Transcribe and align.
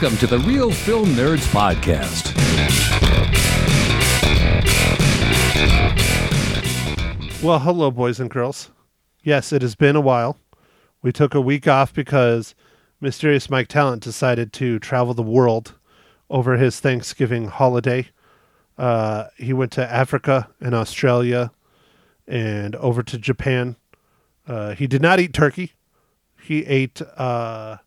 Welcome 0.00 0.18
to 0.18 0.26
the 0.28 0.38
Reel 0.38 0.70
Film 0.70 1.06
Nerds 1.06 1.44
Podcast. 1.48 2.32
Well, 7.42 7.58
hello, 7.58 7.90
boys 7.90 8.20
and 8.20 8.30
girls. 8.30 8.70
Yes, 9.24 9.52
it 9.52 9.60
has 9.60 9.74
been 9.74 9.96
a 9.96 10.00
while. 10.00 10.38
We 11.02 11.10
took 11.10 11.34
a 11.34 11.40
week 11.40 11.66
off 11.66 11.92
because 11.92 12.54
Mysterious 13.00 13.50
Mike 13.50 13.66
Talent 13.66 14.04
decided 14.04 14.52
to 14.52 14.78
travel 14.78 15.14
the 15.14 15.22
world 15.24 15.74
over 16.30 16.56
his 16.56 16.78
Thanksgiving 16.78 17.48
holiday. 17.48 18.06
Uh, 18.78 19.24
he 19.36 19.52
went 19.52 19.72
to 19.72 19.92
Africa 19.92 20.48
and 20.60 20.76
Australia 20.76 21.50
and 22.28 22.76
over 22.76 23.02
to 23.02 23.18
Japan. 23.18 23.74
Uh, 24.46 24.76
he 24.76 24.86
did 24.86 25.02
not 25.02 25.18
eat 25.18 25.32
turkey. 25.32 25.72
He 26.40 26.64
ate 26.66 27.02
uh, 27.16 27.78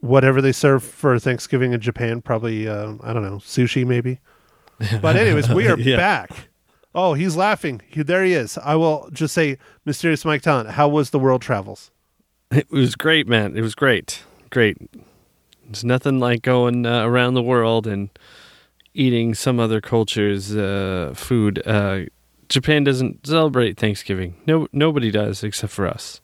whatever 0.00 0.40
they 0.40 0.52
serve 0.52 0.82
for 0.82 1.18
Thanksgiving 1.18 1.72
in 1.72 1.80
Japan. 1.80 2.20
Probably, 2.22 2.68
uh, 2.68 2.94
I 3.02 3.12
don't 3.12 3.22
know, 3.22 3.36
sushi 3.38 3.86
maybe. 3.86 4.18
But, 5.02 5.16
anyways, 5.16 5.48
we 5.50 5.68
are 5.68 5.78
Yeah. 5.78 5.96
back. 5.96 6.30
Oh, 6.94 7.14
he's 7.14 7.36
laughing. 7.36 7.82
He, 7.86 8.02
there 8.02 8.24
he 8.24 8.32
is. 8.32 8.58
I 8.58 8.74
will 8.76 9.08
just 9.12 9.34
say, 9.34 9.58
Mysterious 9.84 10.24
Mike 10.24 10.42
Talent, 10.42 10.70
how 10.70 10.88
was 10.88 11.10
the 11.10 11.18
world 11.18 11.42
travels? 11.42 11.90
It 12.50 12.70
was 12.70 12.96
great, 12.96 13.28
man. 13.28 13.56
It 13.56 13.60
was 13.60 13.74
great. 13.76 14.22
Great. 14.50 14.76
There's 15.66 15.84
nothing 15.84 16.18
like 16.18 16.42
going 16.42 16.84
uh, 16.86 17.04
around 17.06 17.34
the 17.34 17.42
world 17.42 17.86
and 17.86 18.08
eating 18.92 19.34
some 19.34 19.60
other 19.60 19.80
culture's 19.80 20.56
uh, 20.56 21.12
food. 21.14 21.62
Uh, 21.64 22.06
Japan 22.48 22.82
doesn't 22.82 23.24
celebrate 23.24 23.76
Thanksgiving. 23.78 24.34
No, 24.46 24.66
nobody 24.72 25.12
does 25.12 25.44
except 25.44 25.72
for 25.72 25.86
us. 25.86 26.20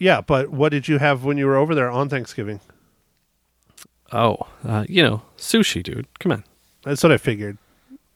Yeah, 0.00 0.20
but 0.22 0.48
what 0.48 0.70
did 0.70 0.88
you 0.88 0.98
have 0.98 1.22
when 1.24 1.38
you 1.38 1.46
were 1.46 1.56
over 1.56 1.74
there 1.76 1.88
on 1.90 2.08
Thanksgiving? 2.08 2.60
Oh, 4.12 4.38
uh, 4.66 4.84
you 4.88 5.02
know, 5.02 5.22
sushi, 5.36 5.82
dude. 5.82 6.06
Come 6.18 6.32
on. 6.32 6.44
That's 6.82 7.02
what 7.02 7.12
I 7.12 7.18
figured. 7.18 7.58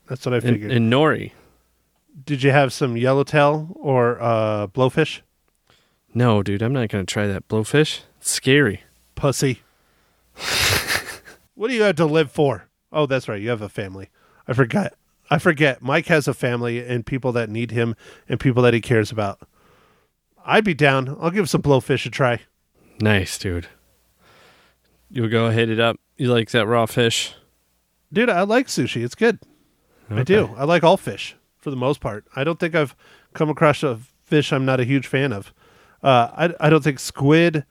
That's 0.08 0.24
what 0.24 0.34
I 0.34 0.40
figured. 0.40 0.72
and 0.72 0.92
nori. 0.92 1.32
did 2.24 2.42
you 2.42 2.50
have 2.50 2.72
some 2.72 2.96
yellowtail 2.96 3.68
or 3.76 4.20
uh, 4.20 4.66
blowfish? 4.68 5.20
No, 6.14 6.42
dude, 6.42 6.62
I'm 6.62 6.72
not 6.72 6.88
going 6.88 7.06
to 7.06 7.12
try 7.12 7.26
that 7.26 7.48
blowfish. 7.48 8.00
It's 8.18 8.30
scary. 8.30 8.82
Pussy. 9.14 9.62
what 11.54 11.68
do 11.68 11.74
you 11.74 11.82
have 11.82 11.96
to 11.96 12.06
live 12.06 12.30
for? 12.30 12.68
Oh, 12.92 13.06
that's 13.06 13.28
right. 13.28 13.40
You 13.40 13.50
have 13.50 13.62
a 13.62 13.68
family. 13.68 14.10
I 14.46 14.52
forgot. 14.52 14.94
I 15.30 15.38
forget. 15.38 15.80
Mike 15.80 16.06
has 16.06 16.28
a 16.28 16.34
family 16.34 16.86
and 16.86 17.06
people 17.06 17.32
that 17.32 17.48
need 17.48 17.70
him 17.70 17.94
and 18.28 18.38
people 18.38 18.62
that 18.62 18.74
he 18.74 18.80
cares 18.80 19.10
about. 19.10 19.40
I'd 20.44 20.64
be 20.64 20.74
down. 20.74 21.16
I'll 21.20 21.30
give 21.30 21.48
some 21.48 21.62
blowfish 21.62 22.04
a 22.04 22.10
try. 22.10 22.40
Nice, 23.00 23.38
dude. 23.38 23.68
You'll 25.12 25.28
go 25.28 25.50
hit 25.50 25.68
it 25.68 25.78
up. 25.78 26.00
You 26.16 26.32
like 26.32 26.50
that 26.50 26.66
raw 26.66 26.86
fish? 26.86 27.34
Dude, 28.12 28.30
I 28.30 28.42
like 28.42 28.66
sushi. 28.66 29.04
It's 29.04 29.14
good. 29.14 29.38
I 30.10 30.22
do. 30.24 30.54
I 30.56 30.64
like 30.64 30.82
all 30.82 30.96
fish 30.96 31.36
for 31.58 31.70
the 31.70 31.76
most 31.76 32.00
part. 32.00 32.26
I 32.34 32.44
don't 32.44 32.58
think 32.58 32.74
I've 32.74 32.96
come 33.34 33.48
across 33.48 33.82
a 33.82 34.00
fish 34.24 34.52
I'm 34.52 34.64
not 34.64 34.80
a 34.80 34.84
huge 34.84 35.06
fan 35.06 35.32
of. 35.32 35.52
Uh, 36.02 36.28
I, 36.60 36.66
I 36.66 36.70
don't 36.70 36.82
think 36.82 36.98
squid 36.98 37.64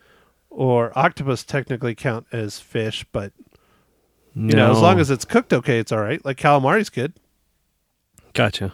or 0.49 0.97
octopus 0.97 1.43
technically 1.43 1.95
count 1.95 2.25
as 2.31 2.59
fish, 2.59 3.05
but 3.11 3.33
you 4.33 4.55
know, 4.55 4.71
as 4.71 4.79
long 4.79 4.99
as 4.99 5.09
it's 5.11 5.25
cooked 5.25 5.51
okay, 5.51 5.79
it's 5.79 5.91
all 5.91 5.99
right. 5.99 6.23
Like 6.23 6.37
calamari's 6.37 6.89
good. 6.89 7.13
Gotcha. 8.33 8.73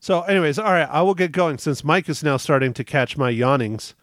So, 0.00 0.22
anyways, 0.22 0.58
all 0.58 0.72
right, 0.72 0.88
I 0.88 1.02
will 1.02 1.14
get 1.14 1.32
going 1.32 1.58
since 1.58 1.82
Mike 1.82 2.08
is 2.08 2.22
now 2.22 2.36
starting 2.36 2.72
to 2.74 2.84
catch 2.84 3.16
my 3.16 3.30
yawnings 3.30 3.94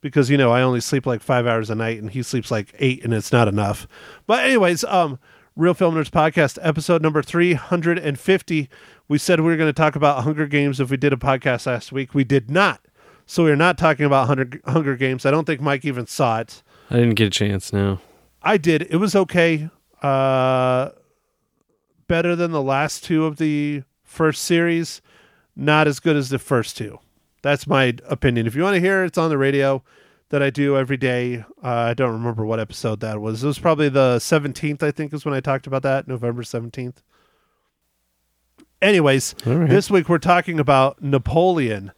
because 0.00 0.30
you 0.30 0.36
know 0.36 0.52
I 0.52 0.62
only 0.62 0.80
sleep 0.80 1.06
like 1.06 1.20
five 1.22 1.46
hours 1.46 1.70
a 1.70 1.74
night 1.74 2.00
and 2.00 2.10
he 2.10 2.22
sleeps 2.22 2.50
like 2.50 2.74
eight, 2.78 3.04
and 3.04 3.12
it's 3.12 3.32
not 3.32 3.48
enough. 3.48 3.86
But 4.26 4.44
anyways, 4.44 4.84
um, 4.84 5.18
Reel 5.56 5.74
Film 5.74 5.94
Nerds 5.94 6.10
podcast 6.10 6.58
episode 6.62 7.02
number 7.02 7.22
three 7.22 7.54
hundred 7.54 7.98
and 7.98 8.18
fifty. 8.18 8.68
We 9.08 9.18
said 9.18 9.40
we 9.40 9.46
were 9.46 9.56
going 9.56 9.68
to 9.68 9.72
talk 9.72 9.96
about 9.96 10.22
Hunger 10.24 10.46
Games 10.46 10.78
if 10.80 10.90
we 10.90 10.96
did 10.96 11.12
a 11.12 11.16
podcast 11.16 11.66
last 11.66 11.90
week. 11.92 12.14
We 12.14 12.24
did 12.24 12.50
not, 12.50 12.80
so 13.26 13.44
we 13.44 13.50
are 13.50 13.56
not 13.56 13.76
talking 13.76 14.06
about 14.06 14.26
Hunger 14.26 14.60
Hunger 14.66 14.96
Games. 14.96 15.26
I 15.26 15.30
don't 15.30 15.44
think 15.44 15.60
Mike 15.60 15.84
even 15.84 16.06
saw 16.06 16.40
it. 16.40 16.62
I 16.90 16.96
didn't 16.96 17.14
get 17.14 17.26
a 17.26 17.30
chance, 17.30 17.72
no. 17.72 17.98
I 18.42 18.56
did. 18.56 18.82
It 18.90 18.96
was 18.96 19.14
okay. 19.14 19.68
Uh, 20.02 20.90
better 22.08 22.34
than 22.34 22.52
the 22.52 22.62
last 22.62 23.04
two 23.04 23.26
of 23.26 23.36
the 23.36 23.82
first 24.02 24.42
series. 24.42 25.02
Not 25.54 25.86
as 25.86 26.00
good 26.00 26.16
as 26.16 26.30
the 26.30 26.38
first 26.38 26.76
two. 26.76 27.00
That's 27.42 27.66
my 27.66 27.94
opinion. 28.08 28.46
If 28.46 28.54
you 28.54 28.62
want 28.62 28.74
to 28.74 28.80
hear 28.80 29.02
it, 29.02 29.08
it's 29.08 29.18
on 29.18 29.30
the 29.30 29.38
radio 29.38 29.82
that 30.28 30.42
I 30.42 30.50
do 30.50 30.76
every 30.76 30.96
day. 30.96 31.44
Uh, 31.62 31.68
I 31.68 31.94
don't 31.94 32.12
remember 32.12 32.44
what 32.44 32.60
episode 32.60 33.00
that 33.00 33.20
was. 33.20 33.42
It 33.42 33.46
was 33.46 33.58
probably 33.58 33.88
the 33.88 34.16
17th, 34.18 34.82
I 34.82 34.90
think, 34.90 35.12
is 35.12 35.24
when 35.24 35.34
I 35.34 35.40
talked 35.40 35.66
about 35.66 35.82
that, 35.82 36.06
November 36.06 36.42
17th. 36.42 36.96
Anyways, 38.82 39.34
All 39.46 39.56
right. 39.56 39.68
this 39.68 39.90
week 39.90 40.08
we're 40.08 40.18
talking 40.18 40.58
about 40.60 41.02
Napoleon. 41.02 41.92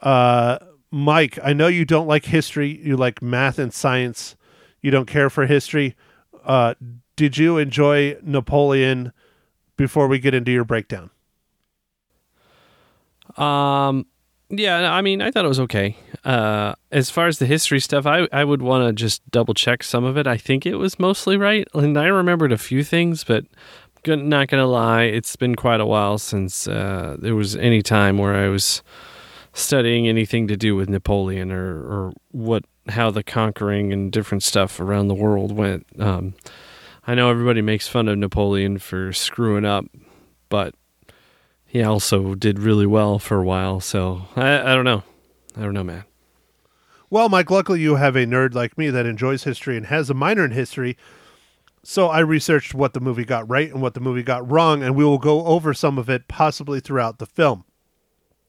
Uh, 0.00 0.58
Mike, 0.90 1.38
I 1.42 1.52
know 1.52 1.66
you 1.68 1.84
don't 1.84 2.06
like 2.06 2.26
history. 2.26 2.80
You 2.84 2.96
like 2.96 3.22
math 3.22 3.58
and 3.58 3.72
science. 3.72 4.36
You 4.82 4.90
don't 4.90 5.06
care 5.06 5.30
for 5.30 5.46
history. 5.46 5.96
Uh, 6.44 6.74
did 7.16 7.38
you 7.38 7.58
enjoy 7.58 8.16
Napoleon 8.22 9.12
before 9.76 10.06
we 10.08 10.18
get 10.18 10.34
into 10.34 10.50
your 10.52 10.64
breakdown? 10.64 11.10
Um, 13.36 14.06
yeah, 14.52 14.92
I 14.92 15.00
mean, 15.00 15.22
I 15.22 15.30
thought 15.30 15.46
it 15.46 15.48
was 15.48 15.60
okay. 15.60 15.96
Uh, 16.24 16.74
as 16.90 17.08
far 17.08 17.26
as 17.26 17.38
the 17.38 17.46
history 17.46 17.80
stuff, 17.80 18.06
I 18.06 18.28
I 18.32 18.44
would 18.44 18.60
want 18.60 18.86
to 18.86 18.92
just 18.92 19.28
double 19.30 19.54
check 19.54 19.82
some 19.82 20.04
of 20.04 20.16
it. 20.18 20.26
I 20.26 20.36
think 20.36 20.66
it 20.66 20.76
was 20.76 20.98
mostly 20.98 21.36
right, 21.36 21.66
and 21.74 21.98
I 21.98 22.06
remembered 22.06 22.52
a 22.52 22.58
few 22.58 22.84
things, 22.84 23.24
but 23.24 23.46
not 24.06 24.48
gonna 24.48 24.66
lie, 24.66 25.04
it's 25.04 25.36
been 25.36 25.54
quite 25.54 25.80
a 25.80 25.86
while 25.86 26.18
since 26.18 26.68
uh, 26.68 27.16
there 27.18 27.34
was 27.34 27.56
any 27.56 27.82
time 27.82 28.18
where 28.18 28.34
I 28.34 28.48
was 28.48 28.82
studying 29.54 30.08
anything 30.08 30.48
to 30.48 30.56
do 30.56 30.76
with 30.76 30.88
Napoleon 30.88 31.50
or 31.50 31.76
or 31.82 32.12
what 32.30 32.64
how 32.88 33.10
the 33.10 33.22
conquering 33.22 33.92
and 33.92 34.12
different 34.12 34.42
stuff 34.42 34.80
around 34.80 35.08
the 35.08 35.14
world 35.14 35.52
went. 35.52 35.86
Um, 35.98 36.34
I 37.06 37.14
know 37.14 37.30
everybody 37.30 37.62
makes 37.62 37.88
fun 37.88 38.08
of 38.08 38.18
Napoleon 38.18 38.78
for 38.78 39.12
screwing 39.12 39.64
up, 39.64 39.86
but 40.48 40.74
he 41.72 41.82
also 41.82 42.34
did 42.34 42.58
really 42.58 42.84
well 42.84 43.18
for 43.18 43.38
a 43.40 43.44
while. 43.44 43.80
So 43.80 44.26
I, 44.36 44.60
I 44.60 44.74
don't 44.74 44.84
know. 44.84 45.02
I 45.56 45.62
don't 45.62 45.72
know, 45.72 45.82
man. 45.82 46.04
Well, 47.08 47.30
Mike, 47.30 47.50
luckily 47.50 47.80
you 47.80 47.94
have 47.94 48.14
a 48.14 48.26
nerd 48.26 48.52
like 48.52 48.76
me 48.76 48.90
that 48.90 49.06
enjoys 49.06 49.44
history 49.44 49.78
and 49.78 49.86
has 49.86 50.10
a 50.10 50.14
minor 50.14 50.44
in 50.44 50.50
history. 50.50 50.98
So 51.82 52.08
I 52.08 52.18
researched 52.18 52.74
what 52.74 52.92
the 52.92 53.00
movie 53.00 53.24
got 53.24 53.48
right 53.48 53.72
and 53.72 53.80
what 53.80 53.94
the 53.94 54.00
movie 54.00 54.22
got 54.22 54.50
wrong, 54.50 54.82
and 54.82 54.94
we 54.94 55.02
will 55.02 55.16
go 55.16 55.46
over 55.46 55.72
some 55.72 55.96
of 55.96 56.10
it 56.10 56.28
possibly 56.28 56.78
throughout 56.78 57.18
the 57.18 57.26
film. 57.26 57.64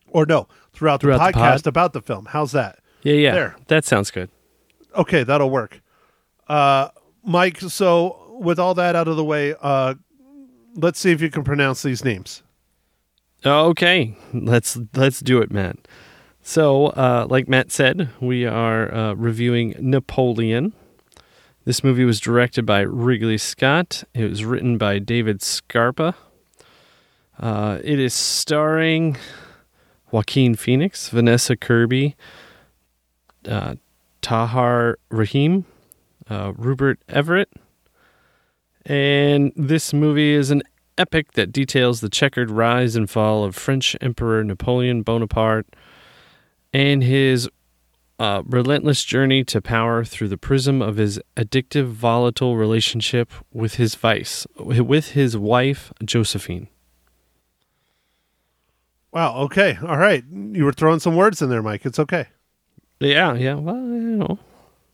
Or 0.08 0.26
no, 0.26 0.50
throughout 0.74 1.00
the 1.00 1.06
Throughout 1.08 1.34
the 1.34 1.40
podcast 1.40 1.64
pod? 1.64 1.68
about 1.68 1.94
the 1.94 2.02
film. 2.02 2.26
How's 2.26 2.52
that? 2.52 2.80
Yeah, 3.04 3.14
yeah. 3.14 3.32
There. 3.32 3.56
That 3.68 3.86
sounds 3.86 4.12
good. 4.12 4.30
Okay, 4.98 5.24
that'll 5.24 5.50
work. 5.50 5.82
Uh, 6.50 6.90
Mike, 7.24 7.62
so 7.62 8.38
with 8.42 8.60
all 8.60 8.74
that 8.74 8.98
out 8.98 9.08
of 9.08 9.16
the 9.16 9.24
way, 9.24 9.56
uh, 9.62 9.94
let's 10.76 11.00
see 11.00 11.12
if 11.12 11.22
you 11.22 11.30
can 11.30 11.46
pronounce 11.46 11.84
these 11.84 12.04
names. 12.04 12.44
Okay, 13.46 14.16
let's 14.34 14.78
let's 14.96 15.20
do 15.20 15.42
it, 15.42 15.52
Matt. 15.52 15.78
So, 16.42 16.88
uh, 16.88 17.28
like 17.30 17.50
Matt 17.50 17.72
said, 17.72 18.10
we 18.22 18.46
are 18.46 18.94
uh, 18.94 19.14
reviewing 19.16 19.76
Napoleon. 19.80 20.72
This 21.66 21.84
movie 21.84 22.06
was 22.06 22.22
directed 22.22 22.66
by 22.66 22.82
Wrigley 22.82 23.38
Scott. 23.38 24.06
It 24.14 24.30
was 24.30 24.46
written 24.46 24.78
by 24.78 25.00
David 25.00 25.42
Scarpa. 25.42 26.16
Uh, 27.38 27.80
it 27.84 28.00
is 28.00 28.14
starring 28.14 29.18
Joaquin 30.12 30.56
Phoenix, 30.56 31.10
Vanessa 31.10 31.58
Kirby, 31.58 32.16
uh, 33.48 33.76
Tahar 34.22 35.00
Rahim, 35.10 35.66
uh, 36.30 36.54
Rupert 36.56 37.00
Everett. 37.10 37.50
And 38.86 39.52
this 39.56 39.94
movie 39.94 40.34
is 40.34 40.50
an 40.52 40.64
epic 40.98 41.34
that 41.34 41.52
details 41.52 42.02
the 42.02 42.10
checkered 42.10 42.50
rise 42.50 42.96
and 42.96 43.10
fall 43.10 43.44
of 43.44 43.56
French 43.56 43.96
Emperor 44.02 44.44
Napoleon 44.44 45.02
Bonaparte 45.02 45.68
and 46.74 47.04
his 47.04 47.50
uh, 48.20 48.44
relentless 48.46 49.04
journey 49.04 49.44
to 49.44 49.62
power 49.62 50.04
through 50.04 50.28
the 50.28 50.38
prism 50.38 50.82
of 50.82 50.98
his 50.98 51.20
addictive, 51.36 51.88
volatile 51.88 52.56
relationship 52.56 53.32
with 53.52 53.76
his 53.76 53.96
vice, 53.96 54.46
with 54.58 55.12
his 55.12 55.36
wife 55.36 55.92
Josephine. 56.04 56.68
Wow. 59.12 59.36
Okay. 59.44 59.78
All 59.82 59.98
right. 59.98 60.24
You 60.32 60.66
were 60.66 60.74
throwing 60.74 61.00
some 61.00 61.16
words 61.16 61.42
in 61.42 61.50
there, 61.50 61.62
Mike. 61.62 61.86
It's 61.86 62.00
okay. 62.00 62.28
Yeah, 63.00 63.34
yeah. 63.36 63.56
Well, 63.56 63.76
you 63.76 64.16
know, 64.18 64.40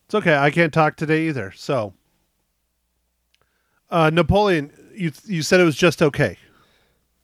It's 0.05 0.15
okay. 0.15 0.35
I 0.35 0.51
can't 0.51 0.73
talk 0.73 0.97
today 0.97 1.27
either. 1.27 1.51
So, 1.55 1.93
uh, 3.89 4.09
Napoleon, 4.09 4.71
you 4.99 5.11
you 5.25 5.41
said 5.41 5.59
it 5.59 5.63
was 5.63 5.75
just 5.77 6.01
okay. 6.01 6.37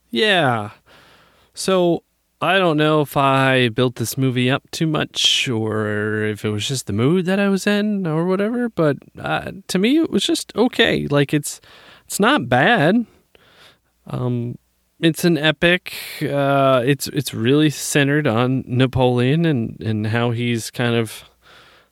yeah. 0.09 0.71
So 1.53 2.03
I 2.41 2.59
don't 2.59 2.77
know 2.77 3.01
if 3.01 3.15
I 3.15 3.69
built 3.69 3.95
this 3.95 4.17
movie 4.17 4.49
up 4.51 4.69
too 4.71 4.87
much 4.87 5.47
or 5.47 6.23
if 6.23 6.43
it 6.43 6.49
was 6.49 6.67
just 6.67 6.85
the 6.87 6.93
mood 6.93 7.25
that 7.25 7.39
I 7.39 7.47
was 7.49 7.65
in 7.65 8.05
or 8.05 8.25
whatever, 8.25 8.69
but 8.69 8.97
uh, 9.17 9.51
to 9.67 9.79
me 9.79 9.97
it 9.97 10.11
was 10.11 10.23
just 10.23 10.55
okay. 10.55 11.07
Like 11.07 11.33
it's 11.33 11.61
it's 12.05 12.19
not 12.19 12.49
bad. 12.49 13.05
Um 14.07 14.57
it's 14.99 15.23
an 15.25 15.37
epic. 15.37 15.93
Uh 16.21 16.83
it's 16.85 17.07
it's 17.07 17.33
really 17.33 17.69
centered 17.69 18.27
on 18.27 18.63
Napoleon 18.67 19.45
and 19.45 19.81
and 19.81 20.07
how 20.07 20.31
he's 20.31 20.71
kind 20.71 20.95
of 20.95 21.23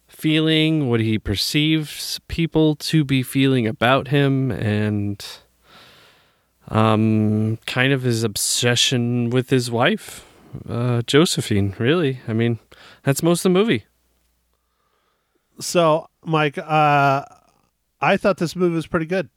feeling, 0.07 0.89
what 0.89 1.00
he 1.00 1.19
perceives 1.19 2.19
people 2.27 2.75
to 2.75 3.03
be 3.03 3.24
feeling 3.24 3.68
about 3.68 4.09
him 4.09 4.51
and 4.51 5.25
um 6.69 7.57
kind 7.65 7.92
of 7.92 8.04
his 8.04 8.24
obsession 8.24 9.30
with 9.30 9.50
his 9.50 9.69
wife 9.69 10.25
uh, 10.68 11.01
Josephine. 11.04 11.75
Really, 11.77 12.19
I 12.27 12.33
mean, 12.33 12.60
that's 13.04 13.24
most 13.24 13.39
of 13.39 13.54
the 13.54 13.60
movie. 13.60 13.86
So, 15.60 16.07
Mike, 16.24 16.57
uh, 16.57 17.25
I 18.01 18.18
thought 18.18 18.38
this 18.38 18.56
movie 18.56 18.75
was 18.75 18.88
pretty 18.88 19.06
good. 19.06 19.30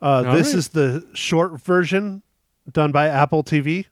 Uh, 0.00 0.34
this 0.34 0.48
right. 0.48 0.58
is 0.58 0.68
the 0.68 1.06
short 1.14 1.60
version 1.60 2.22
done 2.70 2.92
by 2.92 3.08
Apple 3.08 3.42
TV. 3.42 3.86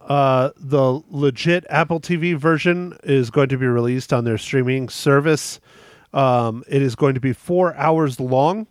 Uh, 0.00 0.50
the 0.56 1.02
legit 1.08 1.64
Apple 1.70 2.00
TV 2.00 2.36
version 2.36 2.96
is 3.04 3.30
going 3.30 3.48
to 3.48 3.58
be 3.58 3.66
released 3.66 4.12
on 4.12 4.24
their 4.24 4.38
streaming 4.38 4.88
service. 4.88 5.60
Um, 6.12 6.62
it 6.68 6.82
is 6.82 6.94
going 6.94 7.14
to 7.14 7.20
be 7.20 7.32
four 7.32 7.74
hours 7.74 8.20
long. 8.20 8.66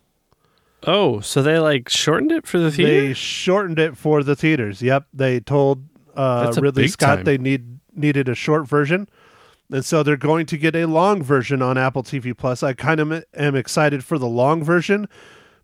Oh, 0.86 1.20
so 1.22 1.42
they 1.42 1.60
like 1.60 1.90
shortened 1.90 2.32
it 2.32 2.46
for 2.46 2.60
the 2.60 2.72
theater? 2.72 3.08
They 3.08 3.14
shortened 3.14 3.80
it 3.80 3.98
for 3.98 4.24
the 4.24 4.36
theaters. 4.36 4.82
Yep, 4.82 5.08
they 5.14 5.40
told 5.40 5.86
uh, 6.16 6.54
Ridley 6.58 6.88
Scott 6.88 7.18
time. 7.18 7.26
they 7.26 7.38
need 7.38 7.80
needed 7.96 8.28
a 8.28 8.36
short 8.36 8.68
version, 8.68 9.08
and 9.72 9.86
so 9.86 10.04
they're 10.04 10.18
going 10.18 10.46
to 10.48 10.58
get 10.58 10.76
a 10.76 10.86
long 10.86 11.24
version 11.24 11.62
on 11.62 11.78
Apple 11.78 12.04
TV 12.04 12.36
Plus. 12.36 12.64
I 12.64 12.74
kind 12.74 13.00
of 13.00 13.24
am 13.34 13.56
excited 13.56 14.04
for 14.04 14.18
the 14.18 14.28
long 14.28 14.64
version 14.64 15.08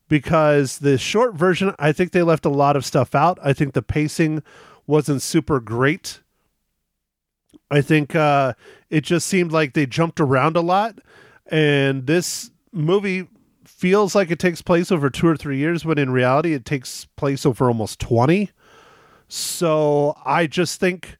because 0.08 0.80
the 0.80 0.98
short 0.98 1.36
version, 1.36 1.76
I 1.80 1.92
think 1.92 2.12
they 2.12 2.24
left 2.24 2.46
a 2.46 2.50
lot 2.50 2.76
of 2.76 2.86
stuff 2.86 3.14
out. 3.14 3.38
I 3.44 3.54
think 3.54 3.74
the 3.74 3.82
pacing 3.82 4.44
wasn't 4.88 5.22
super 5.22 5.60
great. 5.60 6.22
I 7.72 7.82
think 7.82 8.16
uh, 8.16 8.54
it 8.90 9.02
just 9.02 9.28
seemed 9.28 9.52
like 9.52 9.74
they 9.74 9.86
jumped 9.86 10.20
around 10.20 10.56
a 10.56 10.62
lot, 10.62 11.00
and 11.48 12.08
this 12.08 12.52
movie 12.72 13.28
feels 13.80 14.14
like 14.14 14.30
it 14.30 14.40
takes 14.40 14.62
place 14.62 14.92
over 14.92 15.10
two 15.10 15.28
or 15.28 15.38
three 15.38 15.58
years, 15.58 15.86
when 15.86 15.98
in 15.98 16.12
reality 16.12 16.54
it 16.54 16.66
takes 16.66 17.06
place 17.16 17.46
over 17.46 17.68
almost 17.68 18.00
twenty. 18.00 18.52
So 19.30 20.18
I 20.26 20.48
just 20.48 20.80
think 20.80 21.16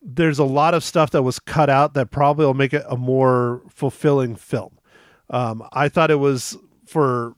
there's 0.00 0.38
a 0.38 0.44
lot 0.44 0.74
of 0.74 0.84
stuff 0.84 1.10
that 1.10 1.22
was 1.22 1.40
cut 1.40 1.68
out 1.68 1.94
that 1.94 2.10
probably 2.10 2.46
will 2.46 2.54
make 2.54 2.74
it 2.74 2.84
a 2.88 2.96
more 2.96 3.62
fulfilling 3.68 4.36
film. 4.36 4.78
Um, 5.30 5.66
I 5.72 5.88
thought 5.88 6.10
it 6.10 6.20
was 6.20 6.56
for 6.86 7.34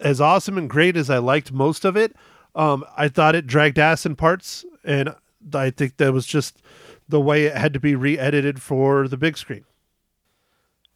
as 0.00 0.20
awesome 0.20 0.58
and 0.58 0.70
great 0.70 0.96
as 0.96 1.10
I 1.10 1.18
liked 1.18 1.50
most 1.50 1.84
of 1.84 1.96
it. 1.96 2.14
Um, 2.54 2.84
I 2.96 3.08
thought 3.08 3.34
it 3.34 3.46
dragged 3.46 3.78
ass 3.78 4.04
in 4.04 4.16
parts, 4.16 4.64
and 4.84 5.14
I 5.54 5.70
think 5.70 5.96
that 5.96 6.12
was 6.12 6.26
just 6.26 6.60
the 7.08 7.20
way 7.20 7.46
it 7.46 7.56
had 7.56 7.72
to 7.72 7.80
be 7.80 7.94
re-edited 7.94 8.60
for 8.62 9.08
the 9.08 9.16
big 9.16 9.36
screen. 9.36 9.64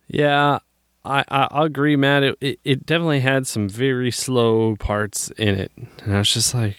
Yeah, 0.07 0.59
I, 1.05 1.25
I 1.29 1.67
agree, 1.67 1.97
Matt. 1.97 2.23
It, 2.23 2.39
it 2.41 2.61
it 2.65 2.87
definitely 2.87 3.21
had 3.21 3.47
some 3.47 3.69
very 3.69 4.11
slow 4.11 4.75
parts 4.77 5.31
in 5.37 5.55
it, 5.55 5.71
and 6.03 6.15
I 6.15 6.19
was 6.19 6.33
just 6.33 6.55
like, 6.55 6.77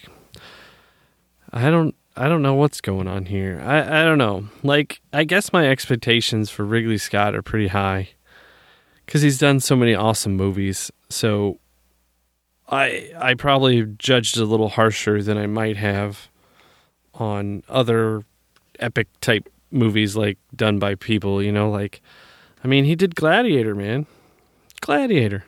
I 1.52 1.70
don't 1.70 1.94
I 2.16 2.28
don't 2.28 2.42
know 2.42 2.54
what's 2.54 2.80
going 2.80 3.06
on 3.06 3.26
here. 3.26 3.62
I 3.64 4.00
I 4.00 4.04
don't 4.04 4.18
know. 4.18 4.48
Like 4.62 5.00
I 5.12 5.24
guess 5.24 5.52
my 5.52 5.68
expectations 5.68 6.50
for 6.50 6.64
Wrigley 6.64 6.98
Scott 6.98 7.36
are 7.36 7.42
pretty 7.42 7.68
high 7.68 8.10
because 9.04 9.22
he's 9.22 9.38
done 9.38 9.60
so 9.60 9.76
many 9.76 9.94
awesome 9.94 10.34
movies. 10.36 10.90
So 11.08 11.60
I 12.68 13.12
I 13.16 13.34
probably 13.34 13.84
judged 13.96 14.38
a 14.38 14.44
little 14.44 14.70
harsher 14.70 15.22
than 15.22 15.38
I 15.38 15.46
might 15.46 15.76
have 15.76 16.28
on 17.14 17.62
other 17.68 18.24
epic 18.80 19.06
type 19.20 19.48
movies 19.70 20.16
like 20.16 20.38
done 20.54 20.80
by 20.80 20.96
people. 20.96 21.40
You 21.40 21.52
know, 21.52 21.70
like. 21.70 22.02
I 22.64 22.68
mean, 22.68 22.84
he 22.84 22.96
did 22.96 23.14
Gladiator, 23.14 23.76
man. 23.76 24.06
Gladiator. 24.86 25.44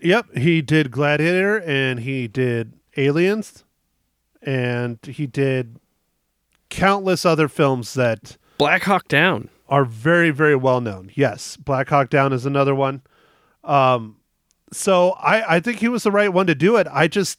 Yep, 0.00 0.36
he 0.36 0.62
did 0.62 0.90
Gladiator 0.90 1.58
and 1.60 2.00
he 2.00 2.26
did 2.26 2.72
Aliens 2.96 3.62
and 4.42 4.98
he 5.04 5.28
did 5.28 5.78
countless 6.70 7.24
other 7.24 7.46
films 7.46 7.94
that 7.94 8.36
Black 8.58 8.82
Hawk 8.82 9.06
Down. 9.06 9.48
are 9.68 9.84
very 9.84 10.30
very 10.30 10.56
well 10.56 10.80
known. 10.80 11.12
Yes, 11.14 11.56
Black 11.56 11.88
Hawk 11.88 12.10
Down 12.10 12.32
is 12.32 12.44
another 12.44 12.74
one. 12.74 13.02
Um, 13.62 14.16
so 14.72 15.12
I 15.12 15.56
I 15.56 15.60
think 15.60 15.78
he 15.78 15.86
was 15.86 16.02
the 16.02 16.10
right 16.10 16.32
one 16.32 16.48
to 16.48 16.56
do 16.56 16.74
it. 16.74 16.88
I 16.90 17.06
just 17.06 17.38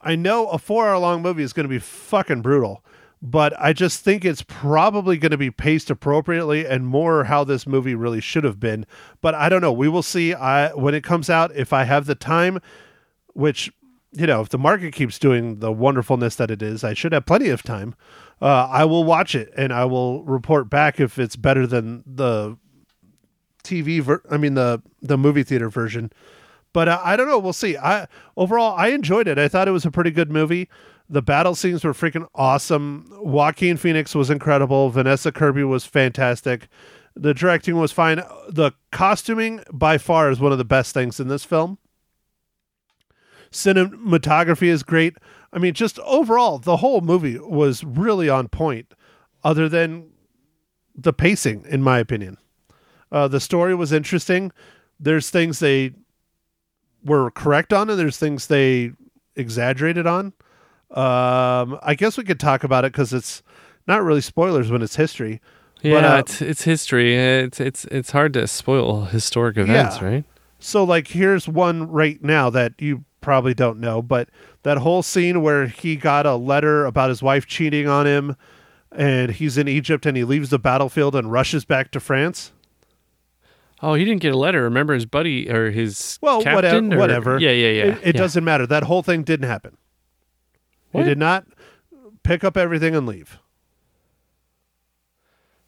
I 0.00 0.14
know 0.14 0.46
a 0.46 0.58
four 0.58 0.86
hour 0.86 0.98
long 0.98 1.22
movie 1.22 1.42
is 1.42 1.52
going 1.52 1.64
to 1.64 1.68
be 1.68 1.80
fucking 1.80 2.40
brutal, 2.42 2.84
but 3.20 3.52
I 3.60 3.72
just 3.72 4.04
think 4.04 4.24
it's 4.24 4.42
probably 4.42 5.16
going 5.16 5.32
to 5.32 5.38
be 5.38 5.50
paced 5.50 5.90
appropriately 5.90 6.66
and 6.66 6.86
more 6.86 7.24
how 7.24 7.44
this 7.44 7.66
movie 7.66 7.94
really 7.94 8.20
should 8.20 8.44
have 8.44 8.60
been. 8.60 8.86
But 9.20 9.34
I 9.34 9.48
don't 9.48 9.60
know. 9.60 9.72
We 9.72 9.88
will 9.88 10.02
see. 10.02 10.34
I 10.34 10.72
when 10.74 10.94
it 10.94 11.02
comes 11.02 11.28
out 11.28 11.54
if 11.54 11.72
I 11.72 11.84
have 11.84 12.06
the 12.06 12.14
time, 12.14 12.60
which 13.34 13.72
you 14.12 14.26
know, 14.26 14.40
if 14.40 14.48
the 14.48 14.58
market 14.58 14.94
keeps 14.94 15.18
doing 15.18 15.58
the 15.58 15.70
wonderfulness 15.70 16.36
that 16.36 16.50
it 16.50 16.62
is, 16.62 16.82
I 16.82 16.94
should 16.94 17.12
have 17.12 17.26
plenty 17.26 17.50
of 17.50 17.62
time. 17.62 17.94
Uh, 18.40 18.66
I 18.70 18.84
will 18.84 19.04
watch 19.04 19.34
it 19.34 19.52
and 19.56 19.72
I 19.72 19.84
will 19.84 20.24
report 20.24 20.70
back 20.70 20.98
if 20.98 21.18
it's 21.18 21.36
better 21.36 21.66
than 21.66 22.04
the 22.06 22.56
TV. 23.64 24.00
Ver- 24.00 24.22
I 24.30 24.36
mean 24.36 24.54
the 24.54 24.82
the 25.02 25.18
movie 25.18 25.42
theater 25.42 25.68
version. 25.68 26.12
But 26.72 26.88
uh, 26.88 27.00
I 27.02 27.16
don't 27.16 27.26
know. 27.26 27.38
We'll 27.38 27.52
see. 27.52 27.76
I 27.76 28.06
overall 28.36 28.76
I 28.76 28.88
enjoyed 28.88 29.26
it. 29.26 29.38
I 29.38 29.48
thought 29.48 29.68
it 29.68 29.72
was 29.72 29.84
a 29.84 29.90
pretty 29.90 30.10
good 30.10 30.30
movie. 30.30 30.68
The 31.10 31.22
battle 31.22 31.54
scenes 31.54 31.84
were 31.84 31.94
freaking 31.94 32.28
awesome. 32.34 33.10
Joaquin 33.12 33.76
Phoenix 33.76 34.14
was 34.14 34.28
incredible. 34.28 34.90
Vanessa 34.90 35.32
Kirby 35.32 35.64
was 35.64 35.86
fantastic. 35.86 36.68
The 37.16 37.34
directing 37.34 37.76
was 37.76 37.92
fine. 37.92 38.22
The 38.48 38.72
costuming 38.92 39.62
by 39.72 39.98
far 39.98 40.30
is 40.30 40.38
one 40.38 40.52
of 40.52 40.58
the 40.58 40.64
best 40.64 40.92
things 40.92 41.18
in 41.18 41.28
this 41.28 41.44
film 41.44 41.78
cinematography 43.50 44.68
is 44.68 44.82
great. 44.82 45.16
I 45.52 45.58
mean, 45.58 45.74
just 45.74 45.98
overall, 46.00 46.58
the 46.58 46.78
whole 46.78 47.00
movie 47.00 47.38
was 47.38 47.84
really 47.84 48.28
on 48.28 48.48
point, 48.48 48.94
other 49.42 49.68
than 49.68 50.10
the 50.94 51.12
pacing, 51.12 51.64
in 51.68 51.82
my 51.82 51.98
opinion. 51.98 52.36
Uh, 53.10 53.28
the 53.28 53.40
story 53.40 53.74
was 53.74 53.92
interesting. 53.92 54.52
There's 55.00 55.30
things 55.30 55.58
they 55.58 55.92
were 57.02 57.30
correct 57.30 57.72
on, 57.72 57.88
and 57.88 57.98
there's 57.98 58.18
things 58.18 58.46
they 58.46 58.92
exaggerated 59.36 60.06
on. 60.06 60.34
Um, 60.90 61.78
I 61.82 61.94
guess 61.96 62.16
we 62.16 62.24
could 62.24 62.40
talk 62.40 62.64
about 62.64 62.84
it 62.84 62.92
because 62.92 63.12
it's 63.12 63.42
not 63.86 64.02
really 64.02 64.20
spoilers 64.22 64.70
when 64.70 64.82
it's 64.82 64.96
history. 64.96 65.40
Yeah, 65.82 66.00
But, 66.00 66.04
uh, 66.04 66.16
it's 66.18 66.42
it's 66.42 66.62
history. 66.64 67.14
It's 67.14 67.60
it's 67.60 67.84
it's 67.86 68.10
hard 68.10 68.32
to 68.34 68.46
spoil 68.48 69.04
historic 69.04 69.56
events, 69.56 69.98
Yeah. 70.00 70.04
right? 70.06 70.24
So, 70.58 70.82
like, 70.82 71.08
here's 71.08 71.46
one 71.46 71.88
right 71.88 72.20
now 72.22 72.50
that 72.50 72.72
you 72.78 73.04
probably 73.20 73.54
don't 73.54 73.78
know, 73.78 74.02
but 74.02 74.28
that 74.64 74.78
whole 74.78 75.02
scene 75.02 75.40
where 75.42 75.66
he 75.68 75.94
got 75.94 76.26
a 76.26 76.34
letter 76.34 76.84
about 76.84 77.10
his 77.10 77.22
wife 77.22 77.46
cheating 77.46 77.86
on 77.86 78.06
him, 78.06 78.34
and 78.90 79.30
he's 79.32 79.56
in 79.56 79.68
Egypt 79.68 80.04
and 80.04 80.16
he 80.16 80.24
leaves 80.24 80.50
the 80.50 80.58
battlefield 80.58 81.14
and 81.14 81.30
rushes 81.30 81.64
back 81.64 81.92
to 81.92 82.00
France. 82.00 82.50
Oh, 83.80 83.94
he 83.94 84.04
didn't 84.04 84.22
get 84.22 84.32
a 84.34 84.36
letter. 84.38 84.62
Remember 84.62 84.94
his 84.94 85.06
buddy 85.06 85.48
or 85.48 85.70
his 85.70 86.18
Well, 86.20 86.42
captain? 86.42 86.88
whatever. 86.88 86.96
or- 86.96 86.98
whatever. 86.98 87.38
Yeah, 87.38 87.52
yeah, 87.52 87.68
yeah. 87.68 87.84
It, 87.92 87.98
it 88.02 88.14
yeah. 88.16 88.20
doesn't 88.20 88.42
matter. 88.42 88.66
That 88.66 88.82
whole 88.84 89.02
thing 89.04 89.22
didn't 89.22 89.48
happen. 89.48 89.76
What? 90.92 91.04
He 91.04 91.08
did 91.08 91.18
not 91.18 91.46
pick 92.22 92.44
up 92.44 92.56
everything 92.56 92.94
and 92.94 93.06
leave. 93.06 93.38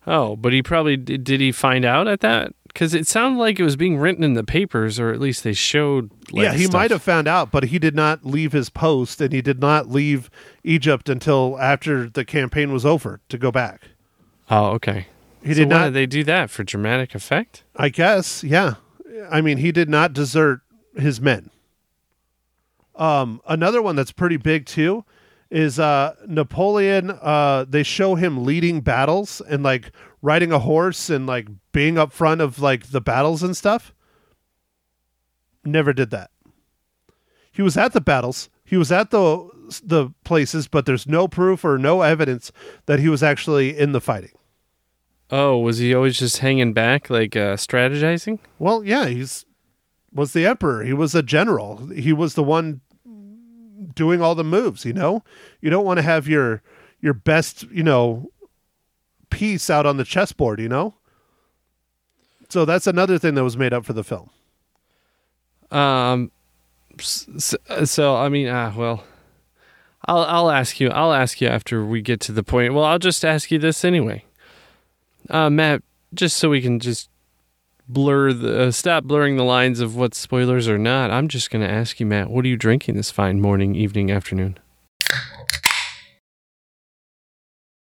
Oh, 0.06 0.36
but 0.36 0.52
he 0.52 0.62
probably 0.62 0.96
did. 0.96 1.24
Did 1.24 1.40
he 1.40 1.52
find 1.52 1.84
out 1.84 2.08
at 2.08 2.20
that? 2.20 2.54
Because 2.66 2.94
it 2.94 3.06
sounded 3.06 3.38
like 3.38 3.58
it 3.58 3.64
was 3.64 3.76
being 3.76 3.98
written 3.98 4.22
in 4.22 4.34
the 4.34 4.44
papers, 4.44 4.98
or 4.98 5.10
at 5.12 5.20
least 5.20 5.42
they 5.44 5.52
showed. 5.52 6.10
Like, 6.30 6.44
yeah, 6.44 6.52
he 6.54 6.64
stuff. 6.64 6.72
might 6.72 6.90
have 6.90 7.02
found 7.02 7.28
out, 7.28 7.50
but 7.50 7.64
he 7.64 7.78
did 7.78 7.94
not 7.94 8.24
leave 8.24 8.52
his 8.52 8.70
post, 8.70 9.20
and 9.20 9.32
he 9.32 9.42
did 9.42 9.60
not 9.60 9.90
leave 9.90 10.30
Egypt 10.64 11.08
until 11.08 11.58
after 11.60 12.08
the 12.08 12.24
campaign 12.24 12.72
was 12.72 12.86
over 12.86 13.20
to 13.28 13.36
go 13.36 13.50
back. 13.50 13.88
Oh, 14.50 14.68
okay. 14.70 15.08
He 15.42 15.54
so 15.54 15.60
did 15.60 15.70
why 15.70 15.78
not. 15.78 15.84
did 15.86 15.94
they 15.94 16.06
do 16.06 16.24
that 16.24 16.50
for 16.50 16.64
dramatic 16.64 17.14
effect? 17.14 17.64
I 17.76 17.88
guess, 17.88 18.44
yeah. 18.44 18.74
I 19.30 19.40
mean, 19.40 19.58
he 19.58 19.72
did 19.72 19.88
not 19.88 20.12
desert 20.12 20.60
his 20.96 21.20
men. 21.20 21.50
Um, 22.94 23.40
another 23.46 23.80
one 23.80 23.96
that's 23.96 24.12
pretty 24.12 24.36
big 24.36 24.66
too 24.66 25.04
is 25.50 25.78
uh, 25.78 26.14
Napoleon. 26.26 27.10
Uh, 27.10 27.64
they 27.68 27.82
show 27.82 28.14
him 28.14 28.44
leading 28.44 28.80
battles 28.80 29.40
and 29.40 29.62
like 29.62 29.92
riding 30.22 30.52
a 30.52 30.58
horse 30.58 31.10
and 31.10 31.26
like 31.26 31.48
being 31.72 31.98
up 31.98 32.12
front 32.12 32.40
of 32.40 32.60
like 32.60 32.90
the 32.90 33.00
battles 33.00 33.42
and 33.42 33.56
stuff. 33.56 33.92
Never 35.64 35.92
did 35.92 36.10
that. 36.10 36.30
He 37.52 37.62
was 37.62 37.76
at 37.76 37.92
the 37.92 38.00
battles. 38.00 38.48
He 38.64 38.76
was 38.76 38.92
at 38.92 39.10
the 39.10 39.48
the 39.82 40.10
places, 40.24 40.66
but 40.66 40.86
there's 40.86 41.06
no 41.06 41.28
proof 41.28 41.64
or 41.64 41.78
no 41.78 42.02
evidence 42.02 42.50
that 42.86 42.98
he 42.98 43.08
was 43.08 43.22
actually 43.22 43.76
in 43.76 43.92
the 43.92 44.00
fighting. 44.00 44.32
Oh, 45.30 45.58
was 45.58 45.78
he 45.78 45.94
always 45.94 46.18
just 46.18 46.38
hanging 46.38 46.72
back, 46.72 47.08
like 47.08 47.36
uh, 47.36 47.54
strategizing? 47.54 48.40
Well, 48.58 48.82
yeah, 48.82 49.06
he's 49.06 49.44
was 50.12 50.32
the 50.32 50.46
emperor. 50.46 50.82
He 50.82 50.92
was 50.92 51.14
a 51.14 51.22
general. 51.22 51.88
He 51.88 52.12
was 52.12 52.34
the 52.34 52.42
one 52.42 52.80
doing 53.94 54.22
all 54.22 54.34
the 54.34 54.44
moves, 54.44 54.84
you 54.84 54.92
know? 54.92 55.22
You 55.60 55.70
don't 55.70 55.84
want 55.84 55.98
to 55.98 56.02
have 56.02 56.28
your 56.28 56.62
your 57.00 57.14
best, 57.14 57.64
you 57.70 57.82
know, 57.82 58.30
piece 59.30 59.70
out 59.70 59.86
on 59.86 59.96
the 59.96 60.04
chessboard, 60.04 60.60
you 60.60 60.68
know? 60.68 60.94
So 62.48 62.64
that's 62.64 62.86
another 62.86 63.18
thing 63.18 63.34
that 63.34 63.44
was 63.44 63.56
made 63.56 63.72
up 63.72 63.84
for 63.84 63.92
the 63.92 64.04
film. 64.04 64.30
Um, 65.70 66.32
so, 66.98 67.56
so 67.84 68.16
I 68.16 68.28
mean, 68.28 68.48
ah, 68.48 68.72
well, 68.76 69.04
I'll 70.06 70.24
I'll 70.24 70.50
ask 70.50 70.80
you. 70.80 70.88
I'll 70.88 71.12
ask 71.12 71.40
you 71.40 71.48
after 71.48 71.84
we 71.84 72.02
get 72.02 72.20
to 72.22 72.32
the 72.32 72.42
point. 72.42 72.74
Well, 72.74 72.84
I'll 72.84 72.98
just 72.98 73.24
ask 73.24 73.50
you 73.50 73.58
this 73.58 73.84
anyway. 73.84 74.24
Uh, 75.28 75.50
Matt, 75.50 75.82
just 76.14 76.38
so 76.38 76.50
we 76.50 76.60
can 76.60 76.80
just 76.80 77.09
blur 77.92 78.32
the 78.32 78.62
uh, 78.62 78.70
stop 78.70 79.04
blurring 79.04 79.36
the 79.36 79.44
lines 79.44 79.80
of 79.80 79.96
what 79.96 80.14
spoilers 80.14 80.68
or 80.68 80.78
not. 80.78 81.10
I'm 81.10 81.28
just 81.28 81.50
gonna 81.50 81.66
ask 81.68 82.00
you, 82.00 82.06
Matt, 82.06 82.30
what 82.30 82.44
are 82.44 82.48
you 82.48 82.56
drinking 82.56 82.96
this 82.96 83.10
fine 83.10 83.40
morning, 83.40 83.74
evening, 83.74 84.10
afternoon? 84.10 84.58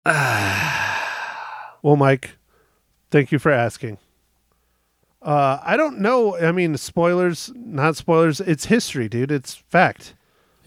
Well, 1.84 1.96
Mike, 1.96 2.32
thank 3.12 3.32
you 3.32 3.39
for 3.39 3.51
asking. 3.51 3.98
Uh, 5.22 5.60
I 5.63 5.77
don't 5.77 6.00
know. 6.00 6.36
I 6.38 6.51
mean, 6.51 6.75
spoilers, 6.75 7.51
not 7.56 7.96
spoilers. 7.96 8.42
It's 8.42 8.66
history, 8.66 9.08
dude. 9.08 9.32
It's 9.32 9.56
fact. 9.56 10.13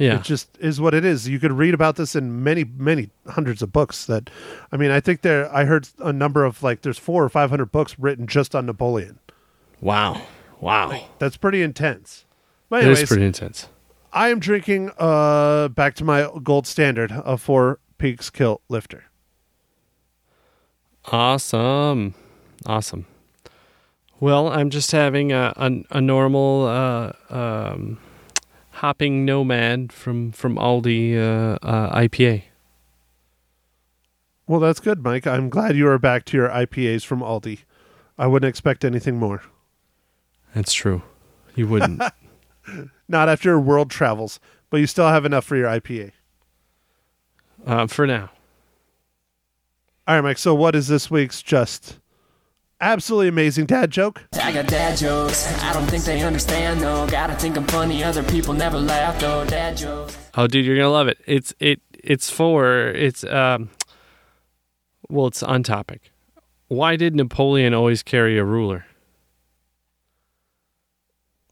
Yeah, 0.01 0.17
It 0.17 0.23
just 0.23 0.57
is 0.59 0.81
what 0.81 0.95
it 0.95 1.05
is. 1.05 1.29
You 1.29 1.39
could 1.39 1.53
read 1.53 1.75
about 1.75 1.97
this 1.97 2.17
in 2.17 2.43
many, 2.43 2.65
many 2.65 3.11
hundreds 3.29 3.61
of 3.61 3.71
books. 3.71 4.07
That, 4.07 4.31
I 4.73 4.79
mean, 4.79 4.91
I 4.91 4.99
think 4.99 5.21
there. 5.21 5.55
I 5.55 5.67
heard 5.67 5.89
a 5.99 6.11
number 6.13 6.43
of 6.43 6.63
like 6.63 6.81
there's 6.81 6.97
four 6.99 7.23
or 7.23 7.29
five 7.29 7.51
hundred 7.51 7.71
books 7.71 7.99
written 7.99 8.27
just 8.27 8.55
on 8.55 8.65
Napoleon. 8.65 9.19
wow, 9.83 10.23
wow, 10.59 11.07
That's 11.19 11.37
pretty 11.37 11.61
intense. 11.61 12.25
But 12.71 12.81
anyways, 12.81 13.03
is 13.03 13.09
pretty 13.11 13.27
intense. 13.27 13.69
I 14.11 14.31
am 14.31 14.41
drinking 14.41 14.91
uh 14.99 15.69
back 15.69 15.95
to 15.97 16.05
my 16.05 16.31
gold 16.43 16.67
standard 16.67 17.13
of 17.13 17.43
Four 17.43 17.79
Peaks 17.99 18.31
Kilt 18.31 18.63
Lifter. 18.71 19.05
Awesome. 21.07 22.15
Awesome. 22.67 23.07
Well, 24.19 24.49
I'm 24.49 24.71
just 24.71 24.93
having 24.93 25.33
a 25.33 25.53
a, 25.57 25.71
a 25.91 26.01
normal 26.01 26.67
uh, 26.67 27.13
um, 27.31 27.99
hopping 28.81 29.27
nomad 29.27 29.93
from 29.93 30.33
from 30.33 30.57
Aldi 30.57 31.15
uh, 31.17 31.59
uh, 31.63 31.95
IPA. 31.99 32.45
Well, 34.47 34.59
that's 34.61 34.81
good, 34.81 35.05
Mike. 35.05 35.27
I'm 35.27 35.49
glad 35.51 35.77
you 35.77 35.87
are 35.87 35.99
back 35.99 36.25
to 36.27 36.37
your 36.37 36.49
IPAs 36.49 37.05
from 37.05 37.21
Aldi. 37.21 37.61
I 38.19 38.27
wouldn't 38.27 38.49
expect 38.49 38.85
anything 38.85 39.17
more. 39.19 39.43
That's 40.55 40.73
true. 40.73 41.03
You 41.55 41.69
wouldn't. 41.69 42.03
Not 43.09 43.29
after 43.29 43.51
your 43.51 43.61
world 43.61 43.91
travels, 43.91 44.41
but 44.71 44.79
you 44.79 44.87
still 44.87 45.09
have 45.09 45.25
enough 45.25 45.45
for 45.45 45.57
your 45.57 45.69
IPA. 45.69 46.13
uh, 47.67 47.87
for 47.87 48.07
now. 48.07 48.31
All 50.09 50.17
right, 50.17 50.23
Mike. 50.23 50.39
So, 50.39 50.55
what 50.55 50.75
is 50.75 50.89
this 50.89 51.11
week's 51.11 51.43
just 51.43 51.99
absolutely 52.81 53.29
amazing 53.29 53.67
dad 53.67 53.91
joke? 53.91 54.23
I 54.41 54.53
got 54.53 54.67
dad 54.67 54.97
jokes. 54.97 55.47
I 55.63 55.73
don't 55.73 55.87
think 55.87 56.05
they 56.05 56.23
understand 56.23 56.81
though. 56.81 57.07
Gotta 57.07 57.35
think 57.35 57.57
I'm 57.57 57.67
funny. 57.67 58.03
Other 58.05 58.23
people 58.23 58.55
never 58.55 58.79
laugh 58.79 59.19
though. 59.21 59.45
Dad 59.45 59.77
jokes. 59.77 60.17
Oh, 60.37 60.47
dude, 60.47 60.65
you're 60.65 60.77
gonna 60.77 60.89
love 60.91 61.09
it. 61.09 61.19
It's 61.27 61.55
it 61.61 61.81
it's 62.03 62.31
for 62.31 62.89
it's 62.89 63.25
um. 63.25 63.71
Well, 65.09 65.27
it's 65.27 65.43
on 65.43 65.63
topic. 65.65 66.13
Why 66.69 66.95
did 66.97 67.17
Napoleon 67.17 67.75
always 67.75 68.03
carry 68.05 68.39
a 68.39 68.45
ruler? 68.45 68.87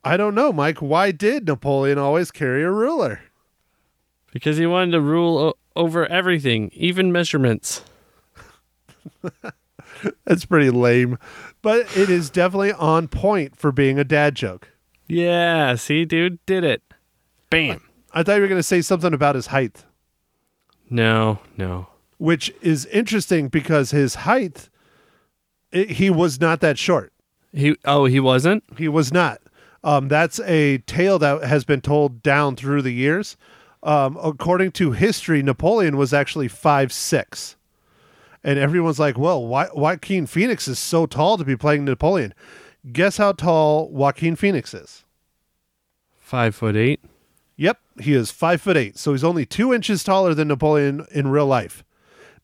I 0.04 0.16
don't 0.16 0.34
know, 0.36 0.52
Mike. 0.52 0.78
Why 0.78 1.10
did 1.10 1.46
Napoleon 1.46 1.98
always 1.98 2.30
carry 2.30 2.62
a 2.62 2.70
ruler? 2.70 3.20
Because 4.32 4.56
he 4.58 4.66
wanted 4.66 4.92
to 4.92 5.00
rule 5.00 5.38
o- 5.38 5.54
over 5.74 6.06
everything, 6.06 6.70
even 6.72 7.10
measurements. 7.10 7.82
That's 10.24 10.44
pretty 10.44 10.70
lame, 10.70 11.18
but 11.62 11.80
it 11.96 12.08
is 12.10 12.30
definitely 12.30 12.72
on 12.72 13.08
point 13.08 13.56
for 13.56 13.72
being 13.72 13.98
a 13.98 14.04
dad 14.04 14.34
joke. 14.34 14.70
Yeah, 15.06 15.74
see, 15.76 16.04
dude, 16.04 16.38
did 16.46 16.64
it. 16.64 16.82
Bam. 17.50 17.82
I 18.12 18.22
thought 18.22 18.36
you 18.36 18.42
were 18.42 18.48
going 18.48 18.58
to 18.58 18.62
say 18.62 18.80
something 18.82 19.12
about 19.14 19.34
his 19.34 19.48
height, 19.48 19.84
No, 20.90 21.38
no. 21.56 21.88
which 22.18 22.52
is 22.62 22.86
interesting 22.86 23.48
because 23.48 23.90
his 23.90 24.16
height, 24.16 24.68
it, 25.72 25.90
he 25.92 26.10
was 26.10 26.40
not 26.40 26.60
that 26.60 26.78
short. 26.78 27.12
He 27.52 27.76
oh, 27.84 28.04
he 28.06 28.20
wasn't? 28.20 28.64
He 28.76 28.88
was 28.88 29.12
not. 29.12 29.40
Um, 29.84 30.08
that's 30.08 30.40
a 30.40 30.78
tale 30.78 31.18
that 31.20 31.44
has 31.44 31.64
been 31.64 31.80
told 31.80 32.22
down 32.22 32.56
through 32.56 32.82
the 32.82 32.90
years. 32.92 33.36
Um, 33.82 34.18
according 34.22 34.72
to 34.72 34.92
history, 34.92 35.42
Napoleon 35.42 35.96
was 35.96 36.12
actually 36.12 36.48
five 36.48 36.92
six, 36.92 37.56
and 38.44 38.58
everyone's 38.58 38.98
like, 38.98 39.18
"Well, 39.18 39.46
why 39.46 39.68
Joaquin 39.74 40.26
Phoenix 40.26 40.68
is 40.68 40.78
so 40.78 41.06
tall 41.06 41.38
to 41.38 41.44
be 41.44 41.56
playing 41.56 41.84
Napoleon?" 41.84 42.34
Guess 42.92 43.16
how 43.16 43.32
tall 43.32 43.90
Joaquin 43.90 44.36
Phoenix 44.36 44.72
is? 44.72 45.04
Five 46.18 46.54
foot 46.54 46.76
eight. 46.76 47.00
Yep, 47.56 47.78
he 48.00 48.14
is 48.14 48.30
five 48.30 48.60
foot 48.62 48.76
eight, 48.76 48.96
so 48.96 49.12
he's 49.12 49.24
only 49.24 49.44
two 49.44 49.74
inches 49.74 50.04
taller 50.04 50.32
than 50.34 50.48
Napoleon 50.48 51.06
in 51.10 51.28
real 51.28 51.46
life. 51.46 51.84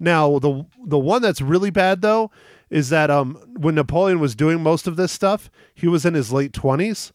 Now, 0.01 0.39
the 0.39 0.67
the 0.85 0.99
one 0.99 1.23
that's 1.23 1.41
really 1.41 1.71
bad 1.71 2.03
though 2.03 2.31
is 2.71 2.89
that 2.89 3.11
um 3.11 3.37
when 3.57 3.77
Napoleon 3.77 4.19
was 4.19 4.35
doing 4.35 4.61
most 4.63 4.87
of 4.87 4.97
this 4.97 5.13
stuff, 5.13 5.51
he 5.75 5.87
was 5.87 6.05
in 6.05 6.15
his 6.15 6.33
late 6.33 6.53
twenties, 6.53 7.13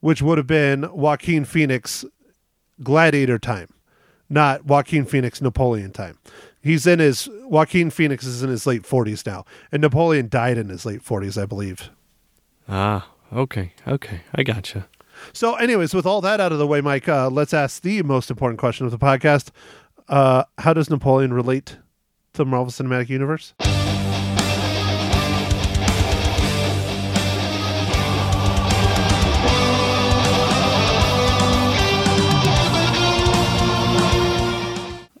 which 0.00 0.22
would 0.22 0.38
have 0.38 0.46
been 0.46 0.90
Joaquin 0.92 1.44
Phoenix 1.44 2.04
gladiator 2.82 3.38
time, 3.38 3.68
not 4.28 4.64
Joaquin 4.64 5.04
Phoenix 5.04 5.40
Napoleon 5.40 5.92
time. 5.92 6.18
He's 6.64 6.86
in 6.86 6.98
his 6.98 7.28
Joaquin 7.42 7.90
Phoenix 7.90 8.24
is 8.24 8.42
in 8.42 8.48
his 8.48 8.66
late 8.66 8.86
forties 8.86 9.26
now, 9.26 9.44
and 9.70 9.82
Napoleon 9.82 10.30
died 10.30 10.56
in 10.56 10.70
his 10.70 10.86
late 10.86 11.02
forties, 11.02 11.36
I 11.36 11.44
believe. 11.44 11.90
Ah, 12.66 13.06
okay, 13.30 13.74
okay. 13.86 14.22
I 14.34 14.44
gotcha. 14.44 14.88
So, 15.34 15.56
anyways, 15.56 15.92
with 15.92 16.06
all 16.06 16.22
that 16.22 16.40
out 16.40 16.52
of 16.52 16.58
the 16.58 16.66
way, 16.66 16.80
Mike, 16.80 17.06
uh, 17.06 17.28
let's 17.28 17.52
ask 17.52 17.82
the 17.82 18.02
most 18.02 18.30
important 18.30 18.58
question 18.58 18.86
of 18.86 18.92
the 18.92 18.98
podcast: 18.98 19.50
uh, 20.08 20.44
How 20.56 20.72
does 20.72 20.88
Napoleon 20.88 21.34
relate 21.34 21.76
to 22.32 22.38
the 22.38 22.46
Marvel 22.46 22.72
Cinematic 22.72 23.10
Universe? 23.10 23.52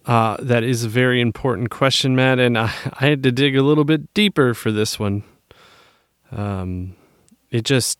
Uh, 0.06 0.36
that 0.40 0.62
is 0.62 0.84
a 0.84 0.88
very 0.88 1.20
important 1.20 1.70
question, 1.70 2.14
Matt, 2.14 2.38
and 2.38 2.58
I, 2.58 2.64
I 3.00 3.06
had 3.06 3.22
to 3.22 3.32
dig 3.32 3.56
a 3.56 3.62
little 3.62 3.84
bit 3.84 4.12
deeper 4.14 4.54
for 4.54 4.70
this 4.70 4.98
one. 4.98 5.24
Um, 6.30 6.96
it 7.50 7.64
just 7.64 7.98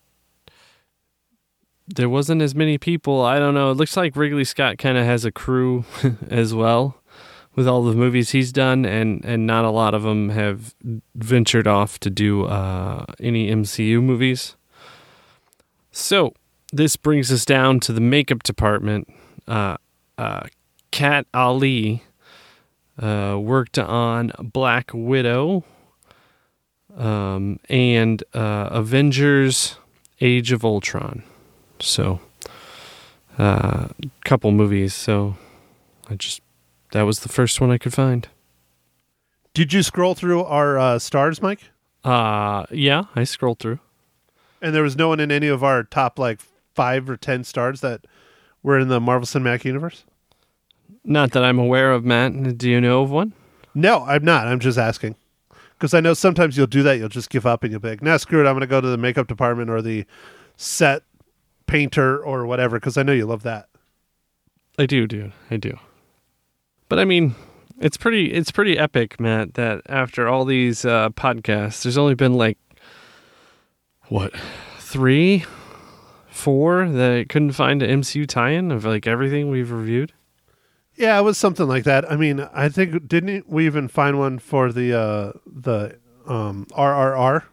there 1.87 2.09
wasn't 2.09 2.41
as 2.41 2.55
many 2.55 2.77
people. 2.77 3.21
I 3.21 3.39
don't 3.39 3.53
know. 3.53 3.71
It 3.71 3.75
looks 3.75 3.95
like 3.95 4.15
Wrigley 4.15 4.43
Scott 4.43 4.77
kind 4.77 4.97
of 4.97 5.05
has 5.05 5.23
a 5.23 5.31
crew 5.31 5.85
as 6.29 6.53
well 6.53 7.01
with 7.55 7.67
all 7.67 7.83
the 7.83 7.93
movies 7.93 8.31
he's 8.31 8.51
done, 8.51 8.85
and 8.85 9.23
and 9.23 9.47
not 9.47 9.65
a 9.65 9.69
lot 9.69 9.93
of 9.93 10.03
them 10.03 10.29
have 10.29 10.75
ventured 11.15 11.67
off 11.67 11.99
to 12.01 12.09
do 12.09 12.45
uh, 12.45 13.05
any 13.19 13.49
MCU 13.49 14.01
movies. 14.01 14.55
So 15.91 16.33
this 16.73 16.97
brings 16.97 17.31
us 17.31 17.45
down 17.45 17.79
to 17.81 17.93
the 17.93 18.01
makeup 18.01 18.43
department. 18.43 19.07
Uh, 19.47 19.77
uh, 20.17 20.47
Kat 20.95 21.27
Ali 21.33 22.03
uh, 22.97 23.37
worked 23.37 23.77
on 23.77 24.31
Black 24.41 24.91
Widow 24.93 25.65
um, 26.95 27.59
and 27.67 28.23
uh, 28.33 28.69
Avengers: 28.71 29.75
Age 30.21 30.53
of 30.53 30.63
Ultron. 30.63 31.23
So, 31.81 32.21
a 33.37 33.41
uh, 33.41 33.87
couple 34.23 34.51
movies. 34.51 34.93
So, 34.93 35.35
I 36.09 36.15
just 36.15 36.39
that 36.93 37.01
was 37.01 37.19
the 37.19 37.29
first 37.29 37.59
one 37.59 37.71
I 37.71 37.77
could 37.77 37.93
find. 37.93 38.29
Did 39.53 39.73
you 39.73 39.83
scroll 39.83 40.15
through 40.15 40.45
our 40.45 40.79
uh, 40.79 40.99
stars, 40.99 41.41
Mike? 41.41 41.71
Uh 42.05 42.67
yeah, 42.71 43.03
I 43.17 43.25
scrolled 43.25 43.59
through. 43.59 43.79
And 44.61 44.73
there 44.73 44.83
was 44.83 44.95
no 44.95 45.09
one 45.09 45.19
in 45.19 45.29
any 45.29 45.47
of 45.47 45.61
our 45.61 45.83
top 45.83 46.17
like 46.17 46.39
five 46.73 47.09
or 47.09 47.17
ten 47.17 47.43
stars 47.43 47.81
that 47.81 48.05
were 48.63 48.79
in 48.79 48.87
the 48.87 49.01
Marvel 49.01 49.27
Cinematic 49.27 49.65
Universe. 49.65 50.05
Not 51.05 51.31
that 51.31 51.43
I'm 51.43 51.59
aware 51.59 51.91
of, 51.91 52.03
Matt. 52.03 52.57
Do 52.57 52.69
you 52.69 52.81
know 52.81 53.03
of 53.03 53.11
one? 53.11 53.33
No, 53.75 54.03
I'm 54.05 54.25
not. 54.25 54.47
I'm 54.47 54.59
just 54.59 54.77
asking 54.77 55.15
because 55.77 55.93
I 55.93 55.99
know 55.99 56.13
sometimes 56.13 56.57
you'll 56.57 56.67
do 56.67 56.83
that. 56.83 56.97
You'll 56.97 57.09
just 57.09 57.29
give 57.29 57.45
up 57.45 57.63
and 57.63 57.71
you'll 57.71 57.81
be 57.81 57.89
like, 57.89 58.01
"Nah, 58.01 58.17
screw 58.17 58.39
it. 58.43 58.47
I'm 58.47 58.53
going 58.53 58.61
to 58.61 58.67
go 58.67 58.81
to 58.81 58.87
the 58.87 58.97
makeup 58.97 59.27
department 59.27 59.69
or 59.69 59.81
the 59.81 60.05
set 60.57 61.03
painter 61.67 62.17
or 62.17 62.45
whatever." 62.45 62.77
Because 62.77 62.97
I 62.97 63.03
know 63.03 63.11
you 63.11 63.25
love 63.25 63.43
that. 63.43 63.69
I 64.79 64.85
do, 64.85 65.05
dude. 65.05 65.33
I 65.51 65.57
do. 65.57 65.77
But 66.89 66.99
I 66.99 67.05
mean, 67.05 67.35
it's 67.79 67.97
pretty 67.97 68.33
it's 68.33 68.51
pretty 68.51 68.77
epic, 68.77 69.19
Matt, 69.19 69.53
that 69.55 69.81
after 69.87 70.27
all 70.27 70.45
these 70.45 70.85
uh, 70.85 71.09
podcasts, 71.09 71.83
there's 71.83 71.97
only 71.97 72.15
been 72.15 72.33
like 72.33 72.57
what 74.07 74.33
three, 74.79 75.45
four 76.29 76.87
that 76.87 77.11
I 77.11 77.23
couldn't 77.25 77.51
find 77.51 77.83
an 77.83 78.01
MCU 78.01 78.27
tie-in 78.27 78.71
of 78.71 78.85
like 78.85 79.05
everything 79.07 79.49
we've 79.49 79.71
reviewed. 79.71 80.13
Yeah, 80.97 81.19
it 81.19 81.23
was 81.23 81.37
something 81.37 81.67
like 81.67 81.83
that. 81.83 82.09
I 82.09 82.15
mean, 82.15 82.47
I 82.53 82.69
think 82.69 83.07
didn't 83.07 83.49
we 83.49 83.65
even 83.65 83.87
find 83.87 84.17
one 84.17 84.39
for 84.39 84.71
the 84.71 84.93
uh 84.97 85.31
the 85.45 85.97
um 86.25 86.65
RRR? 86.71 87.43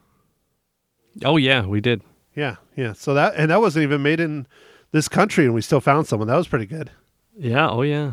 Oh 1.24 1.36
yeah, 1.36 1.66
we 1.66 1.80
did. 1.80 2.02
Yeah, 2.34 2.56
yeah. 2.76 2.92
So 2.92 3.14
that 3.14 3.34
and 3.36 3.50
that 3.50 3.60
wasn't 3.60 3.82
even 3.84 4.02
made 4.02 4.20
in 4.20 4.46
this 4.92 5.08
country, 5.08 5.44
and 5.44 5.54
we 5.54 5.60
still 5.60 5.80
found 5.80 6.06
someone. 6.06 6.28
That 6.28 6.36
was 6.36 6.48
pretty 6.48 6.66
good. 6.66 6.90
Yeah. 7.36 7.68
Oh 7.68 7.82
yeah. 7.82 8.12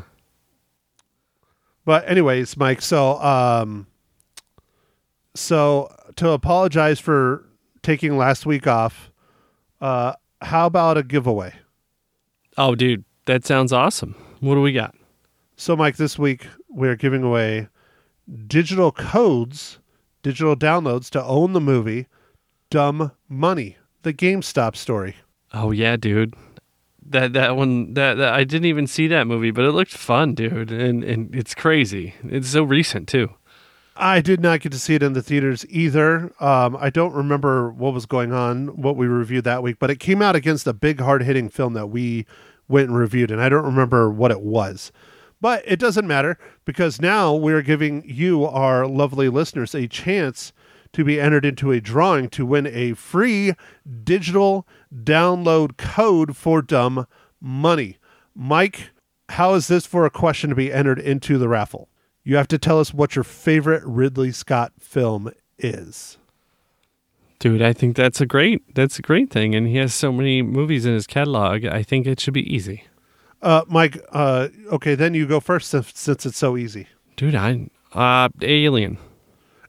But 1.85 2.09
anyways, 2.09 2.57
Mike. 2.57 2.81
So 2.81 3.19
um, 3.21 3.87
so 5.35 5.95
to 6.15 6.29
apologize 6.31 6.99
for 6.99 7.45
taking 7.81 8.17
last 8.17 8.45
week 8.45 8.67
off, 8.67 9.11
uh, 9.79 10.13
how 10.41 10.65
about 10.65 10.97
a 10.97 11.03
giveaway? 11.03 11.53
Oh, 12.57 12.75
dude, 12.75 13.05
that 13.25 13.45
sounds 13.45 13.71
awesome. 13.71 14.15
What 14.41 14.55
do 14.55 14.61
we 14.61 14.73
got? 14.73 14.95
So, 15.59 15.75
Mike, 15.75 15.97
this 15.97 16.17
week 16.17 16.47
we're 16.69 16.95
giving 16.95 17.21
away 17.21 17.67
digital 18.47 18.93
codes, 18.93 19.79
digital 20.23 20.55
downloads 20.55 21.09
to 21.09 21.21
own 21.21 21.51
the 21.51 21.59
movie 21.59 22.07
Dumb 22.69 23.11
Money, 23.27 23.75
the 24.03 24.13
GameStop 24.13 24.77
story. 24.77 25.17
Oh 25.53 25.71
yeah, 25.71 25.97
dude. 25.97 26.33
That 27.05 27.33
that 27.33 27.57
one 27.57 27.93
that, 27.95 28.13
that 28.13 28.33
I 28.33 28.45
didn't 28.45 28.67
even 28.67 28.87
see 28.87 29.07
that 29.07 29.27
movie, 29.27 29.51
but 29.51 29.65
it 29.65 29.73
looked 29.73 29.91
fun, 29.91 30.33
dude. 30.33 30.71
And 30.71 31.03
and 31.03 31.35
it's 31.35 31.53
crazy. 31.53 32.13
It's 32.23 32.47
so 32.47 32.63
recent 32.63 33.09
too. 33.09 33.29
I 33.97 34.21
did 34.21 34.39
not 34.39 34.61
get 34.61 34.71
to 34.71 34.79
see 34.79 34.95
it 34.95 35.03
in 35.03 35.11
the 35.11 35.21
theaters 35.21 35.65
either. 35.67 36.31
Um, 36.39 36.77
I 36.79 36.89
don't 36.89 37.13
remember 37.13 37.69
what 37.69 37.93
was 37.93 38.05
going 38.05 38.31
on, 38.31 38.81
what 38.81 38.95
we 38.95 39.07
reviewed 39.07 39.43
that 39.43 39.61
week, 39.61 39.75
but 39.77 39.89
it 39.89 39.99
came 39.99 40.21
out 40.21 40.37
against 40.37 40.67
a 40.67 40.73
big, 40.73 41.01
hard 41.01 41.21
hitting 41.23 41.49
film 41.49 41.73
that 41.73 41.87
we 41.87 42.25
went 42.69 42.87
and 42.87 42.97
reviewed, 42.97 43.29
and 43.29 43.41
I 43.41 43.49
don't 43.49 43.65
remember 43.65 44.09
what 44.09 44.31
it 44.31 44.39
was. 44.39 44.93
But 45.41 45.63
it 45.65 45.79
doesn't 45.79 46.07
matter 46.07 46.37
because 46.65 47.01
now 47.01 47.33
we're 47.33 47.61
giving 47.61 48.03
you, 48.05 48.45
our 48.45 48.85
lovely 48.85 49.29
listeners, 49.29 49.73
a 49.73 49.87
chance 49.87 50.51
to 50.93 51.03
be 51.03 51.19
entered 51.19 51.45
into 51.45 51.71
a 51.71 51.79
drawing 51.79 52.29
to 52.29 52.45
win 52.45 52.67
a 52.67 52.93
free 52.93 53.53
digital 54.03 54.67
download 54.93 55.77
code 55.77 56.35
for 56.35 56.61
dumb 56.61 57.07
money. 57.39 57.97
Mike, 58.35 58.91
how 59.29 59.53
is 59.53 59.67
this 59.67 59.85
for 59.85 60.05
a 60.05 60.09
question 60.09 60.49
to 60.49 60.55
be 60.55 60.73
entered 60.73 60.99
into 60.99 61.37
the 61.37 61.47
raffle? 61.47 61.89
You 62.23 62.35
have 62.35 62.47
to 62.49 62.57
tell 62.57 62.79
us 62.79 62.93
what 62.93 63.15
your 63.15 63.23
favorite 63.23 63.83
Ridley 63.85 64.31
Scott 64.31 64.73
film 64.79 65.31
is. 65.57 66.17
Dude, 67.39 67.61
I 67.61 67.71
think 67.71 67.95
that's 67.95 68.19
a 68.19 68.25
great 68.25 68.75
that's 68.75 68.99
a 68.99 69.01
great 69.01 69.29
thing. 69.29 69.55
And 69.55 69.67
he 69.67 69.77
has 69.77 69.93
so 69.93 70.11
many 70.11 70.41
movies 70.41 70.85
in 70.85 70.93
his 70.93 71.07
catalog. 71.07 71.65
I 71.65 71.83
think 71.83 72.05
it 72.05 72.19
should 72.19 72.33
be 72.33 72.53
easy. 72.53 72.83
Uh, 73.41 73.63
Mike, 73.67 73.97
uh, 74.11 74.49
okay, 74.71 74.95
then 74.95 75.13
you 75.13 75.25
go 75.25 75.39
first 75.39 75.69
since, 75.69 75.91
since 75.95 76.25
it's 76.25 76.37
so 76.37 76.57
easy. 76.57 76.87
Dude, 77.15 77.35
I 77.35 77.69
uh 77.93 78.29
Alien. 78.41 78.97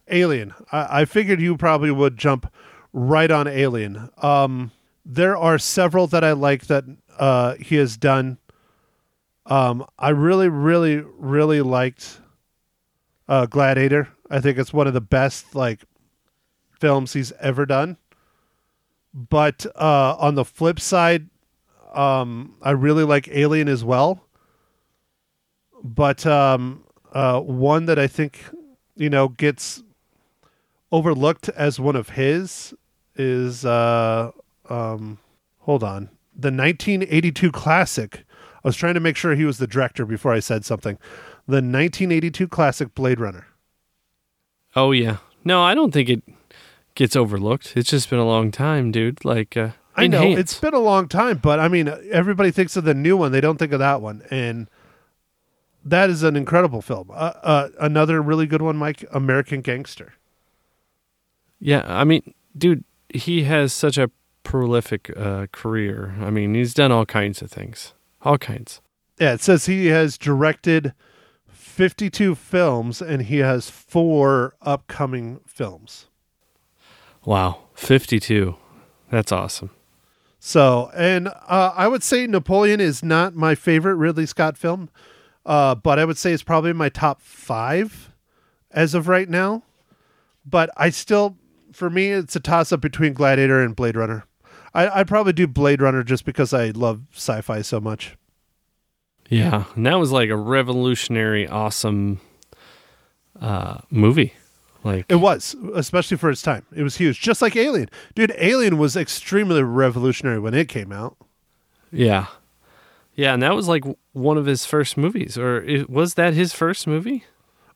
Alien. 0.09 0.55
I, 0.73 1.03
I 1.03 1.05
figured 1.05 1.41
you 1.41 1.57
probably 1.57 1.91
would 1.91 2.17
jump 2.17 2.53
right 2.93 3.31
on 3.31 3.47
Alien. 3.47 4.11
Um, 4.19 4.73
there 5.05 5.37
are 5.37 5.59
several 5.59 6.07
that 6.09 6.25
I 6.25 6.33
like 6.33 6.67
that 6.67 6.85
uh, 7.19 7.55
he 7.55 7.77
has 7.77 7.97
done. 7.97 8.39
Um, 9.47 9.87
I 9.99 10.11
really, 10.11 10.49
really, 10.49 11.03
really 11.19 11.61
liked 11.61 12.21
uh, 13.29 13.47
Gladiator. 13.47 14.09
I 14.31 14.41
think 14.41 14.59
it's 14.59 14.73
one 14.73 14.87
of 14.87 14.95
the 14.95 15.01
best 15.01 15.55
like 15.55 15.85
films 16.79 17.13
he's 17.13 17.33
ever 17.41 17.67
done. 17.67 17.97
But 19.13 19.67
uh, 19.75 20.17
on 20.19 20.35
the 20.37 20.45
flip 20.45 20.79
side, 20.79 21.29
um, 21.93 22.55
I 22.63 22.71
really 22.71 23.05
like 23.05 23.29
Alien 23.29 23.69
as 23.69 23.85
well. 23.85 24.25
But 25.83 26.27
um, 26.27 26.85
uh, 27.13 27.41
one 27.41 27.87
that 27.87 27.99
I 27.99 28.07
think 28.07 28.41
you 28.97 29.11
know 29.11 29.29
gets 29.29 29.83
overlooked 30.93 31.49
as 31.51 31.81
one 31.81 31.97
of 31.97 32.11
his 32.11 32.75
is 33.17 33.65
uh, 33.65 34.31
um, 34.69 35.19
hold 35.61 35.83
on 35.83 36.11
the 36.41 36.51
1982 36.51 37.53
classic. 37.53 38.25
I 38.63 38.69
was 38.69 38.77
trying 38.77 38.95
to 38.95 39.01
make 39.01 39.17
sure 39.17 39.35
he 39.35 39.45
was 39.45 39.59
the 39.59 39.67
director 39.67 40.05
before 40.05 40.33
I 40.33 40.41
said 40.41 40.65
something. 40.65 40.97
The 41.47 41.57
1982 41.57 42.49
classic 42.49 42.95
Blade 42.95 43.21
Runner. 43.21 43.47
Oh 44.77 44.93
yeah. 44.93 45.19
No, 45.45 45.63
I 45.63 45.75
don't 45.75 45.93
think 45.93 46.09
it 46.09 46.23
gets 46.95 47.17
overlooked. 47.17 47.75
It's 47.77 47.91
just 47.91 48.11
been 48.11 48.19
a 48.19 48.27
long 48.27 48.51
time, 48.51 48.91
dude. 48.91 49.25
Like 49.25 49.57
uh 49.57 49.71
I 49.97 50.07
know 50.07 50.23
Enhance. 50.23 50.39
it's 50.39 50.61
been 50.61 50.75
a 50.75 50.79
long 50.79 51.09
time, 51.09 51.39
but 51.39 51.59
I 51.61 51.69
mean, 51.69 51.89
everybody 52.11 52.51
thinks 52.51 52.77
of 52.77 52.85
the 52.85 52.95
new 52.95 53.17
one. 53.17 53.33
They 53.33 53.41
don't 53.41 53.59
think 53.59 53.73
of 53.73 53.79
that 53.81 54.01
one, 54.01 54.23
and 54.31 54.69
that 55.85 56.11
is 56.11 56.23
an 56.23 56.37
incredible 56.37 56.81
film. 56.83 57.11
Uh, 57.11 57.33
uh, 57.43 57.69
another 57.81 58.23
really 58.23 58.47
good 58.47 58.63
one, 58.63 58.77
Mike, 58.77 59.05
American 59.13 59.61
Gangster. 59.61 60.15
Yeah, 61.59 61.83
I 61.87 62.05
mean, 62.05 62.35
dude, 62.57 62.85
he 63.13 63.43
has 63.45 63.73
such 63.73 63.99
a 63.99 64.11
prolific 64.43 65.11
uh, 65.17 65.47
career. 65.53 66.15
I 66.21 66.31
mean, 66.31 66.55
he's 66.55 66.73
done 66.73 66.93
all 66.93 67.05
kinds 67.07 67.43
of 67.43 67.51
things, 67.51 67.93
all 68.23 68.39
kinds. 68.39 68.81
Yeah, 69.19 69.35
it 69.35 69.43
says 69.43 69.67
he 69.67 69.87
has 69.87 70.17
directed 70.17 70.95
52 71.49 72.35
films 72.35 73.03
and 73.03 73.23
he 73.23 73.39
has 73.39 73.69
four 73.69 74.55
upcoming 74.63 75.41
films. 75.47 76.07
Wow, 77.25 77.59
fifty-two. 77.75 78.57
That's 79.11 79.31
awesome. 79.31 79.71
So, 80.43 80.91
and 80.97 81.29
uh, 81.29 81.73
I 81.77 81.87
would 81.87 82.03
say 82.03 82.27
Napoleon 82.27 82.81
is 82.81 83.03
not 83.03 83.35
my 83.35 83.55
favorite 83.55 83.97
Ridley 83.97 84.25
Scott 84.25 84.57
film, 84.57 84.89
uh, 85.45 85.75
but 85.75 85.99
I 85.99 86.07
would 86.07 86.17
say 86.17 86.33
it's 86.33 86.43
probably 86.43 86.73
my 86.73 86.89
top 86.89 87.21
five 87.21 88.11
as 88.71 88.95
of 88.95 89.07
right 89.07 89.29
now. 89.29 89.63
But 90.47 90.71
I 90.79 90.89
still, 90.89 91.37
for 91.73 91.91
me, 91.91 92.09
it's 92.09 92.35
a 92.35 92.41
toss 92.41 92.73
up 92.73 92.81
between 92.81 93.13
Gladiator 93.13 93.63
and 93.63 93.77
Blade 93.77 93.97
Runner. 93.97 94.25
I, 94.73 94.89
I'd 94.89 95.09
probably 95.09 95.35
do 95.35 95.47
Blade 95.47 95.83
Runner 95.83 96.03
just 96.03 96.25
because 96.25 96.55
I 96.55 96.71
love 96.71 97.03
sci 97.15 97.43
fi 97.43 97.61
so 97.61 97.79
much. 97.79 98.17
Yeah, 99.29 99.65
and 99.77 99.85
that 99.85 99.99
was 99.99 100.11
like 100.11 100.31
a 100.31 100.37
revolutionary, 100.37 101.47
awesome 101.47 102.21
uh, 103.39 103.79
movie. 103.91 104.33
Like 104.83 105.07
It 105.09 105.17
was, 105.17 105.55
especially 105.75 106.17
for 106.17 106.31
its 106.31 106.41
time. 106.43 106.65
It 106.75 106.83
was 106.83 106.97
huge, 106.97 107.21
just 107.21 107.43
like 107.43 107.55
Alien. 107.57 107.91
Dude, 108.15 108.33
Alien 108.39 108.79
was 108.79 108.97
extremely 108.97 109.63
revolutionary 109.63 110.39
when 110.39 110.55
it 110.55 110.69
came 110.69 110.91
out. 110.93 111.17
Yeah. 111.93 112.27
Yeah, 113.15 113.35
and 113.35 113.43
that 113.43 113.55
was 113.55 113.69
like 113.69 113.85
one 114.13 114.39
of 114.39 114.47
his 114.47 114.65
first 114.65 114.97
movies, 114.97 115.37
or 115.37 115.65
i 115.69 115.85
was 115.89 116.15
that 116.15 116.33
his 116.33 116.53
first 116.55 116.87
movie? 116.87 117.25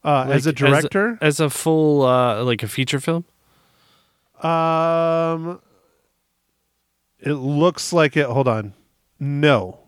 Uh, 0.03 0.27
as 0.31 0.47
a 0.47 0.51
Like, 0.51 0.57
director, 0.57 1.19
as 1.21 1.41
a, 1.41 1.51
full, 1.51 2.03
uh, 2.03 2.43
like 2.45 2.63
a 2.63 2.69
feature 2.69 3.01
film. 3.01 3.25
Um, 4.43 5.61
it 7.21 7.33
looks 7.35 7.93
like 7.93 8.17
it. 8.17 8.27
Hold 8.27 8.49
on, 8.49 8.75
no. 9.19 9.81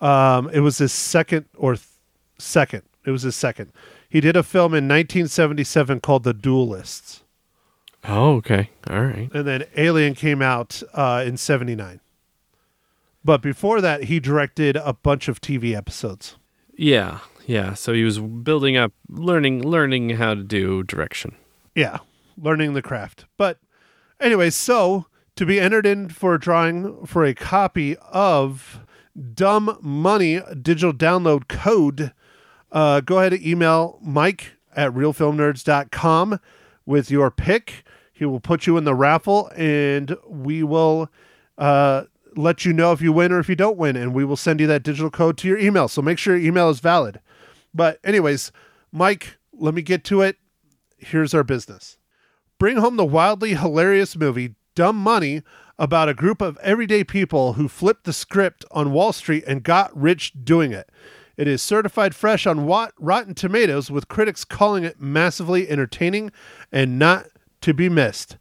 Um, 0.00 0.50
it 0.50 0.60
was 0.60 0.78
his 0.78 0.92
second 0.92 1.46
or 1.56 1.74
th- 1.74 1.86
second. 2.38 2.82
It 3.04 3.10
was 3.10 3.22
his 3.22 3.36
second. 3.36 3.72
He 4.08 4.20
did 4.20 4.36
a 4.36 4.42
film 4.42 4.72
in 4.72 4.84
1977 4.88 6.00
called 6.00 6.22
The 6.24 6.32
Duelists, 6.34 7.22
Oh, 8.08 8.34
okay, 8.36 8.70
all 8.88 9.02
right. 9.04 9.28
and 9.34 9.46
then 9.46 9.64
Alien 9.76 10.14
came 10.14 10.40
out 10.40 10.80
uh, 10.94 11.24
in 11.26 11.36
'79. 11.36 12.00
But 13.24 13.42
before 13.42 13.80
that, 13.80 14.04
he 14.04 14.20
directed 14.20 14.76
a 14.76 14.92
bunch 14.92 15.26
of 15.26 15.40
TV 15.40 15.74
episodes. 15.76 16.36
Yeah, 16.76 17.18
yeah. 17.46 17.74
So 17.74 17.92
he 17.92 18.04
was 18.04 18.20
building 18.20 18.76
up, 18.76 18.92
learning, 19.08 19.62
learning 19.66 20.10
how 20.10 20.34
to 20.34 20.42
do 20.44 20.84
direction. 20.84 21.34
Yeah, 21.74 21.98
learning 22.40 22.74
the 22.74 22.82
craft. 22.82 23.24
But 23.36 23.58
anyway, 24.20 24.50
so 24.50 25.06
to 25.34 25.44
be 25.44 25.58
entered 25.58 25.86
in 25.86 26.08
for 26.08 26.34
a 26.34 26.40
drawing 26.40 27.04
for 27.06 27.24
a 27.24 27.34
copy 27.34 27.96
of 28.12 28.78
Dumb 29.34 29.76
Money 29.82 30.40
digital 30.62 30.92
download 30.92 31.48
code, 31.48 32.12
uh, 32.76 33.00
go 33.00 33.18
ahead 33.18 33.32
and 33.32 33.42
email 33.42 33.98
Mike 34.02 34.52
at 34.76 34.92
reelfilmnerds.com 34.92 36.38
with 36.84 37.10
your 37.10 37.30
pick. 37.30 37.86
He 38.12 38.26
will 38.26 38.38
put 38.38 38.66
you 38.66 38.76
in 38.76 38.84
the 38.84 38.94
raffle 38.94 39.50
and 39.56 40.14
we 40.28 40.62
will 40.62 41.08
uh, 41.56 42.04
let 42.36 42.66
you 42.66 42.74
know 42.74 42.92
if 42.92 43.00
you 43.00 43.14
win 43.14 43.32
or 43.32 43.38
if 43.38 43.48
you 43.48 43.56
don't 43.56 43.78
win. 43.78 43.96
And 43.96 44.12
we 44.12 44.26
will 44.26 44.36
send 44.36 44.60
you 44.60 44.66
that 44.66 44.82
digital 44.82 45.10
code 45.10 45.38
to 45.38 45.48
your 45.48 45.56
email. 45.56 45.88
So 45.88 46.02
make 46.02 46.18
sure 46.18 46.36
your 46.36 46.46
email 46.46 46.68
is 46.68 46.80
valid. 46.80 47.18
But, 47.72 47.98
anyways, 48.04 48.52
Mike, 48.92 49.38
let 49.54 49.72
me 49.72 49.80
get 49.80 50.04
to 50.04 50.20
it 50.20 50.36
here's 50.98 51.32
our 51.32 51.44
business. 51.44 51.96
Bring 52.58 52.76
home 52.76 52.96
the 52.96 53.06
wildly 53.06 53.54
hilarious 53.54 54.16
movie 54.16 54.54
Dumb 54.74 54.96
Money 54.96 55.42
about 55.78 56.10
a 56.10 56.14
group 56.14 56.42
of 56.42 56.58
everyday 56.58 57.04
people 57.04 57.54
who 57.54 57.68
flipped 57.68 58.04
the 58.04 58.12
script 58.12 58.66
on 58.70 58.92
Wall 58.92 59.14
Street 59.14 59.44
and 59.46 59.62
got 59.62 59.96
rich 59.96 60.32
doing 60.44 60.72
it. 60.72 60.90
It 61.36 61.46
is 61.46 61.60
certified 61.60 62.14
fresh 62.14 62.46
on 62.46 62.66
Wat- 62.66 62.94
Rotten 62.98 63.34
Tomatoes, 63.34 63.90
with 63.90 64.08
critics 64.08 64.44
calling 64.44 64.84
it 64.84 65.00
massively 65.00 65.68
entertaining 65.68 66.32
and 66.72 66.98
not 66.98 67.26
to 67.60 67.74
be 67.74 67.88
missed. 67.88 68.36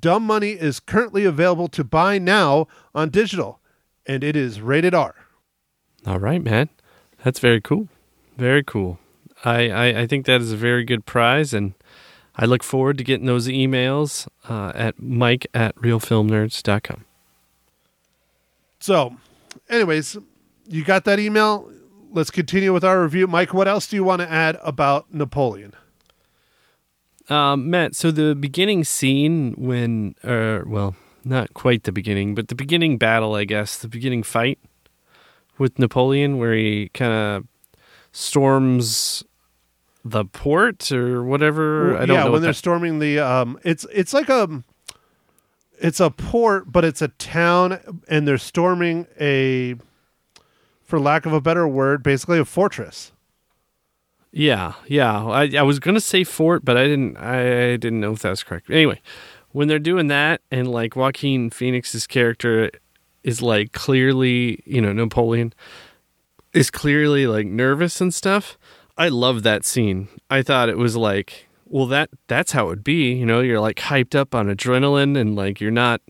Dumb 0.00 0.24
Money 0.24 0.50
is 0.50 0.80
currently 0.80 1.24
available 1.24 1.68
to 1.68 1.84
buy 1.84 2.18
now 2.18 2.66
on 2.94 3.10
digital, 3.10 3.60
and 4.04 4.22
it 4.22 4.36
is 4.36 4.60
rated 4.60 4.94
R. 4.94 5.14
All 6.06 6.18
right, 6.18 6.42
man. 6.42 6.68
That's 7.24 7.38
very 7.38 7.60
cool. 7.60 7.88
Very 8.36 8.62
cool. 8.62 8.98
I, 9.44 9.70
I, 9.70 10.00
I 10.02 10.06
think 10.06 10.26
that 10.26 10.40
is 10.40 10.52
a 10.52 10.56
very 10.56 10.84
good 10.84 11.06
prize, 11.06 11.54
and 11.54 11.74
I 12.36 12.44
look 12.44 12.62
forward 12.62 12.98
to 12.98 13.04
getting 13.04 13.26
those 13.26 13.48
emails 13.48 14.28
uh, 14.48 14.72
at 14.74 15.00
mike 15.00 15.46
at 15.54 15.74
reelfilmnerds.com. 15.76 17.04
So, 18.78 19.16
anyways, 19.68 20.18
you 20.68 20.84
got 20.84 21.04
that 21.04 21.18
email. 21.18 21.70
Let's 22.16 22.30
continue 22.30 22.72
with 22.72 22.82
our 22.82 23.02
review. 23.02 23.26
Mike, 23.26 23.52
what 23.52 23.68
else 23.68 23.86
do 23.86 23.94
you 23.94 24.02
want 24.02 24.22
to 24.22 24.30
add 24.32 24.58
about 24.62 25.12
Napoleon? 25.12 25.74
Um, 27.28 27.68
Matt, 27.68 27.94
so 27.94 28.10
the 28.10 28.34
beginning 28.34 28.84
scene 28.84 29.52
when, 29.58 30.14
uh, 30.24 30.60
well, 30.64 30.96
not 31.26 31.52
quite 31.52 31.82
the 31.82 31.92
beginning, 31.92 32.34
but 32.34 32.48
the 32.48 32.54
beginning 32.54 32.96
battle, 32.96 33.34
I 33.34 33.44
guess, 33.44 33.76
the 33.76 33.86
beginning 33.86 34.22
fight 34.22 34.58
with 35.58 35.78
Napoleon, 35.78 36.38
where 36.38 36.54
he 36.54 36.88
kind 36.94 37.12
of 37.12 37.44
storms 38.12 39.22
the 40.02 40.24
port 40.24 40.90
or 40.90 41.22
whatever. 41.22 41.98
I 41.98 42.06
don't 42.06 42.16
yeah, 42.16 42.24
know. 42.24 42.32
when 42.32 42.40
they're 42.40 42.52
that- 42.52 42.54
storming 42.54 42.98
the 42.98 43.18
um 43.18 43.58
it's 43.62 43.84
it's 43.92 44.14
like 44.14 44.30
a 44.30 44.62
it's 45.78 46.00
a 46.00 46.08
port, 46.08 46.72
but 46.72 46.82
it's 46.82 47.02
a 47.02 47.08
town 47.08 47.78
and 48.08 48.26
they're 48.26 48.38
storming 48.38 49.06
a 49.20 49.74
for 50.86 50.98
lack 50.98 51.26
of 51.26 51.32
a 51.32 51.40
better 51.40 51.68
word, 51.68 52.02
basically 52.02 52.38
a 52.38 52.44
fortress. 52.44 53.12
Yeah, 54.32 54.74
yeah. 54.86 55.24
I, 55.26 55.50
I 55.58 55.62
was 55.62 55.78
gonna 55.78 56.00
say 56.00 56.24
fort, 56.24 56.64
but 56.64 56.76
I 56.76 56.84
didn't. 56.84 57.16
I 57.16 57.76
didn't 57.76 58.00
know 58.00 58.12
if 58.12 58.20
that 58.20 58.30
was 58.30 58.42
correct. 58.42 58.70
Anyway, 58.70 59.00
when 59.52 59.68
they're 59.68 59.78
doing 59.78 60.08
that, 60.08 60.42
and 60.50 60.70
like 60.70 60.94
Joaquin 60.94 61.50
Phoenix's 61.50 62.06
character 62.06 62.70
is 63.24 63.42
like 63.42 63.72
clearly, 63.72 64.62
you 64.66 64.80
know, 64.80 64.92
Napoleon 64.92 65.52
is 66.52 66.70
clearly 66.70 67.26
like 67.26 67.46
nervous 67.46 68.00
and 68.00 68.12
stuff. 68.12 68.56
I 68.98 69.08
love 69.08 69.42
that 69.42 69.64
scene. 69.64 70.08
I 70.30 70.42
thought 70.42 70.68
it 70.68 70.78
was 70.78 70.96
like, 70.96 71.48
well, 71.66 71.86
that 71.86 72.10
that's 72.28 72.52
how 72.52 72.66
it 72.66 72.68
would 72.68 72.84
be. 72.84 73.12
You 73.14 73.26
know, 73.26 73.40
you're 73.40 73.60
like 73.60 73.76
hyped 73.76 74.14
up 74.14 74.34
on 74.34 74.46
adrenaline, 74.46 75.18
and 75.18 75.34
like 75.34 75.60
you're 75.60 75.70
not. 75.70 76.00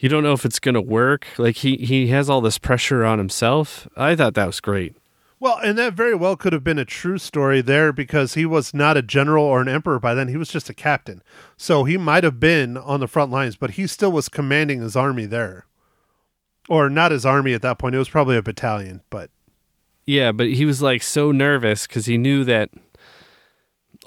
You 0.00 0.08
don't 0.08 0.22
know 0.22 0.32
if 0.32 0.46
it's 0.46 0.58
gonna 0.58 0.80
work. 0.80 1.26
Like 1.36 1.56
he 1.56 1.76
he 1.76 2.08
has 2.08 2.30
all 2.30 2.40
this 2.40 2.58
pressure 2.58 3.04
on 3.04 3.18
himself. 3.18 3.86
I 3.96 4.16
thought 4.16 4.34
that 4.34 4.46
was 4.46 4.60
great. 4.60 4.96
Well, 5.38 5.58
and 5.62 5.78
that 5.78 5.94
very 5.94 6.14
well 6.14 6.36
could 6.36 6.52
have 6.52 6.64
been 6.64 6.78
a 6.78 6.84
true 6.84 7.16
story 7.16 7.62
there 7.62 7.92
because 7.92 8.34
he 8.34 8.44
was 8.44 8.74
not 8.74 8.98
a 8.98 9.02
general 9.02 9.44
or 9.44 9.60
an 9.62 9.68
emperor 9.68 9.98
by 9.98 10.14
then. 10.14 10.28
He 10.28 10.36
was 10.36 10.50
just 10.50 10.68
a 10.68 10.74
captain. 10.74 11.22
So 11.56 11.84
he 11.84 11.96
might 11.96 12.24
have 12.24 12.38
been 12.38 12.76
on 12.76 13.00
the 13.00 13.08
front 13.08 13.30
lines, 13.30 13.56
but 13.56 13.72
he 13.72 13.86
still 13.86 14.12
was 14.12 14.28
commanding 14.28 14.80
his 14.80 14.96
army 14.96 15.24
there. 15.24 15.64
Or 16.68 16.90
not 16.90 17.10
his 17.10 17.24
army 17.24 17.54
at 17.54 17.62
that 17.62 17.78
point. 17.78 17.94
It 17.94 17.98
was 17.98 18.08
probably 18.10 18.36
a 18.36 18.42
battalion, 18.42 19.00
but 19.08 19.30
Yeah, 20.06 20.32
but 20.32 20.48
he 20.48 20.64
was 20.66 20.82
like 20.82 21.02
so 21.02 21.32
nervous 21.32 21.86
because 21.86 22.06
he 22.06 22.18
knew 22.18 22.44
that 22.44 22.70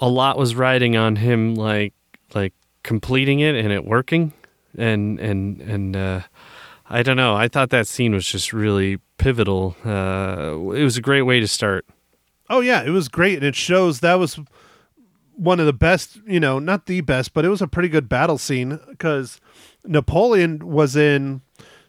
a 0.00 0.08
lot 0.08 0.38
was 0.38 0.54
riding 0.54 0.96
on 0.96 1.16
him, 1.16 1.54
like 1.56 1.94
like 2.32 2.52
completing 2.84 3.40
it 3.40 3.54
and 3.54 3.72
it 3.72 3.84
working, 3.84 4.32
and 4.76 5.18
and 5.20 5.60
and 5.60 5.96
uh, 5.96 6.20
I 6.88 7.02
don't 7.02 7.16
know. 7.16 7.34
I 7.34 7.48
thought 7.48 7.70
that 7.70 7.86
scene 7.86 8.12
was 8.12 8.26
just 8.26 8.52
really 8.52 8.98
pivotal. 9.18 9.76
Uh, 9.84 10.72
it 10.74 10.82
was 10.82 10.96
a 10.96 11.02
great 11.02 11.22
way 11.22 11.40
to 11.40 11.48
start. 11.48 11.86
Oh 12.50 12.60
yeah, 12.60 12.82
it 12.82 12.90
was 12.90 13.08
great, 13.08 13.36
and 13.36 13.44
it 13.44 13.56
shows 13.56 14.00
that 14.00 14.14
was 14.14 14.38
one 15.34 15.60
of 15.60 15.66
the 15.66 15.72
best. 15.72 16.18
You 16.26 16.40
know, 16.40 16.58
not 16.58 16.86
the 16.86 17.00
best, 17.00 17.32
but 17.32 17.44
it 17.44 17.48
was 17.48 17.62
a 17.62 17.68
pretty 17.68 17.88
good 17.88 18.08
battle 18.08 18.38
scene 18.38 18.78
because 18.88 19.40
Napoleon 19.84 20.68
was 20.68 20.96
in 20.96 21.40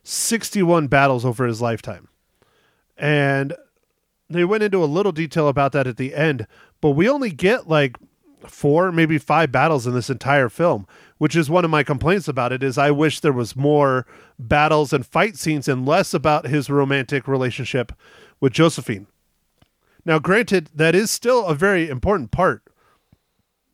sixty-one 0.03 0.87
battles 0.87 1.25
over 1.25 1.45
his 1.45 1.61
lifetime, 1.61 2.07
and 2.97 3.53
they 4.29 4.45
went 4.45 4.63
into 4.63 4.83
a 4.83 4.85
little 4.85 5.11
detail 5.11 5.47
about 5.47 5.71
that 5.73 5.87
at 5.87 5.97
the 5.97 6.15
end. 6.15 6.47
But 6.81 6.91
we 6.91 7.09
only 7.09 7.31
get 7.31 7.67
like 7.67 7.97
four, 8.47 8.91
maybe 8.91 9.17
five 9.17 9.51
battles 9.51 9.87
in 9.87 9.93
this 9.93 10.09
entire 10.09 10.49
film, 10.49 10.87
which 11.17 11.35
is 11.35 11.49
one 11.49 11.65
of 11.65 11.71
my 11.71 11.83
complaints 11.83 12.27
about 12.27 12.51
it. 12.51 12.63
Is 12.63 12.77
I 12.77 12.91
wish 12.91 13.19
there 13.19 13.33
was 13.33 13.55
more 13.55 14.05
battles 14.37 14.93
and 14.93 15.05
fight 15.05 15.37
scenes 15.37 15.67
and 15.67 15.85
less 15.85 16.13
about 16.13 16.47
his 16.47 16.69
romantic 16.69 17.27
relationship 17.27 17.91
with 18.39 18.53
Josephine. 18.53 19.07
Now, 20.05 20.19
granted, 20.19 20.69
that 20.75 20.93
is 20.93 21.09
still 21.09 21.45
a 21.45 21.55
very 21.55 21.89
important 21.89 22.31
part 22.31 22.61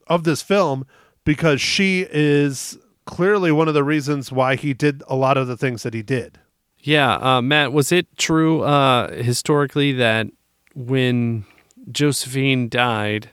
of 0.07 0.23
this 0.23 0.41
film 0.41 0.85
because 1.25 1.61
she 1.61 2.07
is 2.09 2.77
clearly 3.05 3.51
one 3.51 3.67
of 3.67 3.73
the 3.73 3.83
reasons 3.83 4.31
why 4.31 4.55
he 4.55 4.73
did 4.73 5.03
a 5.07 5.15
lot 5.15 5.37
of 5.37 5.47
the 5.47 5.57
things 5.57 5.83
that 5.83 5.93
he 5.93 6.01
did. 6.01 6.39
Yeah, 6.79 7.15
uh, 7.15 7.41
Matt, 7.41 7.73
was 7.73 7.91
it 7.91 8.07
true 8.17 8.63
uh, 8.63 9.11
historically 9.11 9.91
that 9.93 10.27
when 10.73 11.45
Josephine 11.91 12.69
died, 12.69 13.29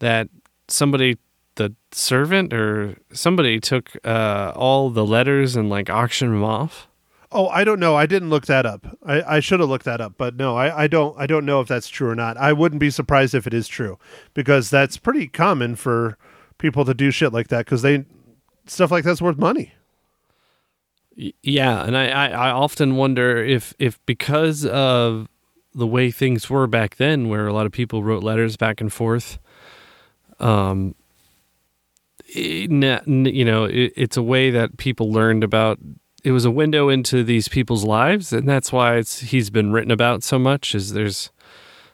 that 0.00 0.28
somebody, 0.68 1.16
the 1.56 1.74
servant 1.92 2.52
or 2.52 2.96
somebody, 3.12 3.60
took 3.60 3.92
uh, 4.04 4.52
all 4.54 4.90
the 4.90 5.04
letters 5.04 5.56
and 5.56 5.68
like 5.70 5.88
auctioned 5.90 6.32
them 6.32 6.44
off? 6.44 6.88
Oh, 7.32 7.48
I 7.48 7.64
don't 7.64 7.80
know. 7.80 7.96
I 7.96 8.06
didn't 8.06 8.30
look 8.30 8.46
that 8.46 8.64
up. 8.64 8.96
I, 9.04 9.22
I 9.36 9.40
should 9.40 9.58
have 9.58 9.68
looked 9.68 9.84
that 9.86 10.00
up, 10.00 10.14
but 10.16 10.36
no, 10.36 10.56
I, 10.56 10.84
I 10.84 10.86
don't. 10.86 11.18
I 11.18 11.26
don't 11.26 11.44
know 11.44 11.60
if 11.60 11.66
that's 11.66 11.88
true 11.88 12.08
or 12.08 12.14
not. 12.14 12.36
I 12.36 12.52
wouldn't 12.52 12.78
be 12.78 12.90
surprised 12.90 13.34
if 13.34 13.46
it 13.46 13.52
is 13.54 13.66
true, 13.66 13.98
because 14.34 14.70
that's 14.70 14.96
pretty 14.96 15.26
common 15.26 15.74
for 15.74 16.16
people 16.58 16.84
to 16.84 16.94
do 16.94 17.10
shit 17.10 17.32
like 17.32 17.48
that 17.48 17.64
because 17.64 17.82
they 17.82 18.04
stuff 18.66 18.90
like 18.92 19.02
that's 19.04 19.20
worth 19.20 19.36
money. 19.36 19.72
Yeah, 21.16 21.84
and 21.84 21.96
I, 21.96 22.08
I, 22.08 22.26
I 22.28 22.50
often 22.50 22.96
wonder 22.96 23.36
if 23.36 23.74
if 23.78 24.04
because 24.06 24.64
of 24.66 25.28
the 25.74 25.86
way 25.86 26.10
things 26.10 26.48
were 26.50 26.66
back 26.68 26.96
then, 26.96 27.28
where 27.28 27.46
a 27.46 27.52
lot 27.52 27.66
of 27.66 27.72
people 27.72 28.02
wrote 28.04 28.22
letters 28.22 28.56
back 28.56 28.80
and 28.80 28.92
forth, 28.92 29.38
um, 30.40 30.48
it- 30.48 30.64
n- 30.64 30.84
n- 30.84 30.94
you 32.34 33.44
know, 33.44 33.68
it's 33.70 34.16
a 34.16 34.22
way 34.22 34.50
that 34.50 34.76
people 34.76 35.12
learned 35.12 35.44
about. 35.44 35.78
It 36.22 36.32
was 36.32 36.44
a 36.44 36.50
window 36.50 36.88
into 36.88 37.22
these 37.22 37.48
people's 37.48 37.84
lives, 37.84 38.32
and 38.32 38.48
that's 38.48 38.72
why 38.72 38.96
it's 38.96 39.20
he's 39.20 39.50
been 39.50 39.72
written 39.72 39.90
about 39.90 40.22
so 40.22 40.38
much. 40.38 40.74
Is 40.74 40.92
there's 40.92 41.30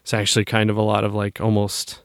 it's 0.02 0.14
actually 0.14 0.44
kind 0.44 0.70
of 0.70 0.76
a 0.76 0.82
lot 0.82 1.04
of 1.04 1.14
like 1.14 1.40
almost 1.40 2.02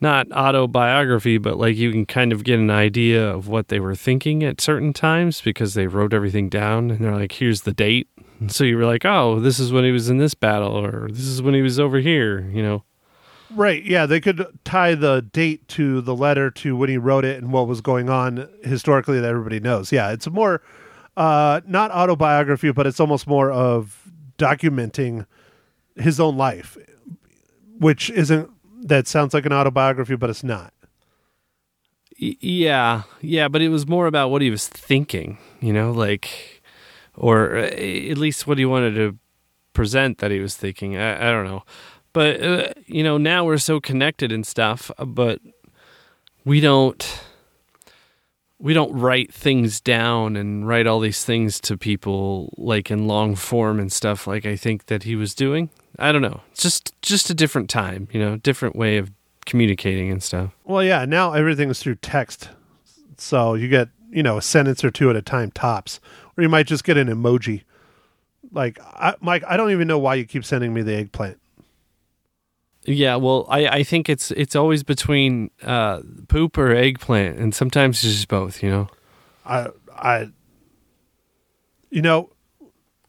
not 0.00 0.30
autobiography, 0.32 1.38
but 1.38 1.58
like 1.58 1.76
you 1.76 1.90
can 1.90 2.06
kind 2.06 2.32
of 2.32 2.44
get 2.44 2.58
an 2.58 2.70
idea 2.70 3.26
of 3.28 3.48
what 3.48 3.68
they 3.68 3.80
were 3.80 3.94
thinking 3.94 4.42
at 4.42 4.60
certain 4.60 4.92
times 4.92 5.40
because 5.40 5.74
they 5.74 5.86
wrote 5.86 6.12
everything 6.12 6.48
down 6.48 6.90
and 6.90 7.00
they're 7.00 7.14
like, 7.14 7.32
here's 7.32 7.62
the 7.62 7.72
date. 7.72 8.08
So 8.48 8.64
you 8.64 8.76
were 8.76 8.84
like, 8.84 9.04
oh, 9.04 9.40
this 9.40 9.58
is 9.58 9.72
when 9.72 9.84
he 9.84 9.92
was 9.92 10.10
in 10.10 10.18
this 10.18 10.34
battle 10.34 10.76
or 10.76 11.08
this 11.08 11.24
is 11.24 11.40
when 11.40 11.54
he 11.54 11.62
was 11.62 11.80
over 11.80 11.98
here, 11.98 12.40
you 12.50 12.62
know? 12.62 12.84
Right. 13.54 13.84
Yeah, 13.84 14.06
they 14.06 14.20
could 14.20 14.46
tie 14.64 14.94
the 14.94 15.22
date 15.22 15.68
to 15.68 16.00
the 16.00 16.14
letter 16.14 16.50
to 16.50 16.76
when 16.76 16.88
he 16.88 16.98
wrote 16.98 17.24
it 17.24 17.40
and 17.42 17.52
what 17.52 17.68
was 17.68 17.80
going 17.80 18.08
on 18.10 18.48
historically 18.62 19.20
that 19.20 19.28
everybody 19.28 19.60
knows. 19.60 19.92
Yeah, 19.92 20.10
it's 20.12 20.28
more 20.28 20.60
uh 21.16 21.60
not 21.66 21.90
autobiography, 21.92 22.72
but 22.72 22.86
it's 22.86 22.98
almost 22.98 23.26
more 23.26 23.50
of 23.52 24.10
documenting 24.38 25.26
his 25.96 26.18
own 26.18 26.36
life, 26.36 26.76
which 27.78 28.10
isn't 28.10 28.50
that 28.82 29.06
sounds 29.06 29.32
like 29.32 29.46
an 29.46 29.52
autobiography, 29.52 30.16
but 30.16 30.30
it's 30.30 30.44
not. 30.44 30.72
Yeah. 32.16 33.02
Yeah. 33.20 33.48
But 33.48 33.62
it 33.62 33.68
was 33.68 33.86
more 33.86 34.06
about 34.06 34.30
what 34.30 34.42
he 34.42 34.50
was 34.50 34.68
thinking, 34.68 35.38
you 35.60 35.72
know, 35.72 35.90
like, 35.92 36.62
or 37.14 37.56
uh, 37.56 37.62
at 37.66 38.18
least 38.18 38.46
what 38.46 38.58
he 38.58 38.64
wanted 38.64 38.94
to 38.94 39.18
present 39.72 40.18
that 40.18 40.30
he 40.30 40.40
was 40.40 40.56
thinking. 40.56 40.96
I, 40.96 41.28
I 41.28 41.30
don't 41.32 41.44
know. 41.44 41.64
But, 42.14 42.42
uh, 42.42 42.72
you 42.86 43.02
know, 43.02 43.18
now 43.18 43.44
we're 43.44 43.58
so 43.58 43.80
connected 43.80 44.32
and 44.32 44.46
stuff, 44.46 44.90
uh, 44.96 45.04
but 45.04 45.40
we 46.46 46.60
don't 46.60 47.20
we 48.58 48.72
don't 48.72 48.92
write 48.98 49.34
things 49.34 49.80
down 49.80 50.36
and 50.36 50.66
write 50.66 50.86
all 50.86 51.00
these 51.00 51.24
things 51.24 51.60
to 51.60 51.76
people 51.76 52.54
like 52.56 52.90
in 52.90 53.06
long 53.06 53.34
form 53.34 53.78
and 53.78 53.92
stuff 53.92 54.26
like 54.26 54.46
I 54.46 54.56
think 54.56 54.86
that 54.86 55.02
he 55.02 55.16
was 55.16 55.34
doing. 55.34 55.68
I 55.98 56.12
don't 56.12 56.22
know. 56.22 56.40
It's 56.52 56.62
just 56.62 56.94
just 57.02 57.28
a 57.28 57.34
different 57.34 57.68
time, 57.68 58.08
you 58.12 58.20
know, 58.20 58.36
different 58.36 58.76
way 58.76 58.96
of 58.96 59.10
communicating 59.44 60.10
and 60.10 60.22
stuff. 60.22 60.52
Well, 60.64 60.82
yeah, 60.82 61.04
now 61.04 61.32
everything 61.32 61.68
is 61.68 61.80
through 61.80 61.96
text. 61.96 62.48
So 63.18 63.54
you 63.54 63.68
get, 63.68 63.88
you 64.10 64.22
know, 64.22 64.38
a 64.38 64.42
sentence 64.42 64.84
or 64.84 64.90
two 64.90 65.10
at 65.10 65.16
a 65.16 65.22
time 65.22 65.50
tops. 65.50 66.00
Or 66.36 66.42
you 66.42 66.48
might 66.48 66.66
just 66.66 66.84
get 66.84 66.96
an 66.96 67.08
emoji. 67.08 67.62
Like, 68.50 68.78
I, 68.80 69.14
Mike, 69.20 69.44
I 69.46 69.56
don't 69.56 69.72
even 69.72 69.88
know 69.88 69.98
why 69.98 70.14
you 70.14 70.24
keep 70.24 70.44
sending 70.44 70.72
me 70.72 70.82
the 70.82 70.94
eggplant. 70.94 71.38
Yeah, 72.86 73.16
well, 73.16 73.46
I, 73.48 73.66
I 73.66 73.82
think 73.82 74.08
it's 74.08 74.30
it's 74.32 74.54
always 74.54 74.82
between 74.82 75.50
uh, 75.62 76.00
poop 76.28 76.58
or 76.58 76.74
eggplant, 76.74 77.38
and 77.38 77.54
sometimes 77.54 78.04
it's 78.04 78.14
just 78.14 78.28
both. 78.28 78.62
You 78.62 78.70
know. 78.70 78.88
I, 79.46 79.68
I, 79.90 80.28
you 81.90 82.02
know, 82.02 82.30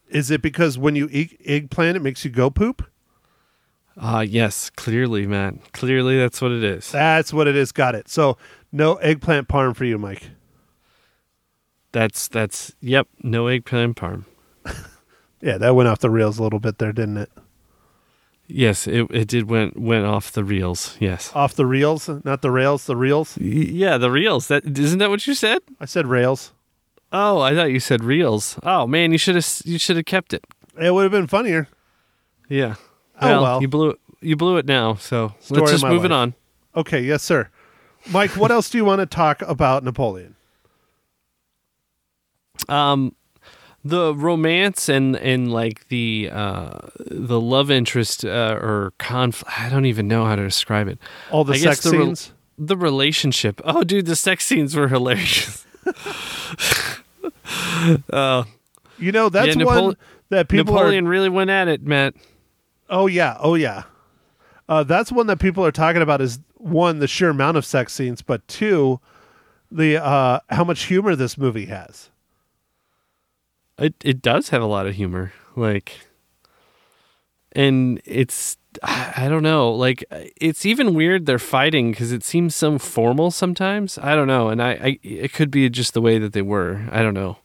is 0.09 0.31
it 0.31 0.41
because 0.41 0.77
when 0.77 0.95
you 0.95 1.09
eat 1.11 1.39
eggplant, 1.45 1.97
it 1.97 2.01
makes 2.01 2.23
you 2.23 2.31
go 2.31 2.49
poop? 2.49 2.89
Ah, 3.97 4.21
yes, 4.21 4.69
clearly, 4.69 5.25
man. 5.25 5.61
Clearly, 5.71 6.17
that's 6.17 6.41
what 6.41 6.51
it 6.51 6.63
is. 6.63 6.91
That's 6.91 7.33
what 7.33 7.47
it 7.47 7.55
is. 7.55 7.71
Got 7.71 7.95
it. 7.95 8.09
So 8.09 8.37
no 8.71 8.95
eggplant 8.95 9.47
parm 9.47 9.75
for 9.75 9.85
you, 9.85 9.97
Mike. 9.97 10.29
That's 11.91 12.27
that's 12.27 12.75
yep. 12.81 13.07
No 13.23 13.47
eggplant 13.47 13.97
parm. 13.97 14.25
Yeah, 15.41 15.59
that 15.59 15.75
went 15.75 15.87
off 15.87 15.99
the 15.99 16.09
rails 16.09 16.39
a 16.39 16.43
little 16.43 16.59
bit 16.59 16.79
there, 16.79 16.91
didn't 16.91 17.17
it? 17.17 17.31
Yes, 18.47 18.87
it 18.87 19.07
it 19.09 19.27
did 19.27 19.49
went 19.49 19.79
went 19.79 20.05
off 20.05 20.31
the 20.31 20.43
reels. 20.43 20.97
Yes. 20.99 21.31
Off 21.33 21.55
the 21.55 21.65
reels, 21.65 22.07
not 22.23 22.41
the 22.41 22.51
rails, 22.51 22.85
the 22.85 22.95
reels. 22.95 23.37
Yeah, 23.37 23.97
the 23.97 24.11
reels. 24.11 24.47
That 24.47 24.65
isn't 24.77 24.99
that 24.99 25.09
what 25.09 25.25
you 25.25 25.33
said? 25.33 25.61
I 25.79 25.85
said 25.85 26.05
rails. 26.05 26.51
Oh, 27.11 27.39
I 27.39 27.55
thought 27.55 27.71
you 27.71 27.79
said 27.79 28.03
reels. 28.03 28.59
Oh 28.61 28.85
man, 28.85 29.11
you 29.11 29.17
should 29.17 29.35
have 29.35 29.47
you 29.65 29.79
should 29.79 29.95
have 29.95 30.05
kept 30.05 30.33
it. 30.33 30.45
It 30.79 30.93
would 30.93 31.03
have 31.03 31.11
been 31.11 31.27
funnier. 31.27 31.67
Yeah. 32.47 32.75
Oh, 33.21 33.41
well. 33.41 33.61
You 33.61 33.67
blew 33.67 33.89
it. 33.91 33.99
You 34.21 34.35
blew 34.35 34.57
it 34.57 34.65
now. 34.65 34.95
So 34.95 35.33
Story 35.39 35.61
let's 35.61 35.71
just 35.71 35.85
move 35.85 36.05
it 36.05 36.11
on. 36.11 36.35
Okay, 36.75 37.01
yes, 37.01 37.23
sir. 37.23 37.49
Mike, 38.11 38.31
what 38.31 38.51
else 38.51 38.69
do 38.69 38.77
you 38.77 38.85
want 38.85 38.99
to 38.99 39.05
talk 39.05 39.41
about 39.41 39.83
Napoleon? 39.83 40.35
Um, 42.69 43.15
the 43.87 44.15
romance 44.15 44.89
and 44.89 45.15
and 45.15 45.51
like 45.53 45.87
the 45.89 46.27
uh 46.33 46.79
the 46.97 47.39
love 47.39 47.69
interest 47.69 48.25
uh, 48.25 48.57
or 48.59 48.93
conflict. 48.97 49.59
I 49.59 49.69
don't 49.69 49.85
even 49.85 50.07
know 50.07 50.25
how 50.25 50.35
to 50.35 50.43
describe 50.43 50.87
it. 50.87 50.97
All 51.31 51.43
the 51.43 51.53
I 51.53 51.57
sex 51.57 51.81
the 51.81 51.91
re- 51.91 51.97
scenes. 52.05 52.33
the 52.57 52.75
relationship. 52.75 53.61
Oh, 53.63 53.83
dude, 53.83 54.07
the 54.07 54.15
sex 54.15 54.43
scenes 54.45 54.75
were 54.75 54.87
hilarious. 54.87 55.65
uh, 58.11 58.43
you 58.97 59.11
know, 59.11 59.29
that's 59.29 59.55
Yeah, 59.55 59.63
one 59.63 59.97
that 60.29 60.47
people 60.49 60.73
Napoleon 60.73 61.05
are. 61.05 61.09
really 61.09 61.29
went 61.29 61.49
at 61.49 61.67
it, 61.67 61.83
Matt. 61.83 62.15
Oh 62.89 63.07
yeah, 63.07 63.37
oh 63.39 63.55
yeah. 63.55 63.83
Uh, 64.67 64.83
that's 64.83 65.11
one 65.11 65.27
that 65.27 65.39
people 65.39 65.63
are 65.65 65.71
talking 65.71 66.01
about. 66.01 66.21
Is 66.21 66.39
one 66.55 66.99
the 66.99 67.07
sheer 67.07 67.29
amount 67.29 67.57
of 67.57 67.65
sex 67.65 67.93
scenes, 67.93 68.21
but 68.23 68.47
two, 68.47 68.99
the 69.71 70.03
uh, 70.03 70.39
how 70.49 70.63
much 70.63 70.83
humor 70.85 71.15
this 71.15 71.37
movie 71.37 71.65
has. 71.65 72.09
It 73.77 73.95
it 74.03 74.21
does 74.21 74.49
have 74.49 74.61
a 74.61 74.67
lot 74.67 74.87
of 74.87 74.95
humor, 74.95 75.33
like, 75.55 75.99
and 77.51 78.01
it's 78.05 78.57
I 78.83 79.27
don't 79.29 79.43
know, 79.43 79.71
like 79.71 80.03
it's 80.09 80.65
even 80.65 80.93
weird 80.93 81.25
they're 81.25 81.39
fighting 81.39 81.91
because 81.91 82.11
it 82.11 82.23
seems 82.23 82.55
so 82.55 82.77
formal 82.79 83.31
sometimes. 83.31 83.97
I 83.97 84.15
don't 84.15 84.27
know, 84.27 84.49
and 84.49 84.61
I, 84.61 84.71
I 84.71 84.99
it 85.03 85.33
could 85.33 85.51
be 85.51 85.69
just 85.69 85.93
the 85.93 86.01
way 86.01 86.17
that 86.19 86.33
they 86.33 86.41
were. 86.41 86.87
I 86.91 87.01
don't 87.01 87.13
know, 87.13 87.37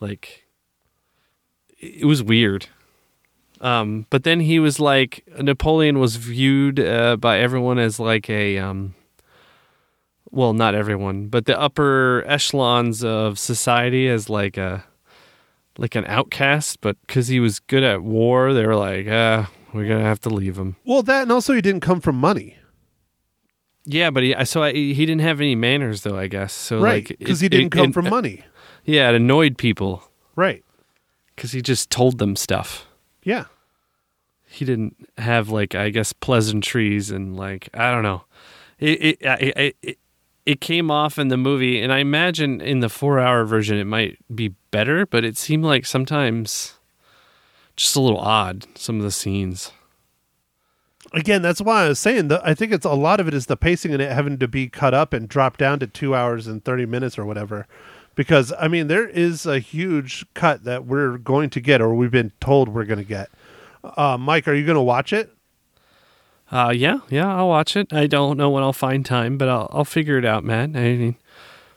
like 0.00 0.46
it 1.78 2.04
was 2.06 2.22
weird. 2.22 2.66
Um, 3.60 4.06
but 4.10 4.22
then 4.22 4.38
he 4.40 4.60
was 4.60 4.78
like 4.78 5.24
Napoleon 5.40 5.98
was 5.98 6.14
viewed 6.14 6.78
uh, 6.78 7.16
by 7.16 7.40
everyone 7.40 7.80
as 7.80 7.98
like 7.98 8.30
a 8.30 8.58
um, 8.58 8.94
well, 10.30 10.52
not 10.52 10.74
everyone, 10.74 11.26
but 11.26 11.46
the 11.46 11.58
upper 11.58 12.22
echelons 12.26 13.02
of 13.02 13.38
society 13.38 14.08
as 14.08 14.28
like 14.28 14.56
a 14.56 14.84
like 15.78 15.94
an 15.94 16.04
outcast. 16.06 16.82
But 16.82 16.96
because 17.06 17.28
he 17.28 17.40
was 17.40 17.58
good 17.60 17.82
at 17.82 18.02
war, 18.02 18.52
they 18.52 18.66
were 18.66 18.76
like, 18.76 19.06
ah, 19.08 19.50
we're 19.72 19.88
gonna 19.88 20.04
have 20.04 20.20
to 20.20 20.28
leave 20.28 20.58
him. 20.58 20.76
Well, 20.84 21.02
that 21.04 21.22
and 21.22 21.32
also 21.32 21.54
he 21.54 21.62
didn't 21.62 21.80
come 21.80 22.00
from 22.02 22.16
money, 22.16 22.56
Yeah, 23.86 24.10
but 24.10 24.22
he 24.22 24.34
so 24.44 24.62
I, 24.62 24.72
he 24.72 25.06
didn't 25.06 25.22
have 25.22 25.40
any 25.40 25.54
manners 25.54 26.02
though. 26.02 26.18
I 26.18 26.26
guess 26.26 26.52
so. 26.52 26.80
right? 26.80 27.08
like 27.08 27.18
Because 27.18 27.40
it- 27.42 27.46
he 27.46 27.48
didn't 27.48 27.74
it- 27.74 27.76
come 27.78 27.90
it- 27.90 27.94
from 27.94 28.08
money, 28.10 28.44
Yeah, 28.84 29.08
it 29.08 29.14
annoyed 29.14 29.56
people 29.58 30.02
right? 30.36 30.62
because 31.34 31.52
he 31.52 31.62
just 31.62 31.90
told 31.90 32.18
them 32.18 32.36
stuff. 32.36 32.86
Yeah. 33.22 33.44
he 34.50 34.64
didn't 34.64 34.96
have 35.18 35.50
like 35.50 35.74
I 35.74 35.90
guess 35.90 36.12
pleasantries 36.14 37.10
and 37.10 37.36
like 37.36 37.68
I 37.74 37.90
don't 37.92 38.02
know. 38.02 38.24
It 38.78 39.18
it 39.20 39.76
it, 39.82 39.98
it 40.48 40.62
came 40.62 40.90
off 40.90 41.18
in 41.18 41.28
the 41.28 41.36
movie, 41.36 41.78
and 41.78 41.92
I 41.92 41.98
imagine 41.98 42.62
in 42.62 42.80
the 42.80 42.88
four 42.88 43.18
hour 43.18 43.44
version 43.44 43.76
it 43.76 43.84
might 43.84 44.16
be 44.34 44.54
better, 44.70 45.04
but 45.04 45.22
it 45.22 45.36
seemed 45.36 45.62
like 45.62 45.84
sometimes 45.84 46.78
just 47.76 47.94
a 47.94 48.00
little 48.00 48.18
odd. 48.18 48.66
Some 48.74 48.96
of 48.96 49.02
the 49.02 49.10
scenes. 49.10 49.72
Again, 51.12 51.42
that's 51.42 51.60
why 51.60 51.84
I 51.84 51.88
was 51.88 51.98
saying 51.98 52.28
that 52.28 52.40
I 52.42 52.54
think 52.54 52.72
it's 52.72 52.86
a 52.86 52.94
lot 52.94 53.20
of 53.20 53.28
it 53.28 53.34
is 53.34 53.44
the 53.44 53.58
pacing 53.58 53.92
and 53.92 54.00
it 54.00 54.10
having 54.10 54.38
to 54.38 54.48
be 54.48 54.70
cut 54.70 54.94
up 54.94 55.12
and 55.12 55.28
dropped 55.28 55.60
down 55.60 55.80
to 55.80 55.86
two 55.86 56.14
hours 56.14 56.46
and 56.46 56.64
thirty 56.64 56.86
minutes 56.86 57.18
or 57.18 57.26
whatever. 57.26 57.66
Because 58.14 58.50
I 58.58 58.68
mean, 58.68 58.86
there 58.88 59.06
is 59.06 59.44
a 59.44 59.58
huge 59.58 60.24
cut 60.32 60.64
that 60.64 60.86
we're 60.86 61.18
going 61.18 61.50
to 61.50 61.60
get, 61.60 61.82
or 61.82 61.94
we've 61.94 62.10
been 62.10 62.32
told 62.40 62.70
we're 62.70 62.84
going 62.86 63.00
to 63.00 63.04
get. 63.04 63.28
Uh, 63.84 64.16
Mike, 64.18 64.48
are 64.48 64.54
you 64.54 64.64
going 64.64 64.76
to 64.76 64.80
watch 64.80 65.12
it? 65.12 65.30
Uh, 66.50 66.72
yeah, 66.74 67.00
yeah, 67.10 67.34
I'll 67.34 67.48
watch 67.48 67.76
it. 67.76 67.92
I 67.92 68.06
don't 68.06 68.36
know 68.38 68.48
when 68.50 68.62
I'll 68.62 68.72
find 68.72 69.04
time, 69.04 69.36
but 69.36 69.48
I'll 69.48 69.68
I'll 69.72 69.84
figure 69.84 70.16
it 70.18 70.24
out, 70.24 70.44
man. 70.44 70.76
I 70.76 70.96
mean, 70.96 71.16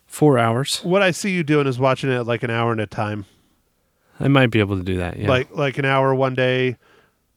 four 0.05 0.37
hours. 0.39 0.79
What 0.83 1.01
I 1.01 1.11
see 1.11 1.31
you 1.31 1.43
doing 1.43 1.67
is 1.67 1.77
watching 1.77 2.09
it 2.09 2.23
like 2.23 2.41
an 2.43 2.49
hour 2.51 2.71
at 2.71 2.79
a 2.79 2.87
time, 2.87 3.25
I 4.19 4.27
might 4.29 4.47
be 4.47 4.59
able 4.59 4.77
to 4.77 4.83
do 4.83 4.97
that. 4.97 5.17
Yeah, 5.17 5.27
like 5.27 5.53
like 5.55 5.77
an 5.77 5.83
hour 5.85 6.15
one 6.15 6.35
day, 6.35 6.77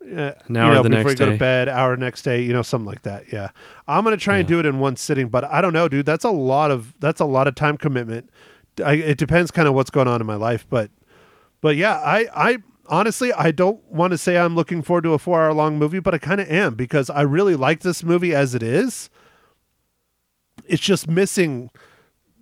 uh, 0.03 0.33
An 0.47 0.57
hour 0.57 0.69
you 0.69 0.75
know, 0.77 0.83
the 0.85 0.91
before 0.91 1.05
next 1.05 1.11
you 1.13 1.17
go 1.17 1.27
day. 1.27 1.33
to 1.33 1.39
bed, 1.39 1.69
hour 1.69 1.97
next 1.97 2.23
day, 2.23 2.41
you 2.43 2.53
know, 2.53 2.63
something 2.63 2.87
like 2.87 3.03
that. 3.03 3.33
Yeah, 3.33 3.49
I'm 3.89 4.05
gonna 4.05 4.17
try 4.17 4.37
and 4.37 4.47
do 4.47 4.61
it 4.61 4.67
in 4.67 4.79
one 4.79 4.97
sitting, 4.97 5.29
but 5.29 5.43
I 5.45 5.61
don't 5.61 5.73
know, 5.73 5.89
dude. 5.89 6.07
That's 6.07 6.25
a 6.25 6.31
lot 6.31 6.71
of 6.71 6.95
that's 7.01 7.21
a 7.21 7.25
lot 7.25 7.49
of 7.49 7.57
time 7.57 7.77
commitment. 7.79 8.31
I, 8.85 8.95
it 8.95 9.19
depends 9.19 9.51
kind 9.51 9.67
of 9.67 9.75
what's 9.75 9.91
going 9.91 10.07
on 10.09 10.21
in 10.21 10.27
my 10.27 10.35
life, 10.37 10.67
but 10.71 10.91
but 11.61 11.75
yeah, 11.77 11.95
I 11.99 12.29
I 12.35 12.59
honestly 12.87 13.33
I 13.33 13.51
don't 13.51 13.83
want 13.91 14.13
to 14.13 14.19
say 14.19 14.37
I'm 14.37 14.55
looking 14.55 14.83
forward 14.83 15.05
to 15.05 15.15
a 15.15 15.19
four 15.19 15.43
hour 15.43 15.53
long 15.53 15.79
movie, 15.79 16.01
but 16.01 16.15
I 16.15 16.19
kind 16.19 16.41
of 16.41 16.51
am 16.51 16.75
because 16.75 17.11
I 17.11 17.23
really 17.23 17.57
like 17.57 17.81
this 17.81 18.03
movie 18.03 18.35
as 18.35 18.55
it 18.55 18.63
is. 18.63 19.11
It's 20.67 20.83
just 20.83 21.09
missing 21.09 21.71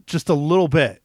just 0.06 0.28
a 0.28 0.34
little 0.34 0.68
bit 0.68 1.02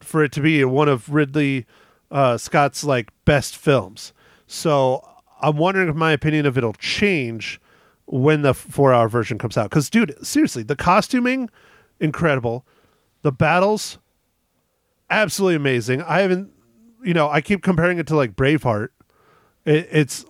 for 0.00 0.24
it 0.24 0.32
to 0.32 0.40
be 0.40 0.64
one 0.64 0.88
of 0.88 1.10
Ridley 1.10 1.66
uh, 2.10 2.36
Scott's 2.36 2.84
like 2.84 3.10
best 3.24 3.56
films. 3.56 4.12
So 4.46 5.06
I'm 5.40 5.56
wondering 5.56 5.88
if 5.88 5.94
my 5.94 6.12
opinion 6.12 6.46
of 6.46 6.58
it'll 6.58 6.72
change 6.74 7.60
when 8.06 8.42
the 8.42 8.54
four 8.54 8.92
hour 8.92 9.08
version 9.08 9.38
comes 9.38 9.56
out. 9.56 9.70
Because, 9.70 9.88
dude, 9.88 10.14
seriously, 10.26 10.62
the 10.62 10.76
costuming 10.76 11.48
incredible, 12.00 12.66
the 13.22 13.32
battles 13.32 13.98
absolutely 15.10 15.56
amazing. 15.56 16.02
I 16.02 16.20
haven't, 16.20 16.52
you 17.02 17.14
know, 17.14 17.28
I 17.28 17.40
keep 17.40 17.62
comparing 17.62 17.98
it 17.98 18.06
to 18.08 18.16
like 18.16 18.34
Braveheart. 18.36 18.88
It, 19.64 19.88
it's, 19.90 20.24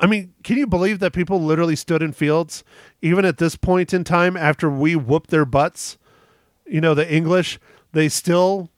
I 0.00 0.06
mean, 0.06 0.34
can 0.42 0.56
you 0.56 0.66
believe 0.66 0.98
that 1.00 1.12
people 1.12 1.40
literally 1.40 1.76
stood 1.76 2.02
in 2.02 2.12
fields, 2.12 2.64
even 3.00 3.24
at 3.24 3.38
this 3.38 3.56
point 3.56 3.94
in 3.94 4.04
time 4.04 4.36
after 4.36 4.68
we 4.68 4.96
whooped 4.96 5.30
their 5.30 5.44
butts? 5.44 5.98
You 6.66 6.80
know, 6.80 6.94
the 6.94 7.10
English, 7.12 7.58
they 7.92 8.08
still 8.08 8.70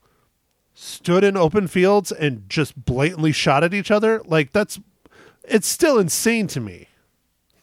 stood 0.75 1.25
in 1.25 1.37
open 1.37 1.69
fields 1.69 2.13
and 2.13 2.49
just 2.49 2.85
blatantly 2.85 3.33
shot 3.33 3.65
at 3.65 3.73
each 3.73 3.91
other. 3.91 4.21
Like, 4.27 4.53
that's, 4.53 4.79
it's 5.45 5.67
still 5.69 5.99
insane 5.99 6.49
to 6.49 6.61
me. 6.61 6.89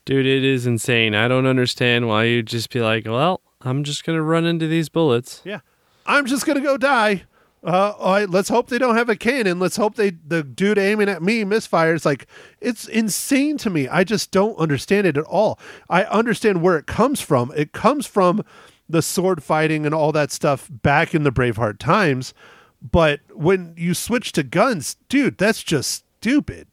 dude, 0.05 0.25
it 0.25 0.43
is 0.43 0.65
insane. 0.65 1.13
I 1.13 1.27
don't 1.27 1.45
understand 1.45 2.07
why 2.07 2.23
you'd 2.23 2.47
just 2.47 2.71
be 2.71 2.81
like, 2.81 3.05
well, 3.05 3.41
I'm 3.61 3.83
just 3.83 4.03
gonna 4.03 4.23
run 4.23 4.45
into 4.45 4.67
these 4.67 4.89
bullets. 4.89 5.41
Yeah. 5.45 5.59
I'm 6.05 6.25
just 6.25 6.45
gonna 6.45 6.61
go 6.61 6.75
die. 6.77 7.23
Uh, 7.63 8.25
let's 8.29 8.49
hope 8.49 8.67
they 8.67 8.77
don't 8.77 8.97
have 8.97 9.07
a 9.07 9.15
cannon. 9.15 9.57
Let's 9.57 9.77
hope 9.77 9.95
they 9.95 10.09
the 10.09 10.43
dude 10.43 10.77
aiming 10.77 11.07
at 11.07 11.23
me 11.23 11.43
misfires. 11.43 12.05
Like 12.05 12.27
it's 12.59 12.87
insane 12.87 13.57
to 13.59 13.69
me. 13.69 13.87
I 13.87 14.03
just 14.03 14.31
don't 14.31 14.57
understand 14.57 15.07
it 15.07 15.15
at 15.15 15.23
all. 15.23 15.57
I 15.89 16.03
understand 16.05 16.61
where 16.61 16.77
it 16.77 16.87
comes 16.87 17.21
from. 17.21 17.53
It 17.55 17.71
comes 17.71 18.05
from 18.05 18.43
the 18.89 19.01
sword 19.01 19.41
fighting 19.41 19.85
and 19.85 19.95
all 19.95 20.11
that 20.11 20.31
stuff 20.31 20.69
back 20.69 21.15
in 21.15 21.23
the 21.23 21.31
Braveheart 21.31 21.79
times. 21.79 22.33
But 22.81 23.21
when 23.33 23.73
you 23.77 23.93
switch 23.93 24.33
to 24.33 24.43
guns, 24.43 24.97
dude, 25.07 25.37
that's 25.37 25.63
just 25.63 26.03
stupid. 26.19 26.67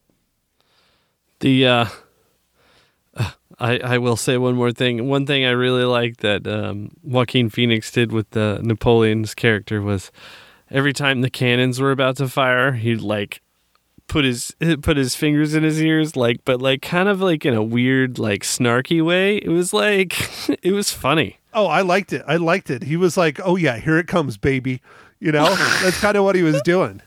The 1.39 1.67
uh, 1.67 1.85
I 3.59 3.77
I 3.79 3.97
will 3.97 4.17
say 4.17 4.37
one 4.37 4.55
more 4.55 4.73
thing. 4.73 5.07
One 5.07 5.25
thing 5.25 5.45
I 5.45 5.51
really 5.51 5.85
like 5.85 6.17
that 6.17 6.45
um, 6.45 6.97
Joaquin 7.01 7.49
Phoenix 7.49 7.93
did 7.93 8.11
with 8.11 8.31
the 8.31 8.59
Napoleon's 8.61 9.33
character 9.33 9.81
was 9.81 10.11
every 10.71 10.93
time 10.93 11.21
the 11.21 11.29
cannons 11.29 11.79
were 11.79 11.91
about 11.91 12.17
to 12.17 12.27
fire, 12.27 12.73
he'd 12.73 13.01
like 13.01 13.41
put 14.07 14.25
his 14.25 14.55
put 14.81 14.97
his 14.97 15.15
fingers 15.15 15.53
in 15.53 15.63
his 15.63 15.81
ears, 15.81 16.15
like 16.15 16.43
but 16.45 16.61
like 16.61 16.81
kind 16.81 17.09
of 17.09 17.21
like 17.21 17.45
in 17.45 17.53
a 17.53 17.63
weird 17.63 18.17
like 18.17 18.43
snarky 18.43 19.03
way. 19.03 19.37
It 19.37 19.49
was 19.49 19.73
like 19.73 20.13
it 20.63 20.71
was 20.71 20.91
funny. 20.91 21.37
Oh, 21.53 21.67
I 21.67 21.81
liked 21.81 22.13
it. 22.13 22.23
I 22.27 22.37
liked 22.37 22.69
it. 22.69 22.83
He 22.83 22.95
was 22.95 23.17
like, 23.17 23.39
"Oh 23.43 23.57
yeah, 23.57 23.77
here 23.77 23.97
it 23.97 24.07
comes, 24.07 24.37
baby." 24.37 24.81
You 25.19 25.31
know, 25.31 25.53
that's 25.83 25.99
kind 25.99 26.15
of 26.17 26.23
what 26.23 26.35
he 26.35 26.43
was 26.43 26.61
doing. 26.61 27.01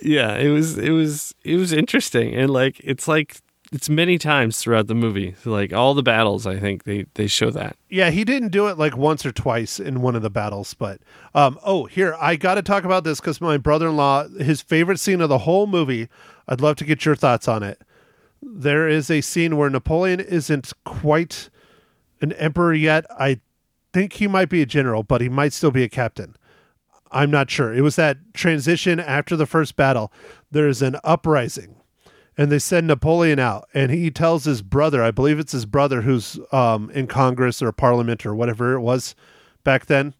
yeah 0.00 0.36
it 0.36 0.48
was 0.48 0.78
it 0.78 0.90
was 0.90 1.34
it 1.42 1.56
was 1.56 1.72
interesting 1.72 2.32
and 2.36 2.50
like 2.50 2.80
it's 2.84 3.08
like 3.08 3.38
it's 3.72 3.88
many 3.90 4.16
times 4.18 4.58
throughout 4.58 4.86
the 4.86 4.94
movie 4.94 5.34
like 5.44 5.72
all 5.72 5.92
the 5.94 6.02
battles 6.02 6.46
i 6.46 6.58
think 6.58 6.84
they 6.84 7.04
they 7.14 7.26
show 7.26 7.50
that 7.50 7.76
Yeah, 7.90 8.10
he 8.10 8.24
didn't 8.24 8.50
do 8.50 8.66
it 8.68 8.78
like 8.78 8.96
once 8.96 9.24
or 9.26 9.32
twice 9.32 9.78
in 9.80 10.00
one 10.02 10.14
of 10.16 10.22
the 10.22 10.30
battles, 10.30 10.74
but 10.74 11.00
um 11.34 11.58
oh, 11.64 11.84
here, 11.86 12.16
I 12.20 12.36
got 12.36 12.54
to 12.54 12.62
talk 12.62 12.84
about 12.84 13.04
this 13.04 13.20
cuz 13.20 13.40
my 13.40 13.56
brother-in-law 13.58 14.28
his 14.38 14.60
favorite 14.62 15.00
scene 15.00 15.20
of 15.20 15.28
the 15.28 15.38
whole 15.38 15.66
movie, 15.66 16.08
I'd 16.46 16.60
love 16.60 16.76
to 16.76 16.84
get 16.84 17.04
your 17.04 17.16
thoughts 17.16 17.48
on 17.48 17.62
it. 17.62 17.82
there 18.42 18.88
is 18.88 19.10
a 19.10 19.20
scene 19.20 19.56
where 19.56 19.68
Napoleon 19.70 20.20
isn't 20.20 20.72
quite 20.84 21.50
an 22.20 22.32
emperor 22.34 22.72
yet. 22.74 23.04
I 23.18 23.40
think 23.92 24.14
he 24.14 24.28
might 24.28 24.48
be 24.48 24.62
a 24.62 24.66
general, 24.66 25.02
but 25.02 25.20
he 25.20 25.28
might 25.28 25.52
still 25.52 25.70
be 25.72 25.82
a 25.82 25.88
captain. 25.88 26.36
I'm 27.10 27.30
not 27.30 27.50
sure. 27.50 27.74
It 27.74 27.80
was 27.80 27.96
that 27.96 28.18
transition 28.34 29.00
after 29.00 29.34
the 29.34 29.46
first 29.46 29.76
battle. 29.76 30.12
There's 30.50 30.82
an 30.82 30.96
uprising, 31.04 31.76
and 32.38 32.52
they 32.52 32.60
send 32.60 32.86
Napoleon 32.86 33.40
out, 33.40 33.68
and 33.74 33.90
he 33.90 34.12
tells 34.12 34.44
his 34.44 34.62
brother, 34.62 35.02
I 35.02 35.10
believe 35.10 35.40
it's 35.40 35.50
his 35.50 35.66
brother 35.66 36.02
who's 36.02 36.38
um, 36.52 36.88
in 36.92 37.08
Congress 37.08 37.60
or 37.60 37.72
Parliament 37.72 38.24
or 38.24 38.32
whatever 38.32 38.74
it 38.74 38.80
was 38.80 39.16
back 39.64 39.86
then. 39.86 40.14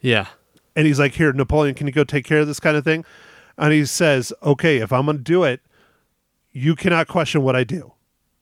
Yeah. 0.00 0.26
And 0.74 0.88
he's 0.88 0.98
like, 0.98 1.14
Here, 1.14 1.32
Napoleon, 1.32 1.76
can 1.76 1.86
you 1.86 1.92
go 1.92 2.02
take 2.02 2.24
care 2.24 2.40
of 2.40 2.48
this 2.48 2.58
kind 2.58 2.76
of 2.76 2.82
thing? 2.82 3.04
And 3.56 3.72
he 3.72 3.86
says, 3.86 4.32
Okay, 4.42 4.78
if 4.78 4.92
I'm 4.92 5.04
going 5.04 5.18
to 5.18 5.22
do 5.22 5.44
it, 5.44 5.60
you 6.50 6.74
cannot 6.74 7.06
question 7.06 7.42
what 7.42 7.54
I 7.54 7.62
do. 7.62 7.92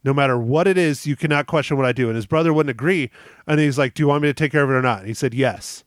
No 0.02 0.14
matter 0.14 0.38
what 0.38 0.66
it 0.66 0.78
is, 0.78 1.06
you 1.06 1.14
cannot 1.14 1.46
question 1.46 1.76
what 1.76 1.84
I 1.84 1.92
do. 1.92 2.06
And 2.06 2.16
his 2.16 2.24
brother 2.24 2.54
wouldn't 2.54 2.70
agree. 2.70 3.10
And 3.46 3.60
he's 3.60 3.76
like, 3.76 3.92
Do 3.92 4.02
you 4.02 4.08
want 4.08 4.22
me 4.22 4.28
to 4.28 4.34
take 4.34 4.52
care 4.52 4.64
of 4.64 4.70
it 4.70 4.74
or 4.74 4.82
not? 4.82 5.00
And 5.00 5.08
he 5.08 5.14
said, 5.14 5.34
Yes. 5.34 5.84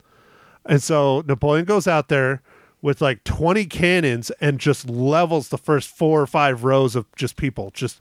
And 0.67 0.83
so 0.83 1.23
Napoleon 1.25 1.65
goes 1.65 1.87
out 1.87 2.09
there 2.09 2.43
with 2.83 3.01
like 3.01 3.23
20 3.23 3.65
cannons 3.65 4.29
and 4.41 4.59
just 4.59 4.89
levels 4.89 5.47
the 5.47 5.57
first 5.57 5.89
four 5.89 6.21
or 6.21 6.27
five 6.27 6.65
rows 6.65 6.97
of 6.97 7.07
just 7.15 7.37
people, 7.37 7.71
just 7.71 7.99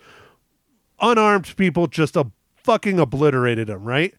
unarmed 1.01 1.57
people, 1.57 1.87
just 1.87 2.17
a 2.17 2.27
fucking 2.57 2.99
obliterated 2.99 3.69
them, 3.69 3.85
right? 3.85 4.13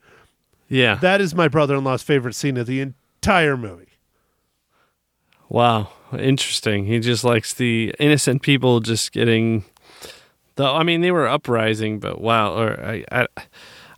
Yeah. 0.70 0.96
That 0.96 1.20
is 1.20 1.36
my 1.36 1.50
brother 1.50 1.76
in 1.76 1.84
law's 1.84 2.02
favorite 2.02 2.34
scene 2.34 2.56
of 2.56 2.66
the 2.66 2.80
entire 2.80 3.58
movie. 3.58 3.90
Wow, 5.50 5.90
interesting. 6.18 6.86
He 6.86 7.00
just 7.00 7.26
likes 7.26 7.54
the 7.54 7.94
innocent 8.00 8.42
people 8.42 8.80
just 8.80 9.12
getting. 9.12 9.66
The, 10.56 10.64
I 10.64 10.84
mean, 10.84 11.02
they 11.02 11.12
were 11.12 11.28
uprising, 11.28 12.00
but 12.00 12.22
wow, 12.22 12.58
or 12.58 12.80
I, 12.80 13.04
I, 13.12 13.28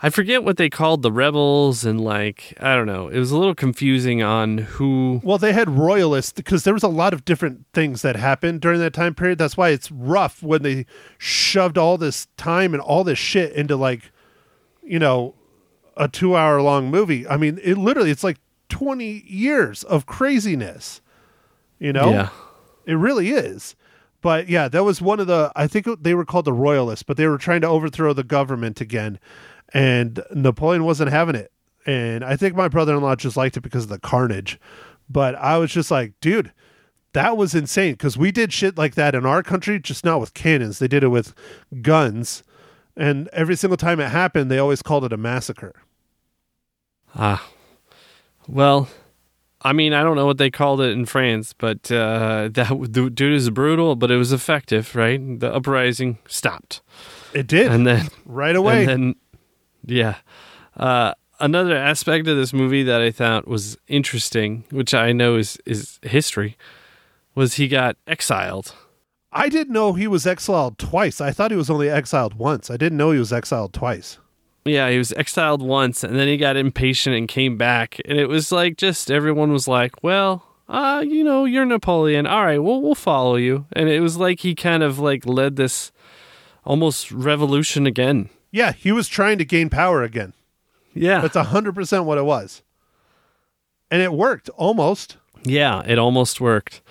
I 0.02 0.10
forget 0.10 0.44
what 0.44 0.58
they 0.58 0.70
called 0.70 1.02
the 1.02 1.12
rebels, 1.12 1.86
and 1.86 2.00
like 2.02 2.54
I 2.60 2.76
don't 2.76 2.86
know. 2.86 3.08
It 3.08 3.18
was 3.20 3.32
a 3.32 3.38
little 3.38 3.56
confusing 3.56 4.22
on 4.22 4.58
who. 4.60 5.22
Well, 5.24 5.38
they 5.38 5.54
had 5.54 5.70
royalists 5.70 6.34
because 6.34 6.64
there 6.64 6.74
was 6.74 6.84
a 6.84 6.88
lot 6.90 7.14
of 7.14 7.26
different 7.26 7.66
things 7.74 8.02
that 8.02 8.16
happened 8.16 8.62
during 8.62 8.80
that 8.82 8.94
time 8.94 9.16
period. 9.16 9.38
That's 9.38 9.58
why 9.58 9.70
it's 9.70 9.92
rough 9.92 10.44
when 10.44 10.64
they 10.64 10.86
shoved 11.18 11.78
all 11.78 11.98
this 11.98 12.28
time 12.38 12.74
and 12.74 12.82
all 12.82 13.04
this 13.04 13.18
shit 13.20 13.54
into 13.54 13.76
like, 13.76 14.12
you 14.84 15.00
know, 15.00 15.34
a 15.98 16.08
two 16.08 16.36
hour 16.36 16.62
long 16.62 16.92
movie. 16.92 17.28
I 17.28 17.38
mean, 17.38 17.60
it 17.64 17.78
literally 17.78 18.12
it's 18.12 18.24
like 18.24 18.38
twenty 18.70 19.24
years 19.28 19.84
of 19.84 20.06
craziness. 20.06 21.02
You 21.80 21.94
know, 21.94 22.10
Yeah. 22.10 22.30
it 22.86 22.96
really 22.96 23.30
is. 23.32 23.76
But 24.22 24.50
yeah, 24.50 24.68
that 24.70 24.84
was 24.84 25.02
one 25.02 25.20
of 25.20 25.28
the. 25.28 25.52
I 25.56 25.68
think 25.68 25.88
they 26.02 26.16
were 26.16 26.26
called 26.26 26.46
the 26.46 26.54
royalists, 26.54 27.04
but 27.04 27.16
they 27.16 27.28
were 27.28 27.38
trying 27.38 27.62
to 27.62 27.68
overthrow 27.68 28.12
the 28.12 28.24
government 28.24 28.82
again, 28.82 29.20
and 29.76 30.24
Napoleon 30.34 30.86
wasn't 30.86 31.12
having 31.12 31.36
it. 31.36 31.52
And 31.86 32.24
I 32.24 32.38
think 32.38 32.56
my 32.56 32.70
brother 32.70 32.96
in 32.96 33.02
law 33.02 33.16
just 33.16 33.36
liked 33.36 33.58
it 33.58 33.62
because 33.62 33.84
of 33.84 33.90
the 33.90 34.00
carnage. 34.00 34.58
But 35.10 35.36
I 35.36 35.58
was 35.58 35.70
just 35.70 35.92
like, 35.92 36.14
dude, 36.22 36.54
that 37.12 37.36
was 37.36 37.54
insane 37.54 37.94
because 37.94 38.18
we 38.18 38.32
did 38.32 38.54
shit 38.54 38.78
like 38.78 38.96
that 38.96 39.14
in 39.14 39.26
our 39.26 39.44
country, 39.44 39.80
just 39.80 40.06
not 40.06 40.22
with 40.22 40.34
cannons. 40.34 40.80
They 40.80 40.88
did 40.88 41.04
it 41.04 41.10
with 41.10 41.36
guns. 41.82 42.42
And 42.96 43.28
every 43.34 43.58
single 43.58 43.76
time 43.76 44.00
it 44.00 44.10
happened, 44.10 44.50
they 44.50 44.58
always 44.58 44.82
called 44.82 45.04
it 45.04 45.12
a 45.12 45.18
massacre. 45.18 45.74
Ah, 47.14 47.46
well, 48.48 48.88
I 49.62 49.74
mean, 49.74 49.94
I 49.94 50.04
don't 50.04 50.16
know 50.16 50.26
what 50.26 50.38
they 50.38 50.52
called 50.52 50.80
it 50.80 50.92
in 50.92 51.06
France, 51.06 51.54
but 51.54 51.92
uh, 51.92 52.50
that 52.54 52.70
the 52.70 53.10
dude 53.10 53.34
is 53.34 53.50
brutal, 53.50 53.96
but 53.96 54.12
it 54.12 54.18
was 54.18 54.32
effective, 54.32 54.96
right? 54.96 55.20
The 55.40 55.54
uprising 55.54 56.20
stopped, 56.28 56.82
It 57.34 57.48
did 57.48 57.72
and 57.72 57.86
then 57.86 58.08
right 58.26 58.56
away. 58.56 58.82
And 58.82 58.88
then, 58.88 59.16
yeah. 59.86 60.16
Uh, 60.76 61.14
another 61.40 61.76
aspect 61.76 62.28
of 62.28 62.38
this 62.38 62.54
movie 62.54 62.84
that 62.84 63.02
I 63.02 63.12
thought 63.12 63.48
was 63.48 63.78
interesting, 63.88 64.66
which 64.72 64.94
I 64.94 65.12
know 65.12 65.36
is 65.36 65.58
is 65.66 66.00
history, 66.04 66.58
was 67.34 67.56
he 67.56 67.68
got 67.68 67.98
exiled. 68.08 68.74
I 69.32 69.50
didn't 69.50 69.74
know 69.74 69.94
he 69.94 70.08
was 70.08 70.26
exiled 70.26 70.78
twice. 70.78 71.20
I 71.20 71.32
thought 71.32 71.52
he 71.52 71.58
was 71.58 71.70
only 71.70 71.90
exiled 71.90 72.36
once. 72.36 72.70
I 72.70 72.78
didn't 72.78 72.98
know 72.98 73.12
he 73.12 73.20
was 73.20 73.34
exiled 73.34 73.74
twice. 73.74 74.18
Yeah, 74.64 74.90
he 74.90 74.98
was 74.98 75.12
exiled 75.14 75.62
once, 75.62 76.04
and 76.04 76.18
then 76.18 76.28
he 76.28 76.38
got 76.38 76.56
impatient 76.56 77.16
and 77.16 77.28
came 77.28 77.58
back, 77.58 78.00
and 78.06 78.18
it 78.18 78.28
was 78.28 78.52
like 78.52 78.78
just 78.78 79.12
everyone 79.12 79.52
was 79.52 79.68
like, 79.68 80.04
"Well, 80.04 80.44
uh, 80.68 81.04
you 81.06 81.24
know, 81.24 81.46
you're 81.46 81.66
Napoleon. 81.66 82.26
All 82.26 82.44
right, 82.44 82.64
well, 82.64 82.82
we'll 82.82 82.96
follow 82.96 83.36
you." 83.36 83.68
And 83.74 83.90
it 83.90 84.00
was 84.00 84.18
like 84.18 84.40
he 84.40 84.56
kind 84.56 84.82
of 84.82 84.98
like 84.98 85.26
led 85.28 85.56
this 85.56 85.92
almost 86.64 87.12
revolution 87.12 87.86
again. 87.86 88.30
Yeah, 88.56 88.72
he 88.72 88.94
was 88.94 89.10
trying 89.10 89.38
to 89.40 89.44
gain 89.44 89.70
power 89.70 90.02
again. 90.02 90.32
Yeah, 90.94 91.20
That's 91.20 91.36
100% 91.36 92.06
what 92.06 92.18
it 92.18 92.24
was. 92.24 92.64
And 93.92 94.02
it 94.02 94.14
worked 94.14 94.48
almost. 94.56 95.18
Yeah, 95.44 95.84
it 95.86 96.00
almost 96.00 96.40
worked. 96.40 96.82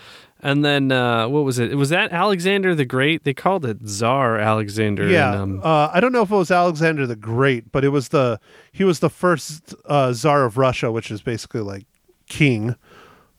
And 0.40 0.62
then 0.62 0.92
uh, 0.92 1.26
what 1.26 1.42
was 1.44 1.58
it? 1.58 1.74
Was 1.74 1.88
that 1.88 2.12
Alexander 2.12 2.74
the 2.74 2.84
Great? 2.84 3.24
They 3.24 3.32
called 3.32 3.64
it 3.64 3.78
Tsar 3.86 4.36
Alexander. 4.36 5.08
Yeah. 5.08 5.32
and, 5.32 5.40
um, 5.40 5.60
uh, 5.64 5.88
I 5.90 6.00
don't 6.00 6.12
know 6.12 6.20
if 6.20 6.30
it 6.30 6.36
was 6.36 6.50
Alexander 6.50 7.06
the 7.06 7.16
Great, 7.16 7.72
but 7.72 7.82
it 7.82 7.88
was 7.88 8.08
the 8.08 8.38
he 8.70 8.84
was 8.84 8.98
the 9.00 9.08
first 9.08 9.74
uh, 9.86 10.12
czar 10.12 10.44
of 10.44 10.58
Russia, 10.58 10.92
which 10.92 11.10
is 11.10 11.22
basically 11.22 11.62
like 11.62 11.86
king, 12.28 12.76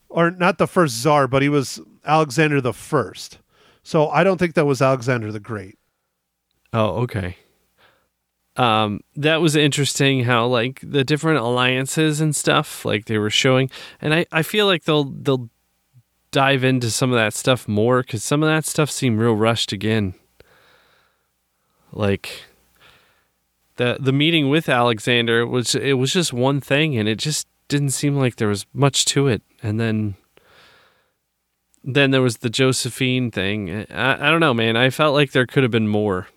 or 0.08 0.32
not 0.32 0.58
the 0.58 0.66
first 0.66 0.96
czar, 0.96 1.28
but 1.28 1.42
he 1.42 1.48
was 1.48 1.80
Alexander 2.04 2.60
the 2.60 2.72
First. 2.72 3.38
So 3.84 4.08
I 4.08 4.24
don't 4.24 4.38
think 4.38 4.54
that 4.54 4.66
was 4.66 4.82
Alexander 4.82 5.30
the 5.30 5.38
Great. 5.38 5.78
oh, 6.72 7.02
okay. 7.04 7.36
Um, 8.56 9.00
that 9.16 9.40
was 9.40 9.54
interesting. 9.54 10.24
How 10.24 10.46
like 10.46 10.80
the 10.82 11.04
different 11.04 11.38
alliances 11.38 12.20
and 12.20 12.34
stuff, 12.34 12.84
like 12.84 13.04
they 13.04 13.18
were 13.18 13.30
showing, 13.30 13.70
and 14.00 14.14
I, 14.14 14.26
I 14.32 14.42
feel 14.42 14.66
like 14.66 14.84
they'll 14.84 15.04
they'll 15.04 15.50
dive 16.30 16.64
into 16.64 16.90
some 16.90 17.12
of 17.12 17.16
that 17.16 17.34
stuff 17.34 17.68
more 17.68 18.02
because 18.02 18.24
some 18.24 18.42
of 18.42 18.48
that 18.48 18.64
stuff 18.64 18.90
seemed 18.90 19.18
real 19.18 19.34
rushed 19.34 19.72
again. 19.72 20.14
Like 21.92 22.44
the 23.76 23.98
the 24.00 24.12
meeting 24.12 24.48
with 24.48 24.68
Alexander 24.68 25.46
was 25.46 25.74
it 25.74 25.94
was 25.94 26.12
just 26.12 26.32
one 26.32 26.60
thing, 26.60 26.96
and 26.96 27.08
it 27.08 27.18
just 27.18 27.46
didn't 27.68 27.90
seem 27.90 28.16
like 28.16 28.36
there 28.36 28.48
was 28.48 28.66
much 28.72 29.04
to 29.06 29.28
it. 29.28 29.42
And 29.62 29.78
then 29.78 30.16
then 31.84 32.10
there 32.10 32.22
was 32.22 32.38
the 32.38 32.50
Josephine 32.50 33.30
thing. 33.30 33.86
I, 33.90 34.28
I 34.28 34.30
don't 34.30 34.40
know, 34.40 34.54
man. 34.54 34.76
I 34.76 34.90
felt 34.90 35.14
like 35.14 35.32
there 35.32 35.46
could 35.46 35.62
have 35.62 35.72
been 35.72 35.88
more 35.88 36.28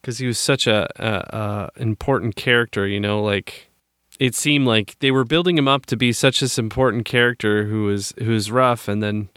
because 0.00 0.18
he 0.18 0.26
was 0.26 0.38
such 0.38 0.66
a, 0.66 0.88
a, 0.96 1.36
a 1.36 1.82
important 1.82 2.36
character. 2.36 2.86
You 2.86 3.00
know, 3.00 3.22
like 3.22 3.70
it 4.18 4.34
seemed 4.34 4.66
like 4.66 4.98
they 5.00 5.10
were 5.10 5.24
building 5.24 5.56
him 5.56 5.68
up 5.68 5.86
to 5.86 5.96
be 5.96 6.12
such 6.12 6.40
this 6.40 6.58
important 6.58 7.04
character 7.04 7.64
who 7.64 7.84
was 7.84 8.12
who 8.18 8.30
was 8.30 8.50
rough, 8.50 8.88
and 8.88 9.02
then 9.02 9.28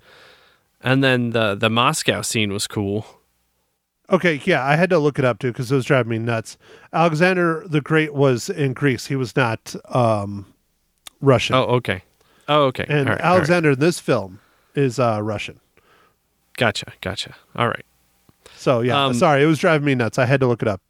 and 0.81 1.03
then 1.03 1.31
the 1.31 1.55
the 1.55 1.69
Moscow 1.69 2.21
scene 2.21 2.51
was 2.51 2.67
cool. 2.67 3.05
Okay, 4.09 4.41
yeah, 4.43 4.63
I 4.63 4.75
had 4.75 4.89
to 4.89 4.99
look 4.99 5.17
it 5.17 5.25
up 5.25 5.39
too 5.39 5.51
because 5.51 5.71
it 5.71 5.75
was 5.75 5.85
driving 5.85 6.11
me 6.11 6.19
nuts. 6.19 6.57
Alexander 6.91 7.63
the 7.65 7.81
Great 7.81 8.13
was 8.13 8.49
in 8.49 8.73
Greece. 8.73 9.07
He 9.07 9.15
was 9.15 9.35
not 9.35 9.75
um, 9.89 10.53
Russian. 11.21 11.55
Oh, 11.55 11.63
okay. 11.77 12.03
Oh, 12.49 12.63
okay. 12.65 12.85
and 12.89 13.07
right, 13.07 13.21
all 13.21 13.27
right. 13.27 13.35
Alexander 13.35 13.71
in 13.71 13.79
this 13.79 13.99
film 13.99 14.41
is 14.75 14.99
uh, 14.99 15.21
Russian. 15.23 15.61
Gotcha. 16.57 16.91
Gotcha. 17.01 17.35
All 17.55 17.67
right. 17.67 17.85
So 18.63 18.79
yeah, 18.79 19.05
Um, 19.05 19.13
sorry, 19.13 19.43
it 19.43 19.45
was 19.45 19.59
driving 19.59 19.85
me 19.85 19.93
nuts. 19.95 20.17
I 20.17 20.25
had 20.25 20.39
to 20.39 20.47
look 20.47 20.61
it 20.61 20.67
up. 20.69 20.81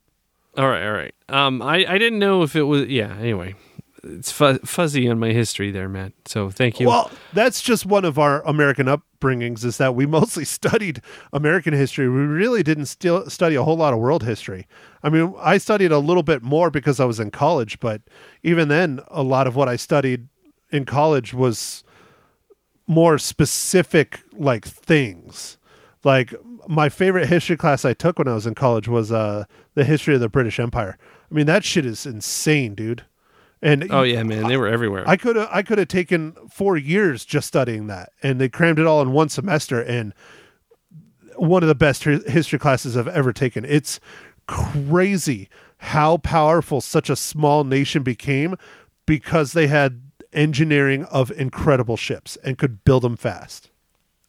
All 0.55 0.69
right. 0.69 0.85
All 0.85 0.93
right. 0.93 1.13
Um, 1.29 1.61
I 1.63 1.85
I 1.87 1.97
didn't 1.97 2.19
know 2.19 2.43
if 2.43 2.55
it 2.55 2.63
was. 2.63 2.85
Yeah. 2.87 3.17
Anyway, 3.17 3.55
it's 4.03 4.31
fu- 4.31 4.59
fuzzy 4.59 5.09
on 5.09 5.17
my 5.17 5.31
history 5.31 5.71
there, 5.71 5.89
Matt. 5.89 6.13
So 6.25 6.51
thank 6.51 6.79
you. 6.79 6.87
Well, 6.87 7.09
that's 7.33 7.61
just 7.61 7.87
one 7.87 8.05
of 8.05 8.19
our 8.19 8.43
American 8.45 8.85
upbringings 8.85 9.65
is 9.65 9.77
that 9.79 9.95
we 9.95 10.05
mostly 10.19 10.45
studied 10.45 11.01
American 11.31 11.73
history. 11.73 12.07
We 12.07 12.21
really 12.21 12.61
didn't 12.61 12.85
still 12.85 13.27
study 13.31 13.55
a 13.55 13.63
whole 13.63 13.77
lot 13.77 13.91
of 13.93 13.99
world 13.99 14.21
history. 14.23 14.67
I 15.01 15.09
mean, 15.09 15.33
I 15.39 15.57
studied 15.57 15.91
a 15.91 15.97
little 15.99 16.23
bit 16.23 16.43
more 16.43 16.69
because 16.69 16.99
I 16.99 17.05
was 17.05 17.19
in 17.19 17.31
college, 17.31 17.79
but 17.79 18.01
even 18.43 18.67
then, 18.67 18.99
a 19.07 19.23
lot 19.23 19.47
of 19.47 19.55
what 19.55 19.67
I 19.67 19.77
studied 19.77 20.27
in 20.69 20.85
college 20.85 21.33
was 21.33 21.83
more 22.85 23.17
specific, 23.17 24.19
like 24.33 24.65
things. 24.65 25.57
Like 26.03 26.33
my 26.67 26.89
favorite 26.89 27.27
history 27.27 27.57
class 27.57 27.85
I 27.85 27.93
took 27.93 28.19
when 28.19 28.27
I 28.27 28.33
was 28.33 28.45
in 28.45 28.55
college 28.55 28.87
was 28.87 29.11
uh, 29.11 29.45
the 29.75 29.85
history 29.85 30.15
of 30.15 30.21
the 30.21 30.29
British 30.29 30.59
Empire. 30.59 30.97
I 31.31 31.33
mean, 31.33 31.45
that 31.45 31.63
shit 31.63 31.85
is 31.85 32.05
insane, 32.05 32.75
dude. 32.75 33.05
And 33.61 33.87
oh 33.91 34.03
yeah, 34.03 34.23
man. 34.23 34.47
They 34.47 34.57
were 34.57 34.67
everywhere. 34.67 35.05
I 35.07 35.15
could 35.15 35.37
have 35.37 35.47
I 35.51 35.63
could 35.63 35.77
have 35.77 35.87
taken 35.87 36.33
four 36.49 36.75
years 36.75 37.23
just 37.23 37.47
studying 37.47 37.87
that, 37.87 38.11
and 38.21 38.39
they 38.39 38.49
crammed 38.49 38.79
it 38.79 38.85
all 38.85 39.01
in 39.01 39.13
one 39.13 39.29
semester. 39.29 39.81
And 39.81 40.13
one 41.37 41.63
of 41.63 41.69
the 41.69 41.75
best 41.75 42.03
history 42.03 42.59
classes 42.59 42.97
I've 42.97 43.07
ever 43.07 43.31
taken. 43.31 43.63
It's 43.65 43.99
crazy 44.47 45.49
how 45.77 46.17
powerful 46.17 46.81
such 46.81 47.09
a 47.09 47.15
small 47.15 47.63
nation 47.63 48.03
became 48.03 48.55
because 49.05 49.53
they 49.53 49.67
had 49.67 50.01
engineering 50.33 51.05
of 51.05 51.31
incredible 51.31 51.97
ships 51.97 52.37
and 52.43 52.57
could 52.57 52.83
build 52.83 53.03
them 53.03 53.15
fast. 53.15 53.69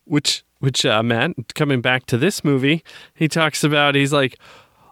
which 0.05 0.45
which 0.59 0.85
uh, 0.85 1.03
Matt 1.03 1.55
coming 1.55 1.81
back 1.81 2.07
to 2.07 2.17
this 2.17 2.45
movie, 2.45 2.83
he 3.15 3.29
talks 3.29 3.65
about 3.65 3.95
he's 3.95 4.13
like, 4.13 4.39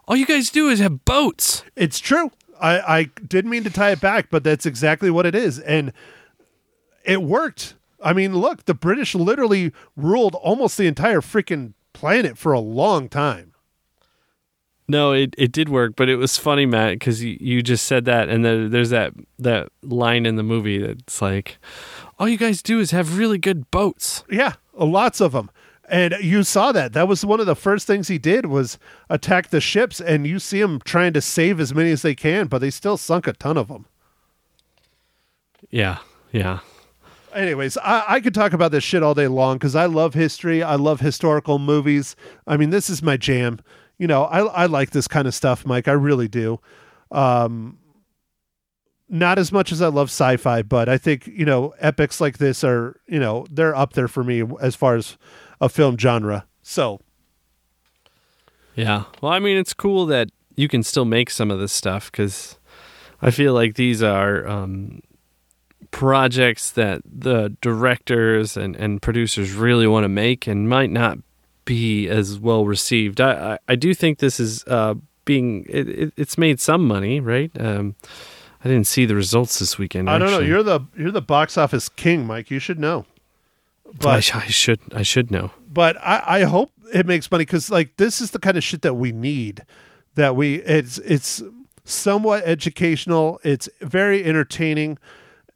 all 0.06 0.16
you 0.16 0.26
guys 0.26 0.50
do 0.50 0.68
is 0.68 0.80
have 0.80 1.04
boats. 1.04 1.64
It's 1.76 1.98
true. 1.98 2.30
I, 2.60 2.98
I 2.98 3.02
didn't 3.26 3.50
mean 3.50 3.64
to 3.64 3.70
tie 3.70 3.90
it 3.90 4.00
back, 4.00 4.28
but 4.30 4.44
that's 4.44 4.66
exactly 4.66 5.10
what 5.10 5.26
it 5.26 5.34
is. 5.34 5.58
And 5.58 5.92
it 7.04 7.22
worked. 7.22 7.74
I 8.02 8.12
mean, 8.12 8.36
look, 8.36 8.64
the 8.64 8.74
British 8.74 9.14
literally 9.14 9.72
ruled 9.96 10.34
almost 10.34 10.76
the 10.76 10.86
entire 10.86 11.20
freaking 11.20 11.74
planet 11.92 12.36
for 12.38 12.52
a 12.52 12.60
long 12.60 13.08
time. 13.08 13.52
No, 14.88 15.12
it, 15.12 15.34
it 15.38 15.52
did 15.52 15.68
work, 15.68 15.94
but 15.96 16.08
it 16.08 16.16
was 16.16 16.36
funny, 16.36 16.66
Matt, 16.66 16.94
because 16.94 17.22
you, 17.22 17.38
you 17.40 17.62
just 17.62 17.86
said 17.86 18.04
that, 18.04 18.28
and 18.28 18.44
then 18.44 18.70
there's 18.70 18.90
that 18.90 19.12
that 19.38 19.68
line 19.82 20.26
in 20.26 20.36
the 20.36 20.42
movie 20.42 20.78
that's 20.78 21.22
like, 21.22 21.58
all 22.18 22.28
you 22.28 22.36
guys 22.36 22.62
do 22.62 22.80
is 22.80 22.90
have 22.90 23.16
really 23.16 23.38
good 23.38 23.70
boats. 23.70 24.24
Yeah, 24.28 24.54
lots 24.76 25.20
of 25.20 25.32
them. 25.32 25.50
And 25.88 26.14
you 26.20 26.42
saw 26.42 26.72
that. 26.72 26.92
That 26.92 27.08
was 27.08 27.24
one 27.24 27.40
of 27.40 27.46
the 27.46 27.56
first 27.56 27.86
things 27.86 28.08
he 28.08 28.18
did 28.18 28.46
was 28.46 28.78
attack 29.10 29.48
the 29.48 29.60
ships, 29.60 30.00
and 30.00 30.26
you 30.26 30.38
see 30.38 30.60
him 30.60 30.80
trying 30.84 31.12
to 31.12 31.20
save 31.20 31.60
as 31.60 31.74
many 31.74 31.90
as 31.90 32.02
they 32.02 32.14
can, 32.14 32.46
but 32.46 32.60
they 32.60 32.70
still 32.70 32.96
sunk 32.96 33.26
a 33.26 33.32
ton 33.32 33.58
of 33.58 33.68
them. 33.68 33.86
Yeah, 35.70 35.98
yeah. 36.32 36.60
Anyways, 37.34 37.78
I, 37.78 38.04
I 38.08 38.20
could 38.20 38.34
talk 38.34 38.52
about 38.52 38.72
this 38.72 38.84
shit 38.84 39.02
all 39.02 39.14
day 39.14 39.28
long 39.28 39.56
because 39.56 39.74
I 39.74 39.86
love 39.86 40.14
history. 40.14 40.62
I 40.62 40.76
love 40.76 41.00
historical 41.00 41.58
movies. 41.58 42.14
I 42.46 42.56
mean, 42.56 42.70
this 42.70 42.88
is 42.88 43.02
my 43.02 43.16
jam. 43.16 43.60
You 43.98 44.06
know, 44.06 44.24
I 44.24 44.40
I 44.40 44.66
like 44.66 44.90
this 44.90 45.08
kind 45.08 45.26
of 45.26 45.34
stuff, 45.34 45.64
Mike. 45.64 45.88
I 45.88 45.92
really 45.92 46.28
do. 46.28 46.60
Um, 47.10 47.78
not 49.12 49.38
as 49.38 49.52
much 49.52 49.70
as 49.70 49.82
I 49.82 49.88
love 49.88 50.08
sci-fi, 50.08 50.62
but 50.62 50.88
I 50.88 50.98
think 50.98 51.26
you 51.28 51.44
know 51.44 51.74
epics 51.78 52.20
like 52.20 52.38
this 52.38 52.64
are 52.64 52.98
you 53.06 53.20
know 53.20 53.46
they're 53.50 53.76
up 53.76 53.92
there 53.92 54.08
for 54.08 54.24
me 54.24 54.42
as 54.60 54.74
far 54.74 54.96
as 54.96 55.16
a 55.60 55.68
film 55.68 55.96
genre. 55.96 56.46
So 56.62 57.00
Yeah. 58.74 59.04
Well, 59.20 59.30
I 59.30 59.38
mean, 59.38 59.58
it's 59.58 59.74
cool 59.74 60.06
that 60.06 60.30
you 60.56 60.66
can 60.66 60.82
still 60.82 61.04
make 61.04 61.30
some 61.30 61.50
of 61.50 61.60
this 61.60 61.72
stuff 61.72 62.10
because 62.10 62.58
I 63.20 63.30
feel 63.30 63.52
like 63.54 63.74
these 63.74 64.02
are 64.02 64.46
um, 64.46 65.02
projects 65.90 66.70
that 66.72 67.02
the 67.04 67.56
directors 67.60 68.56
and, 68.56 68.74
and 68.76 69.00
producers 69.00 69.52
really 69.52 69.86
want 69.86 70.04
to 70.04 70.08
make 70.08 70.46
and 70.46 70.68
might 70.68 70.90
not 70.90 71.18
be 71.64 72.08
as 72.08 72.38
well 72.38 72.64
received. 72.64 73.20
I, 73.20 73.52
I, 73.52 73.58
I 73.68 73.76
do 73.76 73.94
think 73.94 74.18
this 74.18 74.40
is 74.40 74.64
uh, 74.66 74.94
being, 75.24 75.64
it, 75.68 75.88
it, 75.88 76.12
it's 76.16 76.36
made 76.36 76.60
some 76.60 76.86
money, 76.86 77.20
right? 77.20 77.50
Um, 77.60 77.94
I 78.64 78.68
didn't 78.68 78.86
see 78.86 79.06
the 79.06 79.14
results 79.16 79.58
this 79.58 79.76
weekend. 79.78 80.08
I 80.08 80.18
don't 80.18 80.30
know. 80.30 80.38
You're 80.38 80.62
the 80.62 80.80
you're 80.96 81.10
the 81.10 81.22
box 81.22 81.58
office 81.58 81.88
king, 81.88 82.26
Mike. 82.26 82.50
You 82.50 82.58
should 82.58 82.78
know. 82.78 83.06
I, 83.86 83.90
But 84.00 84.24
sh- 84.24 84.34
I 84.34 84.46
should 84.46 84.80
I 84.94 85.02
should 85.02 85.30
know. 85.30 85.50
but 85.68 85.96
I, 85.98 86.22
I 86.26 86.42
hope 86.44 86.70
it 86.94 87.06
makes 87.06 87.30
money 87.30 87.42
because 87.44 87.70
like 87.70 87.96
this 87.96 88.20
is 88.20 88.30
the 88.30 88.38
kind 88.38 88.56
of 88.56 88.62
shit 88.64 88.82
that 88.82 88.94
we 88.94 89.12
need. 89.12 89.64
That 90.14 90.36
we 90.36 90.56
it's 90.62 90.98
it's 90.98 91.42
somewhat 91.84 92.44
educational. 92.44 93.40
It's 93.42 93.68
very 93.80 94.24
entertaining. 94.24 94.98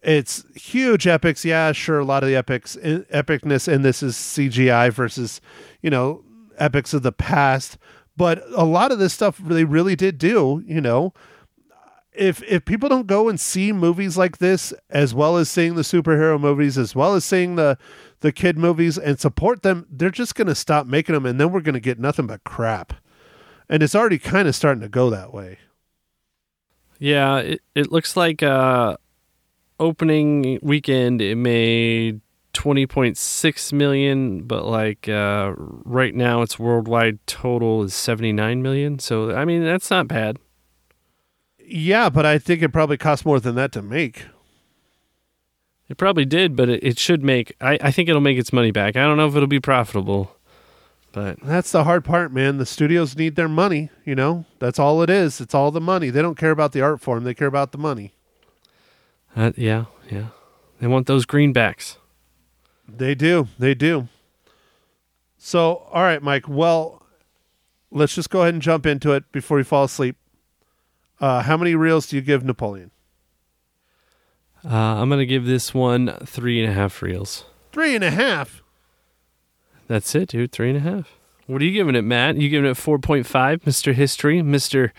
It's 0.03 0.45
huge 0.55 1.07
epics. 1.07 1.45
Yeah, 1.45 1.73
sure. 1.73 1.99
A 1.99 2.05
lot 2.05 2.23
of 2.23 2.29
the 2.29 2.37
epics 2.37 2.77
epicness 2.77 3.73
in 3.73 3.83
this 3.83 4.03
is 4.03 4.15
CGI 4.17 4.93
versus 4.93 5.41
you 5.83 5.91
know 5.91 6.23
epics 6.59 6.93
of 6.95 7.03
the 7.03 7.13
past. 7.13 7.79
But 8.17 8.43
a 8.57 8.65
lot 8.65 8.93
of 8.93 8.99
this 8.99 9.13
stuff 9.13 9.39
they 9.39 9.65
really 9.65 9.95
did 9.97 10.19
do. 10.19 10.63
You 10.67 10.81
know, 10.81 11.13
if 12.17 12.43
if 12.45 12.65
people 12.65 12.89
don't 12.89 13.07
go 13.07 13.29
and 13.29 13.39
see 13.39 13.73
movies 13.73 14.17
like 14.17 14.39
this 14.39 14.73
as 14.91 15.15
well 15.15 15.37
as 15.37 15.49
seeing 15.51 15.75
the 15.75 15.83
superhero 15.83 16.41
movies 16.41 16.77
as 16.79 16.95
well 16.95 17.15
as 17.15 17.25
seeing 17.25 17.57
the 17.57 17.77
the 18.21 18.33
kid 18.33 18.57
movies 18.59 18.97
and 18.99 19.21
support 19.21 19.63
them 19.63 19.87
they're 19.91 20.11
just 20.11 20.35
going 20.35 20.47
to 20.47 20.55
stop 20.55 20.87
making 20.87 21.15
them 21.15 21.27
and 21.27 21.41
then 21.41 21.53
we're 21.53 21.61
going 21.61 21.75
to 21.75 21.81
get 21.81 21.99
nothing 21.99 22.27
but 22.27 22.43
crap 22.45 22.95
and 23.69 23.83
it's 23.83 23.95
already 23.95 24.19
kind 24.19 24.49
of 24.49 24.55
starting 24.55 24.81
to 24.81 24.89
go 24.89 25.11
that 25.11 25.33
way 25.33 25.59
Yeah, 26.99 27.39
it, 27.39 27.61
it 27.75 27.93
looks 27.93 28.17
like 28.17 28.43
uh 28.43 28.97
opening 29.79 30.59
weekend 30.63 31.21
it 31.21 31.37
made 31.37 32.21
20.6 32.55 33.73
million, 33.75 34.45
but 34.45 34.65
like 34.65 35.09
uh 35.09 35.53
right 35.57 36.15
now 36.15 36.41
its 36.43 36.59
worldwide 36.59 37.19
total 37.27 37.83
is 37.83 37.95
79 37.95 38.63
million. 38.63 38.99
So 38.99 39.35
I 39.37 39.45
mean, 39.45 39.63
that's 39.65 39.91
not 39.91 40.09
bad. 40.09 40.39
Yeah 41.67 42.09
but 42.09 42.25
i 42.25 42.39
think 42.39 42.63
it 42.63 42.71
probably 42.71 42.97
costs 42.97 43.25
more 43.25 43.41
than 43.41 43.55
that 43.55 43.73
to 43.73 43.83
make 43.83 44.27
It 45.89 45.99
probably 45.99 46.25
did, 46.25 46.57
but 46.57 46.69
it, 46.69 46.83
it 46.83 46.99
should 46.99 47.23
make 47.23 47.55
I 47.61 47.79
I 47.81 47.91
think 47.93 48.09
it'll 48.09 48.21
make 48.21 48.39
its 48.39 48.53
money 48.53 48.73
back. 48.73 48.97
I 48.97 49.05
don't 49.05 49.17
know 49.17 49.29
if 49.29 49.37
it'll 49.37 49.47
be 49.47 49.61
profitable. 49.61 50.33
But 51.13 51.39
that's 51.41 51.71
the 51.73 51.85
hard 51.85 52.05
part 52.05 52.33
man 52.33 52.59
the 52.59 52.67
studios 52.67 53.17
need 53.17 53.37
their 53.37 53.49
money 53.49 53.91
you 54.05 54.15
know 54.15 54.45
that's 54.59 54.79
all 54.79 55.01
it 55.03 55.09
is 55.09 55.41
it's 55.41 55.55
all 55.55 55.71
the 55.71 55.81
money 55.81 56.11
they 56.11 56.21
don't 56.23 56.37
care 56.37 56.51
about 56.51 56.73
the 56.73 56.83
art 56.83 57.01
form 57.01 57.25
they 57.25 57.35
care 57.35 57.49
about 57.49 57.73
the 57.73 57.79
money 57.79 58.13
uh, 59.35 59.53
yeah, 59.57 59.85
yeah. 60.11 60.29
They 60.81 60.87
want 60.87 61.07
those 61.07 61.27
greenbacks. 61.27 61.97
They 62.89 63.15
do. 63.15 63.49
They 63.59 63.75
do. 63.75 64.09
So, 65.39 65.87
all 65.93 66.03
right, 66.03 66.23
Mike. 66.23 66.49
Well, 66.49 67.03
let's 67.91 68.15
just 68.15 68.31
go 68.31 68.43
ahead 68.43 68.55
and 68.55 68.63
jump 68.63 68.87
into 68.87 69.13
it 69.13 69.31
before 69.33 69.59
we 69.59 69.63
fall 69.63 69.85
asleep. 69.85 70.17
Uh, 71.21 71.43
how 71.43 71.57
many 71.57 71.75
reels 71.75 72.07
do 72.07 72.17
you 72.17 72.23
give 72.23 72.45
Napoleon? 72.45 72.91
Uh, 74.65 74.75
I'm 74.75 75.09
gonna 75.09 75.27
give 75.27 75.47
this 75.47 75.73
one 75.73 76.17
three 76.25 76.63
and 76.63 76.71
a 76.71 76.75
half 76.75 77.01
reels. 77.03 77.45
Three 77.73 77.95
and 77.95 78.05
a 78.05 78.11
half. 78.11 78.63
That's 79.87 80.15
it, 80.15 80.31
dude. 80.31 80.53
Three 80.53 80.71
and 80.71 80.79
a 80.79 80.81
half. 80.81 81.13
What 81.47 81.63
are 81.63 81.65
you 81.65 81.73
giving 81.73 81.95
it, 81.95 82.03
Matt? 82.03 82.37
You 82.37 82.49
giving 82.49 82.69
it 82.69 82.77
four 82.77 82.99
point 82.99 83.27
five, 83.27 83.65
Mister 83.65 83.93
History, 83.93 84.43
Mister? 84.43 84.93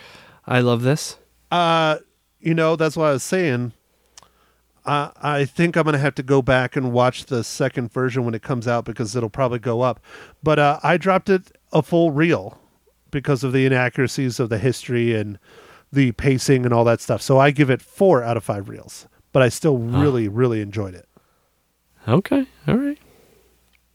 I 0.45 0.61
love 0.61 0.81
this. 0.81 1.17
Uh, 1.51 1.97
you 2.39 2.53
know, 2.53 2.77
that's 2.77 2.95
what 2.95 3.07
I 3.07 3.11
was 3.11 3.23
saying. 3.23 3.73
Uh, 4.85 5.11
I 5.21 5.43
think 5.43 5.75
I'm 5.75 5.83
going 5.83 5.93
to 5.93 5.99
have 5.99 6.15
to 6.15 6.23
go 6.23 6.41
back 6.41 6.77
and 6.77 6.93
watch 6.93 7.25
the 7.25 7.43
second 7.43 7.91
version 7.91 8.23
when 8.23 8.33
it 8.33 8.41
comes 8.41 8.65
out 8.65 8.85
because 8.85 9.13
it'll 9.13 9.29
probably 9.29 9.59
go 9.59 9.81
up. 9.81 9.99
But 10.41 10.59
uh, 10.59 10.79
I 10.81 10.95
dropped 10.95 11.27
it 11.29 11.51
a 11.73 11.81
full 11.81 12.11
reel 12.11 12.57
because 13.11 13.43
of 13.43 13.51
the 13.51 13.65
inaccuracies 13.65 14.39
of 14.39 14.47
the 14.47 14.57
history 14.57 15.13
and 15.13 15.37
the 15.97 16.11
pacing 16.13 16.63
and 16.63 16.73
all 16.73 16.83
that 16.85 17.01
stuff. 17.01 17.21
So 17.21 17.39
I 17.39 17.49
give 17.51 17.69
it 17.71 17.81
four 17.81 18.23
out 18.23 18.37
of 18.37 18.43
five 18.43 18.69
reels. 18.69 19.07
But 19.33 19.41
I 19.43 19.49
still 19.49 19.77
really, 19.77 20.27
really 20.27 20.61
enjoyed 20.61 20.93
it. 20.95 21.07
Okay, 22.07 22.47
all 22.67 22.75
right, 22.75 22.97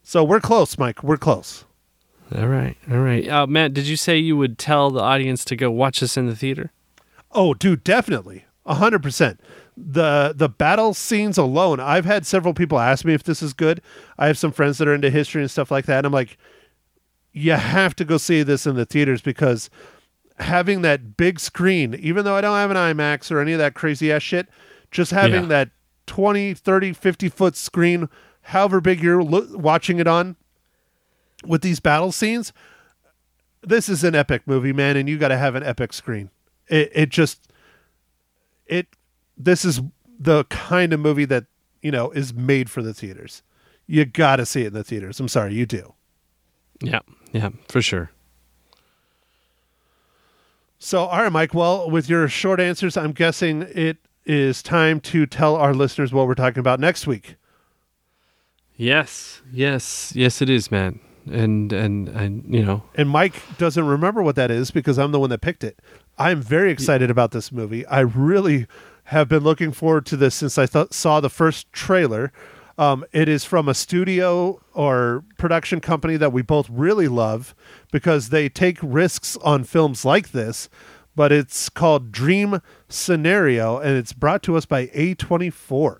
So 0.03 0.23
we're 0.23 0.39
close, 0.39 0.77
Mike. 0.77 1.01
We're 1.03 1.17
close. 1.17 1.65
all 2.35 2.47
right, 2.47 2.77
all 2.91 2.99
right. 2.99 3.27
Uh, 3.27 3.47
Matt, 3.47 3.73
did 3.73 3.87
you 3.87 3.97
say 3.97 4.17
you 4.17 4.37
would 4.37 4.57
tell 4.59 4.91
the 4.91 4.99
audience 5.01 5.43
to 5.45 5.55
go 5.55 5.71
watch 5.71 5.99
this 6.01 6.15
in 6.15 6.27
the 6.27 6.35
theater? 6.35 6.71
Oh, 7.31 7.53
dude, 7.55 7.83
definitely. 7.83 8.45
A 8.65 8.75
hundred 8.75 9.01
percent. 9.01 9.39
The 9.75 10.33
the 10.35 10.47
battle 10.47 10.93
scenes 10.93 11.37
alone, 11.39 11.79
I've 11.79 12.05
had 12.05 12.25
several 12.27 12.53
people 12.53 12.79
ask 12.79 13.03
me 13.03 13.13
if 13.15 13.23
this 13.23 13.41
is 13.41 13.53
good. 13.53 13.81
I 14.19 14.27
have 14.27 14.37
some 14.37 14.51
friends 14.51 14.77
that 14.77 14.87
are 14.87 14.93
into 14.93 15.09
history 15.09 15.41
and 15.41 15.49
stuff 15.51 15.71
like 15.71 15.85
that. 15.87 15.97
And 15.97 16.05
I'm 16.05 16.13
like, 16.13 16.37
you 17.33 17.53
have 17.53 17.95
to 17.95 18.05
go 18.05 18.17
see 18.17 18.43
this 18.43 18.67
in 18.67 18.75
the 18.75 18.85
theaters 18.85 19.21
because 19.23 19.69
having 20.39 20.81
that 20.81 21.15
big 21.17 21.39
screen, 21.39 21.93
even 21.95 22.25
though 22.25 22.35
I 22.35 22.41
don't 22.41 22.55
have 22.57 22.71
an 22.71 22.77
IMAX 22.77 23.31
or 23.31 23.39
any 23.39 23.53
of 23.53 23.59
that 23.59 23.73
crazy 23.73 24.11
ass 24.11 24.21
shit, 24.23 24.47
just 24.91 25.11
having 25.11 25.43
Yeah. 25.43 25.47
that 25.49 25.69
20, 26.07 26.53
30, 26.53 26.93
50 26.93 27.29
foot 27.29 27.55
screen, 27.55 28.09
however 28.41 28.81
big 28.81 29.01
you're 29.01 29.23
lo- 29.23 29.47
watching 29.55 29.99
it 29.99 30.07
on, 30.07 30.35
with 31.45 31.61
these 31.61 31.79
battle 31.79 32.11
scenes, 32.11 32.51
this 33.61 33.87
is 33.89 34.03
an 34.03 34.15
epic 34.15 34.43
movie, 34.45 34.73
man, 34.73 34.97
and 34.97 35.07
you 35.07 35.17
got 35.17 35.29
to 35.29 35.37
have 35.37 35.55
an 35.55 35.63
epic 35.63 35.93
screen. 35.93 36.29
It 36.67 36.91
it 36.93 37.09
just 37.09 37.47
it 38.65 38.87
this 39.37 39.65
is 39.65 39.81
the 40.19 40.45
kind 40.45 40.93
of 40.93 40.99
movie 40.99 41.25
that 41.25 41.45
you 41.81 41.91
know 41.91 42.11
is 42.11 42.33
made 42.33 42.69
for 42.69 42.81
the 42.81 42.93
theaters. 42.93 43.43
You 43.87 44.05
got 44.05 44.37
to 44.37 44.45
see 44.45 44.61
it 44.63 44.67
in 44.67 44.73
the 44.73 44.83
theaters. 44.83 45.19
I'm 45.19 45.27
sorry, 45.27 45.53
you 45.53 45.65
do. 45.65 45.93
Yeah, 46.81 46.99
yeah, 47.33 47.49
for 47.69 47.81
sure. 47.81 48.11
So, 50.83 51.05
all 51.05 51.23
right, 51.23 51.31
Mike. 51.31 51.53
Well, 51.53 51.89
with 51.89 52.09
your 52.09 52.27
short 52.27 52.59
answers, 52.59 52.97
I'm 52.97 53.13
guessing 53.13 53.61
it 53.73 53.99
is 54.25 54.61
time 54.61 54.99
to 54.99 55.25
tell 55.25 55.55
our 55.55 55.73
listeners 55.73 56.11
what 56.11 56.27
we're 56.27 56.35
talking 56.35 56.59
about 56.59 56.81
next 56.81 57.07
week. 57.07 57.37
Yes, 58.75 59.41
yes, 59.49 60.11
yes. 60.13 60.41
It 60.41 60.49
is, 60.49 60.69
man. 60.71 60.99
And 61.31 61.71
and 61.71 62.09
and 62.09 62.53
you 62.53 62.65
know, 62.65 62.83
And 62.95 63.09
Mike 63.09 63.35
doesn't 63.57 63.85
remember 63.85 64.21
what 64.21 64.35
that 64.35 64.51
is 64.51 64.71
because 64.71 64.99
I'm 64.99 65.13
the 65.13 65.21
one 65.21 65.29
that 65.29 65.39
picked 65.39 65.63
it. 65.63 65.79
I'm 66.17 66.41
very 66.41 66.69
excited 66.69 67.09
about 67.09 67.31
this 67.31 67.49
movie. 67.49 67.85
I 67.85 68.01
really 68.01 68.67
have 69.05 69.29
been 69.29 69.43
looking 69.43 69.71
forward 69.71 70.05
to 70.07 70.17
this 70.17 70.35
since 70.35 70.57
I 70.57 70.65
th- 70.65 70.91
saw 70.91 71.21
the 71.21 71.29
first 71.29 71.71
trailer. 71.71 72.33
Um, 72.77 73.05
it 73.11 73.29
is 73.29 73.45
from 73.45 73.69
a 73.69 73.73
studio 73.73 74.59
or 74.73 75.23
production 75.37 75.79
company 75.79 76.17
that 76.17 76.33
we 76.33 76.41
both 76.41 76.67
really 76.69 77.07
love 77.07 77.53
because 77.91 78.29
they 78.29 78.49
take 78.49 78.77
risks 78.81 79.37
on 79.37 79.63
films 79.63 80.03
like 80.03 80.31
this. 80.31 80.69
But 81.15 81.31
it's 81.31 81.69
called 81.69 82.11
Dream 82.11 82.59
Scenario 82.89 83.77
and 83.77 83.95
it's 83.95 84.13
brought 84.13 84.41
to 84.43 84.57
us 84.57 84.65
by 84.65 84.87
A24. 84.87 85.99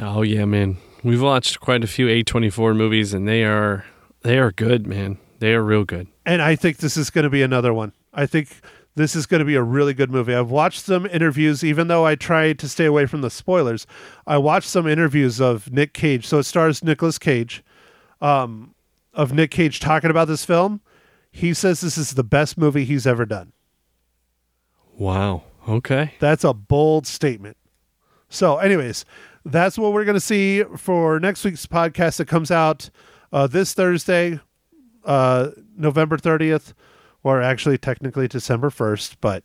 oh 0.00 0.22
yeah, 0.22 0.44
man. 0.44 0.78
We've 1.04 1.22
watched 1.22 1.60
quite 1.60 1.84
a 1.84 1.86
few 1.86 2.06
A24 2.06 2.74
movies, 2.74 3.12
and 3.12 3.28
they 3.28 3.44
are 3.44 3.84
they 4.22 4.38
are 4.38 4.50
good, 4.50 4.86
man. 4.86 5.18
They 5.38 5.52
are 5.52 5.62
real 5.62 5.84
good. 5.84 6.08
And 6.24 6.40
I 6.40 6.56
think 6.56 6.78
this 6.78 6.96
is 6.96 7.10
going 7.10 7.24
to 7.24 7.30
be 7.30 7.42
another 7.42 7.74
one. 7.74 7.92
I 8.14 8.24
think 8.24 8.48
this 8.96 9.16
is 9.16 9.26
going 9.26 9.40
to 9.40 9.44
be 9.44 9.56
a 9.56 9.62
really 9.62 9.94
good 9.94 10.10
movie. 10.10 10.34
I've 10.34 10.50
watched 10.50 10.80
some 10.84 11.06
interviews, 11.06 11.64
even 11.64 11.88
though 11.88 12.06
I 12.06 12.14
try 12.14 12.52
to 12.52 12.68
stay 12.68 12.84
away 12.84 13.06
from 13.06 13.22
the 13.22 13.30
spoilers. 13.30 13.86
I 14.26 14.38
watched 14.38 14.68
some 14.68 14.86
interviews 14.86 15.40
of 15.40 15.72
Nick 15.72 15.94
Cage. 15.94 16.26
So 16.26 16.38
it 16.38 16.44
stars 16.44 16.84
Nicolas 16.84 17.18
Cage, 17.18 17.64
um, 18.20 18.74
of 19.12 19.32
Nick 19.32 19.50
Cage 19.50 19.80
talking 19.80 20.10
about 20.10 20.28
this 20.28 20.44
film. 20.44 20.80
He 21.30 21.52
says 21.54 21.80
this 21.80 21.98
is 21.98 22.14
the 22.14 22.24
best 22.24 22.56
movie 22.56 22.84
he's 22.84 23.06
ever 23.06 23.26
done. 23.26 23.52
Wow. 24.96 25.42
Okay. 25.68 26.14
That's 26.20 26.44
a 26.44 26.54
bold 26.54 27.06
statement. 27.06 27.56
So, 28.28 28.58
anyways, 28.58 29.04
that's 29.44 29.76
what 29.76 29.92
we're 29.92 30.04
going 30.04 30.14
to 30.14 30.20
see 30.20 30.62
for 30.76 31.18
next 31.18 31.44
week's 31.44 31.66
podcast 31.66 32.18
that 32.18 32.28
comes 32.28 32.50
out 32.50 32.90
uh, 33.32 33.46
this 33.46 33.74
Thursday, 33.74 34.40
uh, 35.04 35.50
November 35.76 36.16
30th, 36.16 36.72
or 37.24 37.42
actually 37.42 37.78
technically 37.78 38.28
December 38.28 38.70
1st. 38.70 39.16
But, 39.20 39.42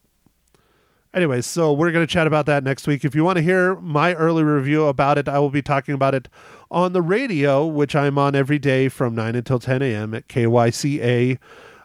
anyways, 1.14 1.48
so 1.48 1.74
we're 1.74 1.92
going 1.92 2.06
to 2.06 2.14
chat 2.14 2.28
about 2.28 2.46
that 2.46 2.64
next 2.64 2.86
week. 2.86 3.04
If 3.04 3.16
you 3.16 3.24
want 3.24 3.38
to 3.38 3.42
hear 3.42 3.76
my 3.78 4.14
early 4.14 4.44
review 4.44 4.86
about 4.86 5.18
it, 5.18 5.28
I 5.28 5.40
will 5.40 5.50
be 5.50 5.64
talking 5.64 5.96
about 5.96 6.14
it 6.14 6.28
on 6.70 6.94
the 6.94 7.02
radio, 7.02 7.66
which 7.66 7.96
I'm 7.96 8.20
on 8.20 8.36
every 8.36 8.60
day 8.60 8.90
from 8.90 9.16
9 9.16 9.36
until 9.36 9.58
10 9.58 9.82
a.m. 9.82 10.14
at 10.14 10.28
KYCA. 10.28 11.40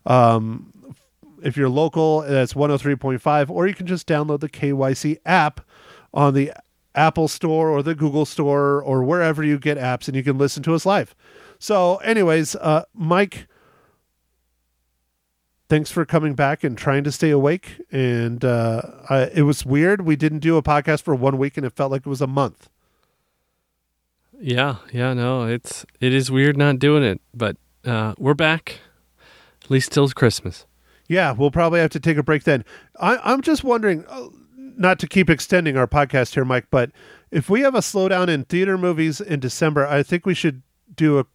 Um, 0.04 0.72
if 1.42 1.56
you're 1.56 1.68
local, 1.68 2.22
that's 2.22 2.54
103.5, 2.54 3.50
or 3.50 3.66
you 3.66 3.74
can 3.74 3.86
just 3.86 4.06
download 4.06 4.40
the 4.40 4.48
KYC 4.48 5.18
app 5.24 5.60
on 6.12 6.34
the 6.34 6.52
Apple 6.94 7.28
Store 7.28 7.70
or 7.70 7.82
the 7.82 7.94
Google 7.94 8.24
Store 8.24 8.82
or 8.82 9.04
wherever 9.04 9.42
you 9.42 9.58
get 9.58 9.78
apps, 9.78 10.08
and 10.08 10.16
you 10.16 10.22
can 10.22 10.38
listen 10.38 10.62
to 10.64 10.74
us 10.74 10.84
live. 10.86 11.14
So, 11.58 11.96
anyways, 11.96 12.56
uh, 12.56 12.84
Mike, 12.94 13.46
thanks 15.74 15.90
for 15.90 16.04
coming 16.04 16.34
back 16.34 16.62
and 16.62 16.78
trying 16.78 17.02
to 17.02 17.10
stay 17.10 17.30
awake. 17.30 17.82
And 17.90 18.44
uh, 18.44 18.80
I, 19.10 19.22
it 19.34 19.42
was 19.42 19.66
weird. 19.66 20.02
We 20.02 20.14
didn't 20.14 20.38
do 20.38 20.56
a 20.56 20.62
podcast 20.62 21.02
for 21.02 21.16
one 21.16 21.36
week, 21.36 21.56
and 21.56 21.66
it 21.66 21.72
felt 21.72 21.90
like 21.90 22.02
it 22.02 22.08
was 22.08 22.20
a 22.20 22.28
month. 22.28 22.68
Yeah, 24.38 24.76
yeah, 24.92 25.14
no, 25.14 25.48
it's 25.48 25.84
it 25.98 26.14
is 26.14 26.30
weird 26.30 26.56
not 26.56 26.78
doing 26.78 27.02
it, 27.02 27.20
but 27.32 27.56
uh, 27.84 28.14
we're 28.18 28.34
back. 28.34 28.78
At 29.64 29.70
least 29.70 29.90
till 29.90 30.08
Christmas. 30.10 30.64
Yeah, 31.08 31.32
we'll 31.32 31.50
probably 31.50 31.80
have 31.80 31.90
to 31.90 32.00
take 32.00 32.18
a 32.18 32.22
break 32.22 32.44
then. 32.44 32.64
I, 33.00 33.18
I'm 33.24 33.40
just 33.40 33.64
wondering, 33.64 34.04
uh, 34.08 34.28
not 34.56 35.00
to 35.00 35.08
keep 35.08 35.28
extending 35.28 35.76
our 35.76 35.88
podcast 35.88 36.34
here, 36.34 36.44
Mike, 36.44 36.66
but 36.70 36.92
if 37.32 37.50
we 37.50 37.62
have 37.62 37.74
a 37.74 37.80
slowdown 37.80 38.28
in 38.28 38.44
theater 38.44 38.78
movies 38.78 39.20
in 39.20 39.40
December, 39.40 39.88
I 39.88 40.04
think 40.04 40.24
we 40.24 40.34
should 40.34 40.62
do 40.94 41.18
a 41.18 41.26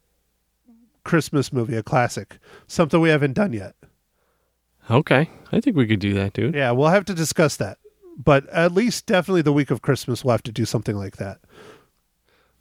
Christmas 1.03 1.51
movie, 1.51 1.75
a 1.75 1.83
classic, 1.83 2.37
something 2.67 3.01
we 3.01 3.09
haven't 3.09 3.33
done 3.33 3.51
yet. 3.51 3.75
Okay, 4.89 5.29
I 5.51 5.59
think 5.59 5.75
we 5.75 5.85
could 5.85 5.99
do 5.99 6.13
that, 6.15 6.33
dude. 6.33 6.55
Yeah, 6.55 6.71
we'll 6.71 6.87
have 6.87 7.05
to 7.05 7.13
discuss 7.13 7.57
that. 7.57 7.77
But 8.17 8.47
at 8.49 8.73
least 8.73 9.05
definitely 9.05 9.43
the 9.43 9.53
week 9.53 9.71
of 9.71 9.81
Christmas, 9.81 10.25
we'll 10.25 10.31
have 10.33 10.43
to 10.43 10.51
do 10.51 10.65
something 10.65 10.95
like 10.95 11.17
that. 11.17 11.39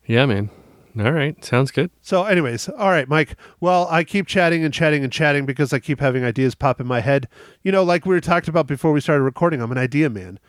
Yeah, 0.06 0.26
man. 0.26 0.50
All 0.98 1.12
right, 1.12 1.42
sounds 1.44 1.70
good. 1.70 1.90
So, 2.00 2.24
anyways, 2.24 2.68
all 2.68 2.90
right, 2.90 3.08
Mike. 3.08 3.36
Well, 3.60 3.86
I 3.90 4.04
keep 4.04 4.26
chatting 4.26 4.64
and 4.64 4.74
chatting 4.74 5.04
and 5.04 5.12
chatting 5.12 5.46
because 5.46 5.72
I 5.72 5.78
keep 5.78 6.00
having 6.00 6.24
ideas 6.24 6.54
pop 6.54 6.80
in 6.80 6.86
my 6.86 7.00
head. 7.00 7.28
You 7.62 7.70
know, 7.70 7.84
like 7.84 8.04
we 8.04 8.14
were 8.14 8.20
talked 8.20 8.48
about 8.48 8.66
before 8.66 8.92
we 8.92 9.00
started 9.00 9.22
recording, 9.22 9.62
I'm 9.62 9.70
an 9.70 9.78
idea 9.78 10.10
man. 10.10 10.40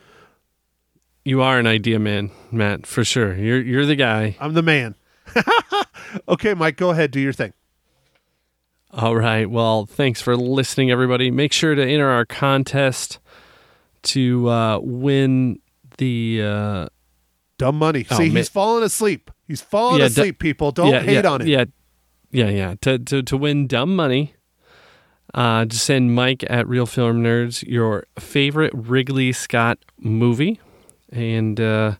You 1.24 1.42
are 1.42 1.58
an 1.58 1.66
idea 1.66 1.98
man, 1.98 2.30
Matt, 2.50 2.86
for 2.86 3.04
sure. 3.04 3.36
You're 3.36 3.60
you're 3.60 3.86
the 3.86 3.94
guy. 3.94 4.36
I'm 4.40 4.54
the 4.54 4.62
man. 4.62 4.96
okay, 6.28 6.54
Mike, 6.54 6.76
go 6.76 6.90
ahead, 6.90 7.10
do 7.10 7.20
your 7.20 7.32
thing. 7.32 7.52
All 8.92 9.14
right. 9.16 9.48
Well, 9.48 9.86
thanks 9.86 10.20
for 10.20 10.36
listening, 10.36 10.90
everybody. 10.90 11.30
Make 11.30 11.52
sure 11.52 11.74
to 11.74 11.82
enter 11.82 12.08
our 12.08 12.24
contest 12.24 13.18
to 14.02 14.48
uh, 14.48 14.78
win 14.82 15.60
the. 15.98 16.42
Uh, 16.42 16.86
Dumb 17.58 17.76
money. 17.76 18.06
Oh, 18.10 18.16
See, 18.16 18.30
ma- 18.30 18.36
he's 18.38 18.48
falling 18.48 18.82
asleep. 18.82 19.30
He's 19.46 19.60
falling 19.60 20.00
Yeah, 20.00 20.06
asleep, 20.06 20.38
people. 20.38 20.72
Don't 20.72 20.88
yeah, 20.92 21.00
hate 21.00 21.24
yeah, 21.24 21.30
on 21.30 21.42
it. 21.42 21.46
Yeah, 21.48 21.64
yeah, 22.30 22.48
yeah. 22.48 22.74
To 22.80 22.98
to 22.98 23.22
to 23.22 23.36
win 23.36 23.66
dumb 23.66 23.94
money, 23.94 24.34
uh, 25.34 25.66
just 25.66 25.84
send 25.84 26.14
Mike 26.14 26.42
at 26.48 26.66
Reel 26.66 26.86
Film 26.86 27.22
Nerds 27.22 27.62
your 27.68 28.06
favorite 28.18 28.72
Ridley 28.74 29.32
Scott 29.32 29.78
movie, 29.98 30.58
and 31.12 31.60
uh, 31.60 31.96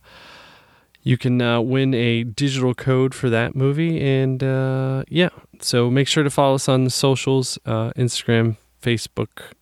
you 1.03 1.19
can 1.19 1.43
uh, 1.43 1.61
win 1.61 1.93
a 1.93 2.25
digital 2.25 2.73
code 2.73 3.15
for 3.15 3.29
that 3.29 3.55
movie. 3.55 4.01
And 4.01 4.43
uh, 4.43 5.05
yeah, 5.09 5.29
so 5.63 5.91
make 5.91 6.09
sure 6.09 6.23
to 6.23 6.31
follow 6.31 6.55
us 6.55 6.69
on 6.69 6.85
the 6.85 6.91
socials: 6.91 7.59
uh, 7.65 7.93
Instagram, 7.93 8.57
Facebook, 8.83 9.53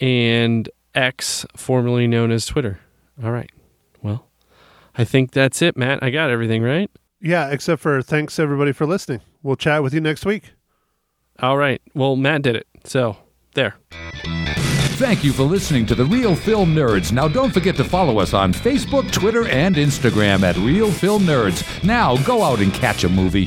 and 0.00 0.68
X, 0.94 1.46
formerly 1.56 2.06
known 2.06 2.30
as 2.30 2.46
Twitter. 2.46 2.80
All 3.22 3.32
right. 3.32 3.50
Well, 4.02 4.26
I 4.96 5.04
think 5.04 5.32
that's 5.32 5.62
it, 5.62 5.76
Matt. 5.76 6.02
I 6.02 6.10
got 6.10 6.30
everything 6.30 6.62
right. 6.62 6.90
Yeah, 7.20 7.50
except 7.50 7.82
for 7.82 8.02
thanks 8.02 8.38
everybody 8.38 8.72
for 8.72 8.86
listening. 8.86 9.20
We'll 9.42 9.56
chat 9.56 9.82
with 9.82 9.94
you 9.94 10.00
next 10.00 10.26
week. 10.26 10.52
All 11.40 11.56
right. 11.56 11.80
Well, 11.94 12.16
Matt 12.16 12.42
did 12.42 12.56
it. 12.56 12.66
So, 12.84 13.16
there. 13.54 13.76
Thank 14.96 15.24
you 15.24 15.32
for 15.32 15.42
listening 15.42 15.84
to 15.86 15.94
the 15.94 16.06
Reel 16.06 16.34
Film 16.34 16.74
Nerds. 16.74 17.12
Now, 17.12 17.28
don't 17.28 17.52
forget 17.52 17.76
to 17.76 17.84
follow 17.84 18.18
us 18.18 18.32
on 18.32 18.54
Facebook, 18.54 19.12
Twitter, 19.12 19.46
and 19.48 19.76
Instagram 19.76 20.42
at 20.42 20.56
Reel 20.56 20.90
Film 20.90 21.24
Nerds. 21.24 21.84
Now, 21.84 22.16
go 22.24 22.42
out 22.42 22.60
and 22.60 22.72
catch 22.72 23.04
a 23.04 23.08
movie. 23.08 23.46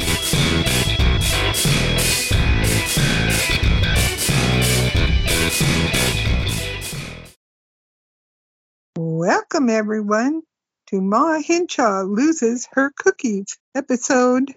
Welcome, 9.22 9.70
everyone, 9.70 10.44
to 10.88 11.02
Ma 11.02 11.42
Hinshaw 11.42 12.04
Loses 12.04 12.70
Her 12.72 12.90
Cookies, 12.96 13.58
episode 13.76 14.56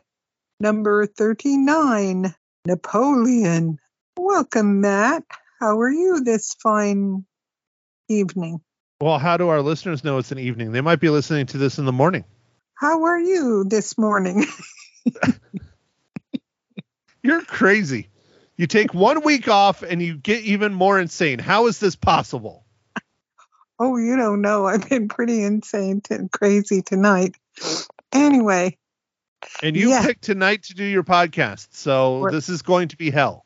number 0.61 1.05
39 1.05 2.33
Napoleon. 2.65 3.79
Welcome, 4.17 4.81
Matt. 4.81 5.25
How 5.59 5.81
are 5.81 5.91
you 5.91 6.23
this 6.23 6.55
fine 6.63 7.25
evening? 8.09 8.61
Well, 9.01 9.19
how 9.19 9.37
do 9.37 9.49
our 9.49 9.63
listeners 9.63 10.05
know 10.05 10.19
it's 10.19 10.31
an 10.31 10.39
evening? 10.39 10.71
They 10.71 10.81
might 10.81 11.01
be 11.01 11.11
listening 11.11 11.47
to 11.47 11.59
this 11.59 11.81
in 11.81 11.85
the 11.85 11.91
morning. 11.91 12.25
How 12.75 13.03
are 13.03 13.19
you 13.19 13.65
this 13.65 13.99
morning? 13.99 14.45
You're 17.25 17.43
crazy. 17.43 18.11
You 18.57 18.69
take 18.69 18.95
one 18.95 19.25
week 19.25 19.49
off 19.49 19.83
and 19.83 20.01
you 20.01 20.17
get 20.17 20.45
even 20.45 20.73
more 20.73 21.01
insane. 21.01 21.41
How 21.41 21.67
is 21.67 21.81
this 21.81 21.97
possible? 21.97 22.65
Oh, 23.79 23.97
you 23.97 24.17
don't 24.17 24.41
know. 24.41 24.67
I've 24.67 24.89
been 24.89 25.09
pretty 25.09 25.43
insane 25.43 26.03
and 26.11 26.31
crazy 26.31 26.83
tonight. 26.83 27.35
Anyway, 28.13 28.77
And 29.63 29.77
you 29.77 29.91
Yeah. 29.91 30.05
picked 30.07 30.23
tonight 30.23 30.63
to 30.65 30.75
do 30.75 30.85
your 30.85 31.03
podcast. 31.03 31.69
So 31.73 32.21
We're- 32.21 32.33
this 32.33 32.49
is 32.49 32.63
going 32.63 32.89
to 32.89 32.97
be 32.97 33.11
hell. 33.11 33.45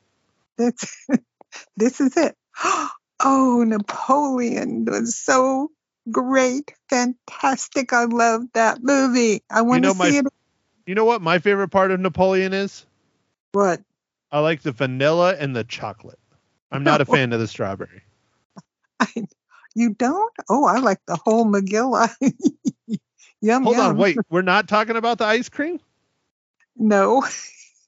this, 0.59 0.75
this 1.77 2.01
is 2.01 2.17
it. 2.17 2.37
Oh, 3.19 3.65
Napoleon 3.67 4.85
was 4.85 5.17
so 5.17 5.71
great, 6.11 6.71
fantastic. 6.91 7.95
I 7.95 8.05
love 8.05 8.43
that 8.53 8.83
movie. 8.83 9.43
I 9.51 9.63
want 9.63 9.83
know, 9.85 9.93
to 9.93 9.99
my- 9.99 10.11
see 10.11 10.19
it. 10.19 10.27
You 10.85 10.95
know 10.95 11.07
what 11.07 11.23
my 11.23 11.39
favorite 11.39 11.69
part 11.69 11.91
of 11.93 11.99
Napoleon 11.99 12.53
is? 12.53 12.85
What? 13.53 13.81
I 14.31 14.41
like 14.41 14.61
the 14.61 14.73
vanilla 14.73 15.35
and 15.35 15.57
the 15.57 15.65
chocolate. 15.65 16.19
I'm 16.71 16.85
not 16.85 17.01
a 17.01 17.05
fan 17.17 17.33
of 17.33 17.41
the 17.41 17.49
strawberry. 17.49 18.03
I, 19.01 19.07
you 19.77 19.95
don't? 19.95 20.33
Oh, 20.49 20.65
I 20.65 20.79
like 20.79 20.99
the 21.07 21.17
whole 21.17 21.45
McGill. 21.47 22.09
yum 23.41 23.63
Hold 23.65 23.77
yum. 23.77 23.87
on, 23.87 23.97
wait. 23.97 24.17
We're 24.31 24.43
not 24.43 24.69
talking 24.69 24.97
about 24.97 25.19
the 25.19 25.25
ice 25.27 25.49
cream? 25.49 25.79
No. 26.77 27.25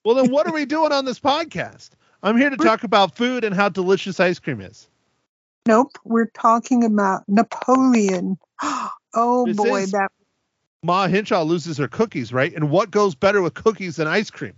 Well, 0.05 0.15
then 0.15 0.31
what 0.31 0.47
are 0.47 0.53
we 0.53 0.65
doing 0.77 0.93
on 0.93 1.05
this 1.05 1.19
podcast? 1.19 1.91
I'm 2.23 2.37
here 2.37 2.51
to 2.51 2.57
talk 2.57 2.85
about 2.85 3.17
food 3.17 3.43
and 3.45 3.55
how 3.55 3.69
delicious 3.69 4.21
ice 4.21 4.39
cream 4.39 4.61
is. 4.61 4.89
Nope. 5.67 5.99
We're 6.05 6.31
talking 6.35 6.85
about 6.85 7.25
Napoleon. 7.29 8.39
Oh 9.15 9.47
This 9.47 9.57
boy, 9.57 9.87
that 9.87 10.11
Ma 10.83 11.07
Hinshaw 11.09 11.43
loses 11.43 11.79
her 11.79 11.89
cookies, 11.89 12.31
right? 12.31 12.55
And 12.55 12.71
what 12.71 12.91
goes 12.91 13.15
better 13.15 13.41
with 13.41 13.55
cookies 13.55 13.97
than 13.97 14.07
ice 14.07 14.31
cream? 14.31 14.53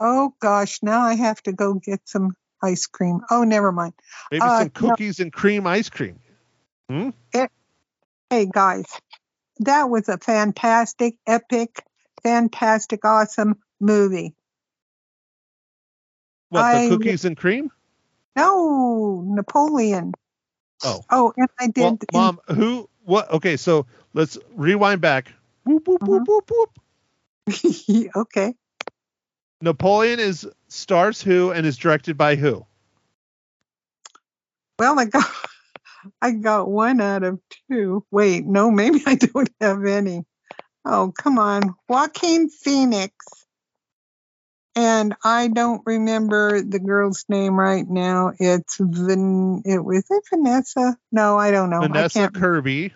oh 0.00 0.34
gosh, 0.40 0.82
now 0.82 1.00
I 1.02 1.14
have 1.14 1.40
to 1.44 1.52
go 1.52 1.74
get 1.74 2.00
some 2.04 2.36
ice 2.62 2.86
cream. 2.86 3.20
Oh, 3.30 3.44
never 3.44 3.70
mind. 3.70 3.94
Maybe 4.32 4.42
Uh, 4.42 4.58
some 4.58 4.72
no. 4.82 4.88
cookies 4.88 5.20
and 5.20 5.32
cream 5.32 5.68
ice 5.68 5.88
cream. 5.88 6.18
Hey 6.88 8.48
guys, 8.52 8.86
that 9.60 9.88
was 9.88 10.08
a 10.08 10.18
fantastic, 10.18 11.14
epic, 11.26 11.82
fantastic, 12.22 13.04
awesome 13.04 13.58
movie. 13.80 14.34
What, 16.48 16.64
I- 16.64 16.88
the 16.88 16.96
cookies 16.96 17.24
and 17.24 17.36
cream? 17.36 17.70
No, 18.34 19.22
Napoleon. 19.26 20.12
Oh. 20.84 21.00
Oh, 21.08 21.32
and 21.36 21.48
I 21.58 21.68
did. 21.68 21.82
Well, 21.82 21.98
Mom, 22.12 22.40
who, 22.48 22.90
what? 23.04 23.30
Okay, 23.30 23.56
so 23.56 23.86
let's 24.12 24.36
rewind 24.54 25.00
back. 25.00 25.32
Whoop, 25.64 25.88
whoop, 25.88 26.02
whoop, 26.02 26.22
Mhm. 26.22 26.26
whoop, 26.26 26.50
whoop. 26.50 28.10
okay. 28.16 28.54
Napoleon 29.62 30.20
is 30.20 30.46
stars 30.68 31.22
who 31.22 31.50
and 31.50 31.64
is 31.64 31.78
directed 31.78 32.18
by 32.18 32.36
who? 32.36 32.66
Well, 34.78 34.98
I 34.98 35.06
got 35.06 35.24
I 36.22 36.32
got 36.32 36.70
one 36.70 37.00
out 37.00 37.24
of 37.24 37.40
two. 37.70 38.04
Wait, 38.10 38.46
no, 38.46 38.70
maybe 38.72 39.02
I 39.06 39.16
don't 39.16 39.50
have 39.60 39.84
any. 39.84 40.24
Oh, 40.84 41.12
come 41.16 41.38
on. 41.38 41.74
Joaquin 41.88 42.50
Phoenix. 42.50 43.14
And 44.74 45.14
I 45.24 45.48
don't 45.48 45.82
remember 45.86 46.62
the 46.62 46.78
girl's 46.78 47.24
name 47.28 47.58
right 47.58 47.86
now. 47.88 48.32
It's 48.38 48.78
Van 48.80 49.62
it 49.66 49.84
was 49.84 50.04
it 50.10 50.24
Vanessa? 50.30 50.96
No, 51.12 51.38
I 51.38 51.50
don't 51.50 51.70
know. 51.70 51.90
I 51.92 52.04
Vanessa 52.04 52.04
can't 52.04 52.32
Kirby. 52.32 52.92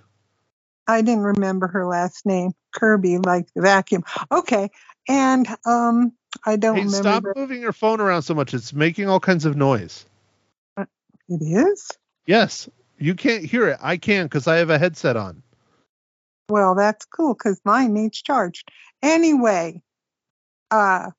I 0.88 1.02
didn't 1.02 1.24
remember 1.24 1.68
her 1.68 1.86
last 1.86 2.26
name. 2.26 2.52
Kirby, 2.74 3.18
like 3.18 3.46
the 3.54 3.62
vacuum. 3.62 4.04
Okay. 4.32 4.70
And 5.08 5.48
um 5.66 6.12
I 6.46 6.56
don't 6.56 6.78
Hey, 6.78 6.86
remember 6.86 7.24
stop 7.24 7.24
moving 7.36 7.62
your 7.62 7.72
phone 7.72 8.00
around 8.00 8.22
so 8.22 8.34
much. 8.34 8.54
It's 8.54 8.72
making 8.72 9.08
all 9.08 9.20
kinds 9.20 9.46
of 9.46 9.56
noise. 9.56 10.06
it 11.28 11.42
is? 11.42 11.88
Yes, 12.26 12.68
you 13.00 13.14
can't 13.14 13.44
hear 13.44 13.68
it. 13.68 13.78
I 13.80 13.96
can 13.96 14.26
because 14.26 14.46
I 14.46 14.56
have 14.56 14.70
a 14.70 14.78
headset 14.78 15.16
on. 15.16 15.42
Well, 16.48 16.74
that's 16.74 17.06
cool 17.06 17.34
because 17.34 17.60
mine 17.64 17.94
needs 17.94 18.20
charged. 18.20 18.70
Anyway, 19.02 19.82
uh, 20.70 21.10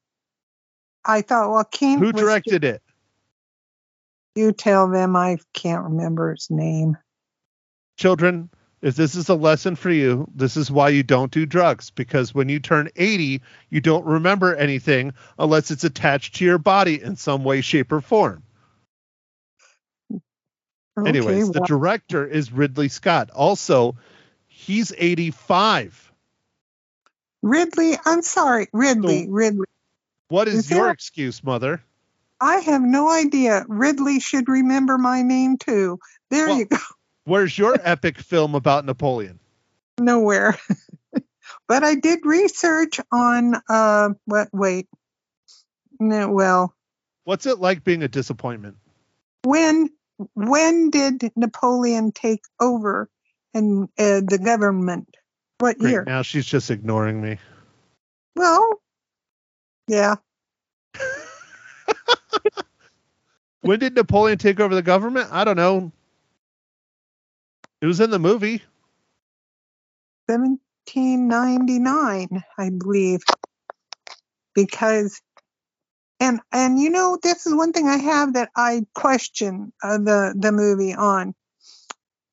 I 1.04 1.22
thought 1.22 1.50
Joaquin. 1.50 2.00
Who 2.00 2.12
was- 2.12 2.22
directed 2.22 2.64
it? 2.64 2.82
You 4.36 4.54
tell 4.54 4.90
them 4.90 5.16
I 5.16 5.40
can't 5.54 5.84
remember 5.84 6.32
his 6.32 6.50
name. 6.50 6.98
Children, 7.98 8.50
if 8.82 8.96
this 8.96 9.16
is 9.16 9.28
a 9.28 9.36
lesson 9.36 9.76
for 9.76 9.90
you, 9.90 10.26
this 10.34 10.56
is 10.56 10.72
why 10.72 10.90
you 10.90 11.04
don't 11.04 11.32
do 11.32 11.46
drugs 11.46 11.90
because 11.90 12.34
when 12.34 12.48
you 12.48 12.60
turn 12.60 12.90
80, 12.96 13.42
you 13.70 13.82
don't 13.82 14.06
remember 14.06 14.56
anything 14.56 15.14
unless 15.38 15.70
it's 15.70 15.84
attached 15.84 16.36
to 16.36 16.46
your 16.46 16.58
body 16.58 17.02
in 17.02 17.18
some 17.18 17.44
way, 17.44 17.60
shape, 17.62 17.92
or 17.92 18.00
form. 18.00 18.42
Anyways, 20.98 21.50
okay, 21.50 21.60
the 21.60 21.66
director 21.66 22.26
is 22.26 22.52
Ridley 22.52 22.90
Scott. 22.90 23.30
Also, 23.32 23.96
he's 24.48 24.94
85. 24.98 26.12
Ridley. 27.42 27.94
I'm 28.06 28.22
sorry, 28.22 28.68
Ridley. 28.74 29.26
So- 29.26 29.32
Ridley. 29.32 29.66
What 30.28 30.48
is 30.48 30.56
Is 30.60 30.72
your 30.72 30.88
a- 30.88 30.92
excuse, 30.92 31.44
mother? 31.44 31.82
I 32.40 32.58
have 32.58 32.82
no 32.82 33.10
idea. 33.10 33.66
Ridley 33.68 34.20
should 34.20 34.48
remember 34.48 34.98
my 34.98 35.22
name 35.22 35.58
too. 35.58 36.00
There 36.30 36.48
Well- 36.48 36.58
you 36.60 36.66
go. 36.66 36.78
Where's 37.24 37.56
your 37.58 37.78
epic 37.84 38.18
film 38.18 38.56
about 38.56 38.84
Napoleon? 38.86 39.40
Nowhere. 40.00 40.58
but 41.68 41.84
I 41.84 41.96
did 41.96 42.26
research 42.26 43.00
on. 43.12 43.56
Uh, 43.70 44.10
what? 44.26 44.50
Wait. 44.52 44.88
No, 46.00 46.30
well, 46.32 46.74
What's 47.26 47.46
it 47.46 47.60
like 47.60 47.84
being 47.84 48.02
a 48.02 48.08
disappointment? 48.08 48.78
when 49.44 49.90
when 50.34 50.90
did 50.90 51.32
Napoleon 51.36 52.12
take 52.12 52.44
over 52.60 53.10
and 53.54 53.84
uh, 53.98 54.22
the 54.26 54.40
government? 54.44 55.16
What 55.60 55.78
Great, 55.78 55.92
year? 55.92 56.04
now 56.06 56.22
she's 56.22 56.46
just 56.46 56.72
ignoring 56.72 57.22
me. 57.22 57.38
Well, 58.36 58.82
yeah. 59.88 60.16
When 63.62 63.80
did 63.80 63.96
Napoleon 63.96 64.40
take 64.40 64.60
over 64.60 64.74
the 64.74 64.82
government? 64.82 65.30
I 65.32 65.44
don't 65.44 65.56
know. 65.56 65.92
It 67.80 67.86
was 67.86 68.00
in 68.00 68.10
the 68.10 68.20
movie. 68.20 68.64
1799, 70.28 72.44
I 72.58 72.70
believe. 72.70 73.22
Because 74.54 75.22
and 76.22 76.40
and 76.52 76.80
you 76.80 76.92
know 76.92 77.18
this 77.22 77.48
is 77.48 77.54
one 77.54 77.74
thing 77.74 77.88
I 77.88 77.98
have 77.98 78.36
that 78.36 78.52
I 78.56 78.86
question 78.94 79.74
uh, 79.84 79.98
the 79.98 80.34
the 80.38 80.52
movie 80.52 80.94
on. 80.94 81.34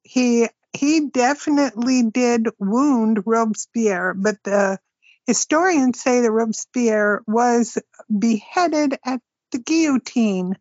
He 0.03 0.49
he 0.75 1.09
definitely 1.09 2.03
did 2.05 2.49
wound 2.59 3.23
Robespierre, 3.25 4.15
but 4.15 4.37
the 4.45 4.79
historians 5.27 6.01
say 6.01 6.21
that 6.21 6.31
Robespierre 6.31 7.23
was 7.27 7.79
beheaded 8.17 8.99
at 9.05 9.21
the 9.53 9.59
guillotine. 9.59 10.57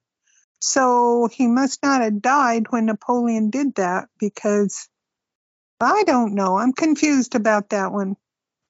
So 0.59 1.30
he 1.32 1.47
must 1.47 1.84
not 1.84 2.01
have 2.01 2.21
died 2.21 2.67
when 2.71 2.86
Napoleon 2.86 3.49
did 3.49 3.75
that 3.75 4.07
because 4.19 4.88
I 5.82 6.03
don't 6.03 6.34
know. 6.34 6.57
I'm 6.57 6.73
confused 6.73 7.36
about 7.36 7.69
that 7.69 7.91
one. 7.91 8.15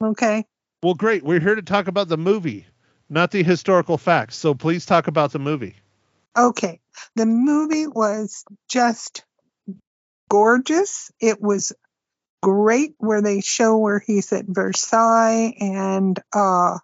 Okay. 0.03 0.45
Well, 0.83 0.95
great. 0.95 1.23
We're 1.23 1.39
here 1.39 1.55
to 1.55 1.61
talk 1.61 1.87
about 1.87 2.07
the 2.07 2.17
movie, 2.17 2.65
not 3.09 3.31
the 3.31 3.43
historical 3.43 3.97
facts. 3.97 4.35
So 4.35 4.53
please 4.53 4.85
talk 4.85 5.07
about 5.07 5.31
the 5.31 5.39
movie. 5.39 5.75
Okay. 6.37 6.79
The 7.15 7.25
movie 7.25 7.87
was 7.87 8.43
just 8.69 9.23
gorgeous. 10.29 11.11
It 11.19 11.41
was 11.41 11.73
great 12.43 12.93
where 12.97 13.21
they 13.21 13.41
show 13.41 13.77
where 13.77 13.99
he's 13.99 14.31
at 14.31 14.45
Versailles 14.47 15.55
and 15.59 16.19
uh 16.33 16.77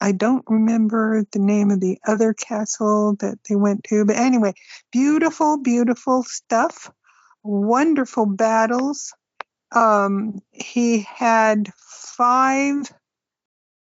I 0.00 0.12
don't 0.12 0.44
remember 0.46 1.24
the 1.32 1.38
name 1.38 1.70
of 1.70 1.80
the 1.80 1.98
other 2.06 2.34
castle 2.34 3.16
that 3.20 3.38
they 3.48 3.56
went 3.56 3.84
to, 3.84 4.04
but 4.04 4.16
anyway, 4.16 4.52
beautiful, 4.92 5.58
beautiful 5.58 6.22
stuff. 6.22 6.90
Wonderful 7.42 8.26
battles. 8.26 9.14
Um, 9.74 10.42
he 10.52 11.00
had 11.00 11.72
five 11.78 12.92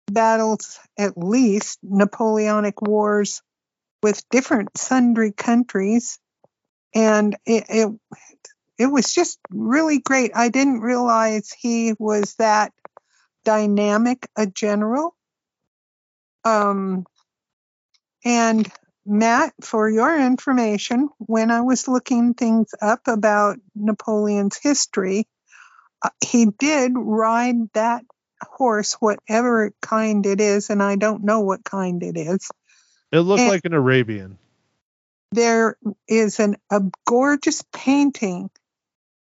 battles 0.09 0.79
at 0.97 1.17
least, 1.17 1.79
Napoleonic 1.83 2.81
Wars 2.81 3.41
with 4.01 4.27
different 4.29 4.77
sundry 4.77 5.31
countries. 5.31 6.19
And 6.95 7.37
it, 7.45 7.65
it, 7.69 7.99
it 8.77 8.87
was 8.87 9.13
just 9.13 9.39
really 9.49 9.99
great. 9.99 10.31
I 10.35 10.49
didn't 10.49 10.81
realize 10.81 11.51
he 11.51 11.93
was 11.99 12.35
that 12.35 12.71
dynamic 13.43 14.27
a 14.35 14.47
general. 14.47 15.15
Um, 16.45 17.05
and 18.23 18.69
Matt, 19.05 19.53
for 19.61 19.89
your 19.89 20.19
information, 20.19 21.09
when 21.17 21.51
I 21.51 21.61
was 21.61 21.87
looking 21.87 22.33
things 22.33 22.69
up 22.81 23.07
about 23.07 23.57
Napoleon's 23.75 24.57
history, 24.61 25.27
uh, 26.03 26.09
he 26.23 26.45
did 26.45 26.93
ride 26.95 27.71
that 27.73 28.03
horse, 28.43 28.93
whatever 28.93 29.71
kind 29.81 30.25
it 30.25 30.39
is, 30.41 30.69
and 30.69 30.81
I 30.81 30.95
don't 30.95 31.23
know 31.23 31.41
what 31.41 31.63
kind 31.63 32.01
it 32.03 32.17
is. 32.17 32.47
It 33.11 33.19
looked 33.19 33.41
And- 33.41 33.49
like 33.49 33.65
an 33.65 33.73
Arabian. 33.73 34.37
There 35.31 35.77
is 36.07 36.39
an, 36.39 36.55
a 36.71 36.81
gorgeous 37.05 37.63
painting 37.71 38.49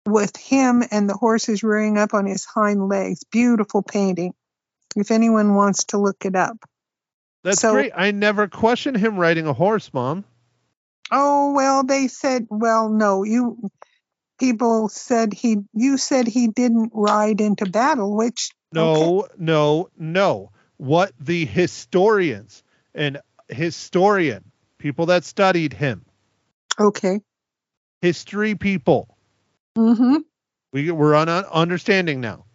with 0.05 0.35
him 0.35 0.83
and 0.91 1.09
the 1.09 1.13
horses 1.13 1.63
rearing 1.63 1.97
up 1.97 2.13
on 2.13 2.25
his 2.25 2.43
hind 2.43 2.89
legs. 2.89 3.23
Beautiful 3.31 3.81
painting. 3.81 4.33
If 4.97 5.11
anyone 5.11 5.55
wants 5.55 5.85
to 5.85 5.97
look 5.97 6.25
it 6.25 6.35
up. 6.35 6.57
That's 7.43 7.61
So- 7.61 7.71
great. 7.73 7.93
I 7.95 8.11
never 8.11 8.47
questioned 8.49 8.97
him 8.97 9.17
riding 9.17 9.47
a 9.47 9.53
horse, 9.53 9.93
Mom. 9.93 10.25
Oh 11.11 11.53
well, 11.53 11.83
they 11.83 12.07
said. 12.07 12.47
Well, 12.49 12.89
no, 12.89 13.23
you 13.23 13.69
people 14.39 14.89
said 14.89 15.33
he. 15.33 15.57
You 15.73 15.97
said 15.97 16.27
he 16.27 16.47
didn't 16.47 16.91
ride 16.93 17.39
into 17.39 17.65
battle, 17.65 18.15
which 18.15 18.51
No, 18.73 19.27
no, 19.37 19.89
no. 19.97 20.51
What 20.77 21.13
the 21.19 21.45
historians 21.45 22.63
and 22.95 23.19
historian, 23.49 24.51
people 24.77 25.07
that 25.07 25.23
studied 25.23 25.73
him, 25.73 26.05
okay. 26.79 27.19
history 28.01 28.55
people, 28.55 29.17
Mm-hmm. 29.77 30.17
we, 30.71 30.91
we're 30.91 31.15
on 31.15 31.29
on 31.29 31.45
understanding 31.45 32.21
now, 32.21 32.45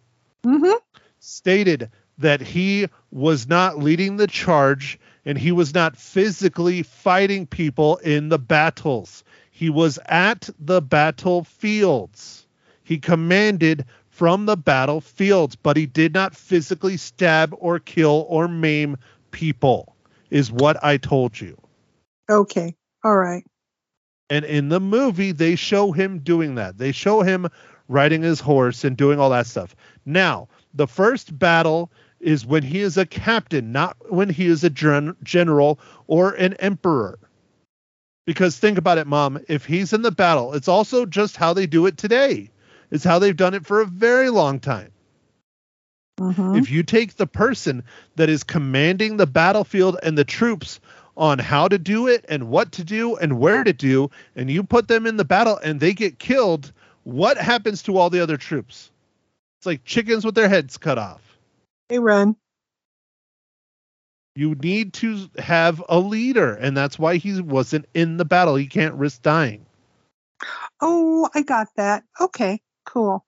Mm-hmm. 0.45 0.77
stated 1.19 1.89
that 2.17 2.41
he 2.41 2.87
was 3.11 3.47
not 3.47 3.77
leading 3.77 4.17
the 4.17 4.27
charge 4.27 4.99
and 5.25 5.37
he 5.37 5.51
was 5.51 5.73
not 5.73 5.97
physically 5.97 6.83
fighting 6.83 7.45
people 7.45 7.97
in 7.97 8.29
the 8.29 8.39
battles. 8.39 9.23
He 9.51 9.69
was 9.69 9.99
at 10.05 10.49
the 10.59 10.81
battlefields. 10.81 12.45
He 12.83 12.97
commanded 12.99 13.85
from 14.19 14.45
the 14.47 14.57
battlefields, 14.57 15.55
but 15.55 15.77
he 15.77 15.85
did 15.85 16.13
not 16.13 16.35
physically 16.35 16.97
stab 16.97 17.55
or 17.57 17.79
kill 17.79 18.25
or 18.27 18.49
maim 18.49 18.97
people, 19.31 19.95
is 20.29 20.51
what 20.51 20.83
I 20.83 20.97
told 20.97 21.39
you. 21.39 21.57
Okay. 22.29 22.75
All 23.05 23.15
right. 23.15 23.45
And 24.29 24.43
in 24.43 24.67
the 24.67 24.81
movie, 24.81 25.31
they 25.31 25.55
show 25.55 25.93
him 25.93 26.19
doing 26.19 26.55
that. 26.55 26.77
They 26.77 26.91
show 26.91 27.21
him 27.21 27.47
riding 27.87 28.21
his 28.21 28.41
horse 28.41 28.83
and 28.83 28.97
doing 28.97 29.21
all 29.21 29.29
that 29.29 29.47
stuff. 29.47 29.73
Now, 30.05 30.49
the 30.73 30.85
first 30.85 31.39
battle 31.39 31.89
is 32.19 32.45
when 32.45 32.61
he 32.61 32.81
is 32.81 32.97
a 32.97 33.05
captain, 33.05 33.71
not 33.71 33.95
when 34.11 34.27
he 34.27 34.47
is 34.47 34.65
a 34.65 34.69
gen- 34.69 35.15
general 35.23 35.79
or 36.07 36.31
an 36.31 36.55
emperor. 36.55 37.19
Because 38.25 38.57
think 38.57 38.77
about 38.77 38.97
it, 38.97 39.07
mom. 39.07 39.39
If 39.47 39.63
he's 39.63 39.93
in 39.93 40.01
the 40.01 40.11
battle, 40.11 40.53
it's 40.55 40.67
also 40.67 41.05
just 41.05 41.37
how 41.37 41.53
they 41.53 41.65
do 41.65 41.85
it 41.85 41.95
today. 41.95 42.51
It's 42.91 43.03
how 43.03 43.19
they've 43.19 43.35
done 43.35 43.53
it 43.53 43.65
for 43.65 43.81
a 43.81 43.85
very 43.85 44.29
long 44.29 44.59
time. 44.59 44.91
Mm-hmm. 46.19 46.55
If 46.55 46.69
you 46.69 46.83
take 46.83 47.15
the 47.15 47.27
person 47.27 47.83
that 48.15 48.29
is 48.29 48.43
commanding 48.43 49.17
the 49.17 49.27
battlefield 49.27 49.97
and 50.03 50.17
the 50.17 50.25
troops 50.25 50.79
on 51.15 51.39
how 51.39 51.67
to 51.67 51.77
do 51.77 52.07
it 52.07 52.25
and 52.27 52.49
what 52.49 52.71
to 52.73 52.83
do 52.83 53.15
and 53.15 53.39
where 53.39 53.63
to 53.63 53.73
do, 53.73 54.09
and 54.35 54.49
you 54.49 54.63
put 54.63 54.87
them 54.87 55.05
in 55.05 55.17
the 55.17 55.25
battle 55.25 55.57
and 55.63 55.79
they 55.79 55.93
get 55.93 56.19
killed, 56.19 56.71
what 57.03 57.37
happens 57.37 57.83
to 57.83 57.97
all 57.97 58.09
the 58.09 58.21
other 58.21 58.37
troops? 58.37 58.91
It's 59.59 59.65
like 59.65 59.83
chickens 59.83 60.25
with 60.25 60.35
their 60.35 60.49
heads 60.49 60.77
cut 60.77 60.97
off. 60.97 61.37
They 61.89 61.99
run. 61.99 62.35
You 64.35 64.55
need 64.55 64.93
to 64.93 65.29
have 65.37 65.83
a 65.89 65.99
leader, 65.99 66.53
and 66.53 66.77
that's 66.77 66.97
why 66.97 67.17
he 67.17 67.41
wasn't 67.41 67.87
in 67.93 68.15
the 68.15 68.23
battle. 68.23 68.55
He 68.55 68.67
can't 68.67 68.95
risk 68.95 69.21
dying. 69.21 69.65
Oh, 70.79 71.29
I 71.33 71.41
got 71.41 71.67
that. 71.75 72.03
Okay, 72.21 72.61
cool. 72.89 73.25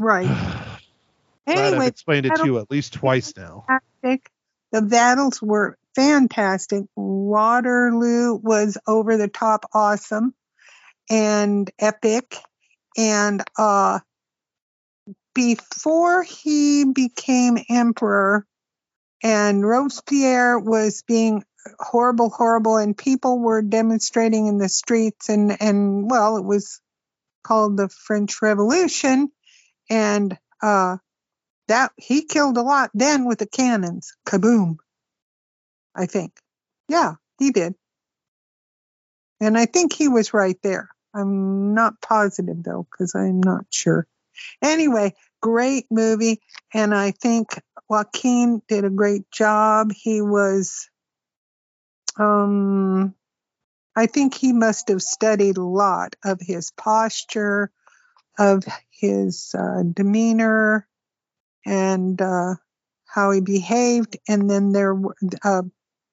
Right. 0.00 0.26
Glad 1.46 1.74
I've 1.74 1.86
explained 1.86 2.26
it 2.26 2.36
to 2.36 2.44
you 2.44 2.58
at 2.58 2.70
least 2.70 2.92
twice 2.94 3.34
now. 3.36 3.64
fantastic. 3.66 4.30
The 4.72 4.82
battles 4.82 5.42
were 5.42 5.76
fantastic. 5.96 6.84
Waterloo 6.94 8.34
was 8.34 8.78
over 8.86 9.16
the 9.16 9.28
top 9.28 9.66
awesome 9.72 10.34
and 11.08 11.68
epic. 11.78 12.36
And 12.96 13.42
uh, 13.58 14.00
before 15.34 16.22
he 16.22 16.84
became 16.84 17.58
emperor, 17.68 18.46
and 19.22 19.66
Robespierre 19.66 20.58
was 20.58 21.02
being 21.06 21.42
horrible, 21.78 22.30
horrible, 22.30 22.76
and 22.76 22.96
people 22.96 23.38
were 23.38 23.62
demonstrating 23.62 24.46
in 24.46 24.58
the 24.58 24.68
streets, 24.68 25.28
and 25.28 25.60
and 25.60 26.10
well, 26.10 26.36
it 26.38 26.44
was 26.44 26.80
called 27.42 27.76
the 27.76 27.88
French 27.88 28.42
Revolution, 28.42 29.30
and 29.90 30.38
uh, 30.62 30.98
that 31.68 31.92
he 31.96 32.24
killed 32.24 32.56
a 32.56 32.62
lot 32.62 32.90
then 32.94 33.24
with 33.26 33.38
the 33.38 33.46
cannons. 33.46 34.12
Kaboom! 34.26 34.76
I 35.94 36.06
think, 36.06 36.32
yeah, 36.88 37.14
he 37.38 37.50
did, 37.50 37.74
and 39.40 39.58
I 39.58 39.66
think 39.66 39.92
he 39.92 40.08
was 40.08 40.34
right 40.34 40.58
there. 40.62 40.90
I'm 41.14 41.74
not 41.74 42.00
positive 42.00 42.62
though, 42.62 42.86
because 42.90 43.14
I'm 43.14 43.40
not 43.40 43.66
sure. 43.70 44.06
Anyway, 44.62 45.14
great 45.42 45.86
movie, 45.90 46.40
and 46.72 46.94
I 46.94 47.10
think 47.10 47.48
Joaquin 47.88 48.62
did 48.68 48.84
a 48.84 48.90
great 48.90 49.30
job. 49.30 49.92
He 49.92 50.22
was, 50.22 50.88
um, 52.18 53.14
I 53.96 54.06
think 54.06 54.34
he 54.34 54.52
must 54.52 54.88
have 54.88 55.02
studied 55.02 55.56
a 55.56 55.64
lot 55.64 56.16
of 56.24 56.40
his 56.40 56.70
posture, 56.70 57.70
of 58.38 58.64
his 58.90 59.54
uh, 59.58 59.82
demeanor, 59.92 60.86
and 61.66 62.20
uh, 62.20 62.54
how 63.06 63.32
he 63.32 63.40
behaved. 63.40 64.16
And 64.28 64.48
then 64.48 64.72
there 64.72 64.94
were, 64.94 65.16
uh, 65.44 65.62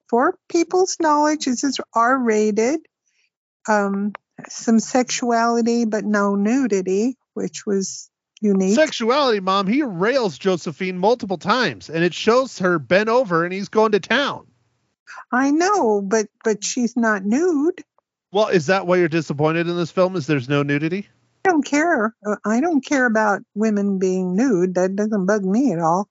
for 0.08 0.38
people's 0.48 0.96
knowledge, 1.00 1.44
this 1.44 1.64
is 1.64 1.80
R 1.94 2.18
rated. 2.18 2.80
Um, 3.68 4.12
some 4.48 4.80
sexuality, 4.80 5.84
but 5.84 6.04
no 6.04 6.34
nudity, 6.34 7.16
which 7.34 7.66
was 7.66 8.10
unique. 8.40 8.74
Sexuality, 8.74 9.40
mom. 9.40 9.66
He 9.66 9.82
rails 9.82 10.38
Josephine 10.38 10.98
multiple 10.98 11.38
times, 11.38 11.90
and 11.90 12.04
it 12.04 12.14
shows 12.14 12.58
her 12.58 12.78
bent 12.78 13.08
over, 13.08 13.44
and 13.44 13.52
he's 13.52 13.68
going 13.68 13.92
to 13.92 14.00
town. 14.00 14.47
I 15.32 15.50
know, 15.50 16.00
but 16.02 16.26
but 16.44 16.62
she's 16.64 16.96
not 16.96 17.24
nude. 17.24 17.82
Well, 18.32 18.48
is 18.48 18.66
that 18.66 18.86
why 18.86 18.96
you're 18.96 19.08
disappointed 19.08 19.68
in 19.68 19.76
this 19.76 19.90
film? 19.90 20.16
Is 20.16 20.26
there's 20.26 20.48
no 20.48 20.62
nudity? 20.62 21.08
I 21.44 21.50
don't 21.50 21.64
care. 21.64 22.14
Uh, 22.26 22.36
I 22.44 22.60
don't 22.60 22.84
care 22.84 23.06
about 23.06 23.42
women 23.54 23.98
being 23.98 24.36
nude. 24.36 24.74
That 24.74 24.94
doesn't 24.96 25.26
bug 25.26 25.44
me 25.44 25.72
at 25.72 25.78
all. 25.78 26.08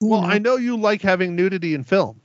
You 0.00 0.08
Well, 0.10 0.22
know. 0.22 0.28
I 0.28 0.38
know 0.38 0.56
you 0.56 0.76
like 0.76 1.02
having 1.02 1.34
nudity 1.34 1.74
in 1.74 1.82
film. 1.82 2.20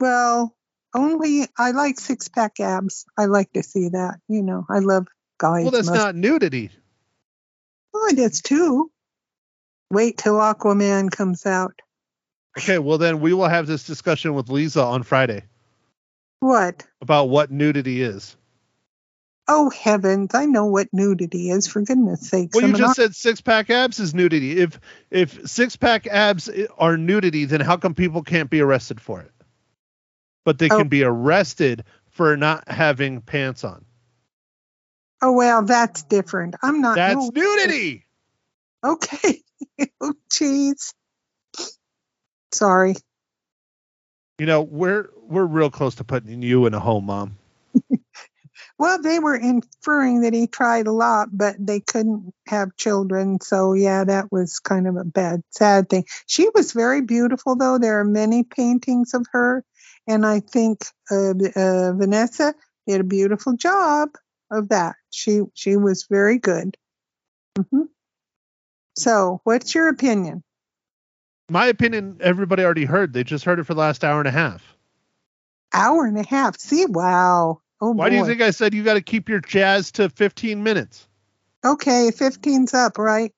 well, 0.00 0.54
only 0.94 1.46
I 1.58 1.72
like 1.72 2.00
six 2.00 2.28
pack 2.28 2.60
abs. 2.60 3.04
I 3.18 3.26
like 3.26 3.52
to 3.52 3.62
see 3.62 3.90
that. 3.90 4.20
You 4.28 4.42
know, 4.42 4.64
I 4.70 4.78
love 4.78 5.06
guys. 5.38 5.64
Well, 5.64 5.72
that's 5.72 5.88
must- 5.88 5.98
not 5.98 6.14
nudity. 6.14 6.70
Oh, 7.94 8.08
it 8.10 8.18
is 8.18 8.40
too. 8.42 8.90
Wait 9.90 10.18
till 10.18 10.34
Aquaman 10.34 11.10
comes 11.10 11.46
out. 11.46 11.80
Okay, 12.58 12.78
well 12.78 12.98
then 12.98 13.20
we 13.20 13.32
will 13.34 13.48
have 13.48 13.66
this 13.66 13.84
discussion 13.84 14.34
with 14.34 14.48
Lisa 14.48 14.82
on 14.82 15.02
Friday 15.02 15.42
What? 16.40 16.84
about 17.00 17.28
what 17.28 17.50
nudity 17.50 18.02
is. 18.02 18.36
Oh 19.48 19.70
heavens! 19.70 20.34
I 20.34 20.46
know 20.46 20.66
what 20.66 20.88
nudity 20.92 21.50
is. 21.50 21.68
For 21.68 21.80
goodness 21.80 22.28
sakes! 22.28 22.54
Well, 22.54 22.62
you 22.62 22.68
I'm 22.68 22.74
an 22.74 22.80
just 22.80 22.96
said 22.96 23.14
six 23.14 23.40
pack 23.40 23.70
abs 23.70 24.00
is 24.00 24.12
nudity. 24.12 24.58
If 24.58 24.80
if 25.10 25.48
six 25.48 25.76
pack 25.76 26.08
abs 26.08 26.50
are 26.76 26.96
nudity, 26.96 27.44
then 27.44 27.60
how 27.60 27.76
come 27.76 27.94
people 27.94 28.22
can't 28.24 28.50
be 28.50 28.60
arrested 28.60 29.00
for 29.00 29.20
it? 29.20 29.30
But 30.44 30.58
they 30.58 30.68
Oh. 30.68 30.78
can 30.78 30.88
be 30.88 31.04
arrested 31.04 31.84
for 32.10 32.36
not 32.36 32.68
having 32.68 33.20
pants 33.20 33.62
on. 33.62 33.84
Oh 35.22 35.32
well, 35.32 35.62
that's 35.64 36.02
different. 36.02 36.56
I'm 36.60 36.80
not. 36.80 36.96
That's 36.96 37.14
no- 37.14 37.30
nudity. 37.34 38.02
Okay. 38.84 39.42
oh, 40.00 40.14
jeez. 40.30 40.92
Sorry. 42.52 42.94
You 44.38 44.46
know, 44.46 44.62
we're 44.62 45.08
we're 45.22 45.46
real 45.46 45.70
close 45.70 45.96
to 45.96 46.04
putting 46.04 46.42
you 46.42 46.66
in 46.66 46.74
a 46.74 46.80
home, 46.80 47.06
mom. 47.06 47.38
Well, 48.78 49.00
they 49.00 49.18
were 49.20 49.36
inferring 49.36 50.22
that 50.22 50.34
he 50.34 50.48
tried 50.48 50.86
a 50.86 50.92
lot, 50.92 51.28
but 51.32 51.56
they 51.58 51.80
couldn't 51.80 52.32
have 52.48 52.76
children. 52.76 53.40
So, 53.40 53.74
yeah, 53.74 54.04
that 54.04 54.32
was 54.32 54.58
kind 54.58 54.88
of 54.88 54.96
a 54.96 55.04
bad, 55.04 55.42
sad 55.50 55.88
thing. 55.88 56.04
She 56.26 56.48
was 56.54 56.72
very 56.72 57.00
beautiful, 57.02 57.56
though. 57.56 57.78
There 57.78 58.00
are 58.00 58.04
many 58.04 58.42
paintings 58.42 59.14
of 59.14 59.26
her. 59.32 59.64
And 60.08 60.26
I 60.26 60.40
think 60.40 60.84
uh, 61.10 61.30
uh, 61.56 61.92
Vanessa 61.94 62.54
did 62.86 63.00
a 63.00 63.04
beautiful 63.04 63.56
job 63.56 64.10
of 64.50 64.70
that. 64.70 64.96
She 65.10 65.42
she 65.54 65.76
was 65.76 66.06
very 66.10 66.38
good. 66.38 66.76
hmm 67.70 67.82
So, 68.98 69.40
what's 69.44 69.74
your 69.74 69.88
opinion? 69.88 70.44
My 71.48 71.66
opinion, 71.66 72.18
everybody 72.20 72.64
already 72.64 72.84
heard. 72.84 73.12
They 73.12 73.22
just 73.24 73.44
heard 73.44 73.58
it 73.58 73.64
for 73.64 73.74
the 73.74 73.80
last 73.80 74.02
hour 74.02 74.18
and 74.18 74.28
a 74.28 74.32
half. 74.32 74.76
Hour 75.72 76.06
and 76.06 76.18
a 76.18 76.26
half. 76.26 76.58
See, 76.58 76.86
wow. 76.86 77.60
Oh, 77.80 77.92
Why 77.92 78.08
do 78.08 78.16
you 78.16 78.24
think 78.24 78.40
I 78.40 78.50
said 78.50 78.74
you 78.74 78.82
got 78.82 78.94
to 78.94 79.02
keep 79.02 79.28
your 79.28 79.40
jazz 79.40 79.92
to 79.92 80.08
15 80.08 80.62
minutes? 80.62 81.06
Okay, 81.64 82.10
15's 82.10 82.74
up, 82.74 82.98
right? 82.98 83.32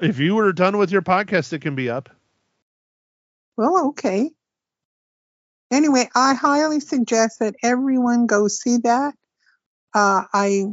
If 0.00 0.18
you 0.18 0.34
were 0.34 0.52
done 0.52 0.78
with 0.78 0.90
your 0.90 1.02
podcast, 1.02 1.52
it 1.52 1.60
can 1.60 1.74
be 1.74 1.90
up. 1.90 2.08
Well, 3.56 3.88
okay. 3.88 4.30
Anyway, 5.70 6.08
I 6.14 6.34
highly 6.34 6.80
suggest 6.80 7.38
that 7.40 7.54
everyone 7.62 8.26
go 8.26 8.48
see 8.48 8.78
that. 8.78 9.14
Uh, 9.94 10.24
I 10.32 10.64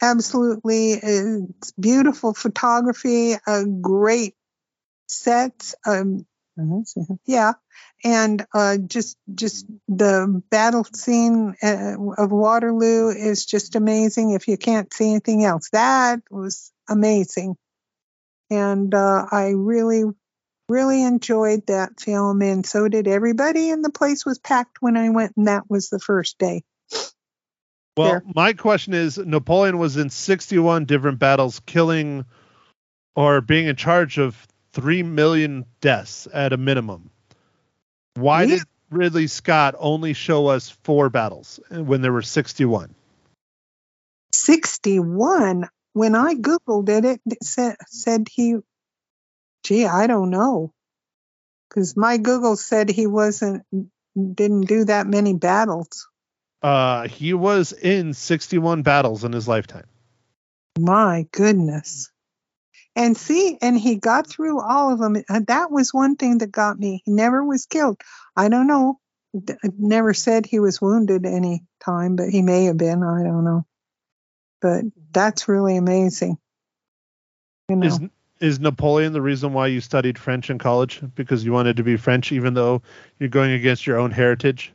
absolutely, 0.00 0.92
it's 0.92 1.72
beautiful 1.72 2.32
photography, 2.32 3.34
a 3.46 3.64
great 3.66 4.34
sets. 5.12 5.74
Um, 5.86 6.26
let's 6.56 6.94
yeah, 7.26 7.52
and 8.04 8.44
uh, 8.54 8.78
just 8.78 9.16
just 9.34 9.66
the 9.88 10.42
battle 10.50 10.84
scene 10.84 11.54
uh, 11.62 11.96
of 12.18 12.30
Waterloo 12.30 13.08
is 13.08 13.46
just 13.46 13.76
amazing. 13.76 14.32
If 14.32 14.48
you 14.48 14.56
can't 14.56 14.92
see 14.92 15.10
anything 15.10 15.44
else, 15.44 15.68
that 15.72 16.20
was 16.30 16.72
amazing, 16.88 17.56
and 18.50 18.94
uh, 18.94 19.26
I 19.30 19.52
really 19.56 20.04
really 20.68 21.02
enjoyed 21.02 21.66
that 21.66 22.00
film 22.00 22.40
and 22.40 22.64
so 22.64 22.88
did 22.88 23.06
everybody 23.06 23.70
and 23.70 23.84
the 23.84 23.90
place 23.90 24.24
was 24.24 24.38
packed 24.38 24.78
when 24.80 24.96
i 24.96 25.10
went 25.10 25.32
and 25.36 25.48
that 25.48 25.64
was 25.68 25.90
the 25.90 25.98
first 25.98 26.38
day 26.38 26.62
Well, 27.96 28.10
Fair. 28.20 28.22
my 28.34 28.52
question 28.54 28.94
is 28.94 29.18
Napoleon 29.18 29.76
was 29.78 29.96
in 29.98 30.08
61 30.08 30.86
different 30.86 31.18
battles, 31.18 31.60
killing 31.66 32.24
or 33.14 33.42
being 33.42 33.66
in 33.66 33.76
charge 33.76 34.18
of 34.18 34.46
3 34.72 35.02
million 35.02 35.66
deaths 35.80 36.26
at 36.32 36.52
a 36.52 36.56
minimum. 36.56 37.10
Why 38.14 38.42
Yeah. 38.44 38.56
did 38.56 38.62
Ridley 38.90 39.26
Scott 39.26 39.74
only 39.78 40.12
show 40.12 40.48
us 40.48 40.70
four 40.82 41.08
battles 41.10 41.60
when 41.70 42.02
there 42.02 42.12
were 42.12 42.22
61? 42.22 42.94
61 44.34 45.68
when 45.92 46.14
i 46.14 46.34
googled 46.34 46.88
it 46.88 47.20
it 47.26 47.44
said, 47.44 47.76
said 47.86 48.26
he 48.30 48.56
gee 49.62 49.86
i 49.86 50.06
don't 50.06 50.30
know 50.30 50.72
because 51.68 51.96
my 51.96 52.16
google 52.16 52.56
said 52.56 52.88
he 52.90 53.06
wasn't 53.06 53.62
didn't 54.16 54.62
do 54.62 54.84
that 54.84 55.06
many 55.06 55.34
battles 55.34 56.08
Uh, 56.62 57.08
he 57.08 57.34
was 57.34 57.72
in 57.72 58.14
61 58.14 58.82
battles 58.82 59.24
in 59.24 59.32
his 59.32 59.48
lifetime. 59.48 59.86
my 60.78 61.26
goodness 61.32 62.11
and 62.94 63.16
see 63.16 63.58
and 63.60 63.78
he 63.78 63.96
got 63.96 64.26
through 64.26 64.60
all 64.60 64.92
of 64.92 64.98
them 64.98 65.16
and 65.28 65.46
that 65.46 65.70
was 65.70 65.94
one 65.94 66.16
thing 66.16 66.38
that 66.38 66.52
got 66.52 66.78
me. 66.78 67.02
He 67.04 67.12
never 67.12 67.44
was 67.44 67.66
killed. 67.66 68.00
I 68.36 68.48
don't 68.48 68.66
know. 68.66 68.98
Uh, 69.36 69.54
never 69.78 70.12
said 70.12 70.44
he 70.44 70.60
was 70.60 70.80
wounded 70.80 71.24
any 71.24 71.64
time 71.82 72.16
but 72.16 72.28
he 72.28 72.42
may 72.42 72.64
have 72.64 72.76
been 72.76 73.02
i 73.02 73.22
don't 73.22 73.44
know. 73.44 73.64
But 74.60 74.84
that's 75.10 75.48
really 75.48 75.76
amazing. 75.76 76.38
You 77.68 77.76
know. 77.76 77.86
Is 77.86 78.00
Is 78.40 78.60
Napoleon 78.60 79.12
the 79.12 79.22
reason 79.22 79.52
why 79.52 79.68
you 79.68 79.80
studied 79.80 80.18
French 80.18 80.50
in 80.50 80.58
college? 80.58 81.00
Because 81.14 81.44
you 81.44 81.52
wanted 81.52 81.76
to 81.76 81.82
be 81.82 81.96
French, 81.96 82.32
even 82.32 82.54
though 82.54 82.82
you're 83.18 83.28
going 83.28 83.52
against 83.52 83.86
your 83.86 83.98
own 83.98 84.10
heritage? 84.10 84.72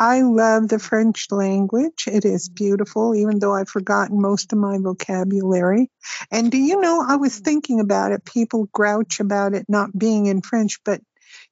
I 0.00 0.22
love 0.22 0.68
the 0.68 0.78
French 0.78 1.30
language. 1.30 2.08
It 2.10 2.24
is 2.24 2.48
beautiful, 2.48 3.14
even 3.14 3.38
though 3.38 3.54
I've 3.54 3.68
forgotten 3.68 4.22
most 4.22 4.50
of 4.54 4.58
my 4.58 4.78
vocabulary. 4.78 5.90
And 6.30 6.50
do 6.50 6.56
you 6.56 6.80
know, 6.80 7.04
I 7.06 7.16
was 7.16 7.38
thinking 7.38 7.80
about 7.80 8.12
it. 8.12 8.24
People 8.24 8.70
grouch 8.72 9.20
about 9.20 9.52
it 9.52 9.66
not 9.68 9.96
being 9.96 10.24
in 10.24 10.40
French, 10.40 10.80
but 10.86 11.02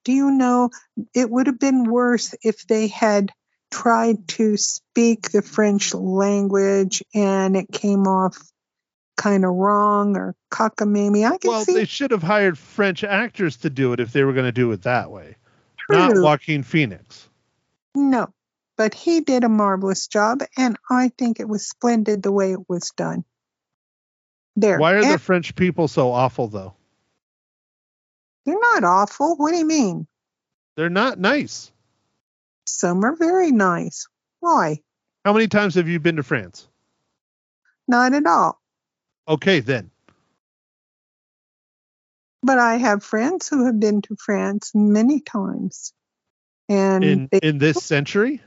do 0.03 0.13
you 0.13 0.31
know, 0.31 0.71
it 1.15 1.29
would 1.29 1.47
have 1.47 1.59
been 1.59 1.85
worse 1.85 2.35
if 2.43 2.67
they 2.67 2.87
had 2.89 3.31
tried 3.71 4.27
to 4.29 4.57
speak 4.57 5.31
the 5.31 5.43
French 5.43 5.93
language 5.93 7.03
and 7.15 7.55
it 7.55 7.71
came 7.71 8.07
off 8.07 8.39
kind 9.19 9.45
of 9.45 9.53
wrong 9.53 10.17
or 10.17 10.35
cockamamie. 10.51 11.31
I 11.31 11.37
can 11.37 11.51
Well, 11.51 11.65
see 11.67 11.75
they 11.75 11.85
should 11.85 12.13
have 12.13 12.23
hired 12.23 12.57
French 12.57 13.05
actors 13.05 13.59
to 13.59 13.69
do 13.69 13.93
it 13.93 14.01
if 14.01 14.13
they 14.13 14.25
were 14.25 14.33
going 14.33 14.47
to 14.47 14.53
do 14.53 14.73
it 14.73 14.83
that 14.83 15.11
way, 15.11 15.37
not 15.91 16.13
True. 16.13 16.25
Joaquin 16.25 16.63
Phoenix. 16.63 17.29
No, 17.95 18.33
but 18.79 18.95
he 18.95 19.21
did 19.21 19.45
a 19.45 19.49
marvelous 19.49 20.07
job, 20.07 20.41
and 20.57 20.79
I 20.89 21.11
think 21.19 21.41
it 21.41 21.49
was 21.49 21.69
splendid 21.69 22.23
the 22.23 22.33
way 22.33 22.53
it 22.53 22.69
was 22.69 22.93
done. 22.97 23.25
There. 24.57 24.79
Why 24.79 24.95
are 24.95 25.05
the 25.05 25.19
French 25.19 25.55
people 25.55 25.89
so 25.89 26.11
awful, 26.11 26.49
though? 26.49 26.75
they're 28.47 28.59
not 28.59 28.83
awful. 28.83 29.37
What 29.37 29.53
do 29.53 29.59
you 29.59 29.67
mean? 29.67 30.07
They're 30.77 30.89
not 30.89 31.19
nice. 31.19 31.71
Some 32.67 33.05
are 33.05 33.15
very 33.15 33.53
nice. 33.53 34.09
Why? 34.41 34.79
How 35.25 35.35
many 35.35 35.49
times 35.49 35.75
have 35.75 35.89
you 35.89 36.01
been 36.01 36.17
to 36.17 36.23
France? 36.23 36.67
Not 37.87 38.15
at 38.15 38.25
all. 38.25 38.59
Okay, 39.27 39.61
then. 39.61 39.91
But 42.43 42.59
I 42.59 42.77
have 42.77 43.03
friends 43.03 43.49
who 43.49 43.67
have 43.67 43.79
been 43.79 44.01
to 44.03 44.17
France 44.17 44.71
many 44.75 45.21
times. 45.21 45.93
And 46.71 47.05
In 47.05 47.29
they, 47.31 47.41
in 47.43 47.59
this 47.59 47.85
century, 47.85 48.41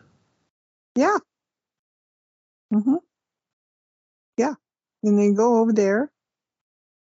yeah. 0.96 1.18
hmm 2.72 2.96
Yeah. 4.38 4.54
And 5.04 5.18
they 5.20 5.32
go 5.34 5.60
over 5.60 5.74
there 5.74 6.12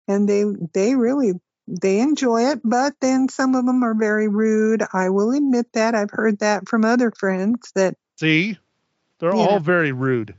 and 0.07 0.27
they 0.27 0.43
they 0.73 0.95
really 0.95 1.33
they 1.67 1.99
enjoy 1.99 2.51
it, 2.51 2.61
but 2.63 2.93
then 3.01 3.27
some 3.29 3.55
of 3.55 3.65
them 3.65 3.83
are 3.83 3.95
very 3.95 4.27
rude. 4.27 4.83
I 4.93 5.09
will 5.09 5.31
admit 5.31 5.67
that. 5.73 5.95
I've 5.95 6.11
heard 6.11 6.39
that 6.39 6.69
from 6.69 6.85
other 6.85 7.11
friends 7.11 7.71
that 7.75 7.95
see, 8.19 8.57
they're 9.19 9.33
all 9.33 9.59
very 9.59 9.91
rude. 9.91 10.35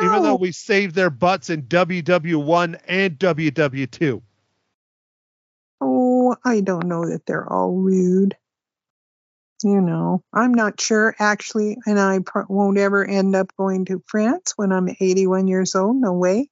Even 0.00 0.22
though 0.22 0.32
"Oh, 0.32 0.36
we 0.36 0.52
saved 0.52 0.94
their 0.94 1.10
butts 1.10 1.50
in 1.50 1.62
WW1 1.62 2.80
and 2.86 3.18
WW2. 3.18 4.22
Oh, 5.80 6.36
I 6.44 6.60
don't 6.60 6.86
know 6.86 7.08
that 7.08 7.26
they're 7.26 7.50
all 7.52 7.72
rude. 7.72 8.36
You 9.64 9.80
know, 9.80 10.22
I'm 10.32 10.54
not 10.54 10.80
sure 10.80 11.16
actually, 11.18 11.78
and 11.84 11.98
I 11.98 12.20
pr- 12.20 12.42
won't 12.48 12.78
ever 12.78 13.04
end 13.04 13.34
up 13.34 13.50
going 13.56 13.86
to 13.86 14.02
France 14.06 14.52
when 14.56 14.70
I'm 14.72 14.88
81 14.88 15.48
years 15.48 15.74
old. 15.74 15.96
No 15.96 16.12
way. 16.12 16.48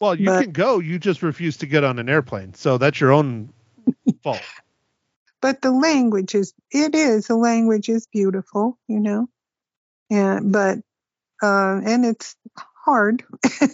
Well, 0.00 0.14
you 0.14 0.26
But- 0.26 0.42
can 0.42 0.52
go, 0.52 0.78
you 0.78 0.98
just 0.98 1.22
refuse 1.22 1.56
to 1.58 1.66
get 1.66 1.82
on 1.82 1.98
an 1.98 2.08
airplane. 2.10 2.52
So 2.54 2.76
that's 2.76 3.00
your 3.00 3.12
own 3.12 3.54
fault. 4.22 4.42
But 5.40 5.62
the 5.62 5.70
language 5.72 6.34
is, 6.34 6.52
it 6.70 6.94
is, 6.94 7.26
the 7.26 7.36
language 7.36 7.88
is 7.88 8.06
beautiful, 8.06 8.78
you 8.86 9.00
know, 9.00 9.28
and, 10.10 10.52
but, 10.52 10.78
uh, 11.42 11.80
and 11.84 12.04
it's 12.04 12.36
hard. 12.84 13.24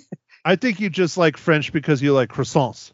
I 0.44 0.56
think 0.56 0.80
you 0.80 0.88
just 0.88 1.18
like 1.18 1.36
French 1.36 1.72
because 1.72 2.00
you 2.00 2.14
like 2.14 2.30
croissants 2.30 2.92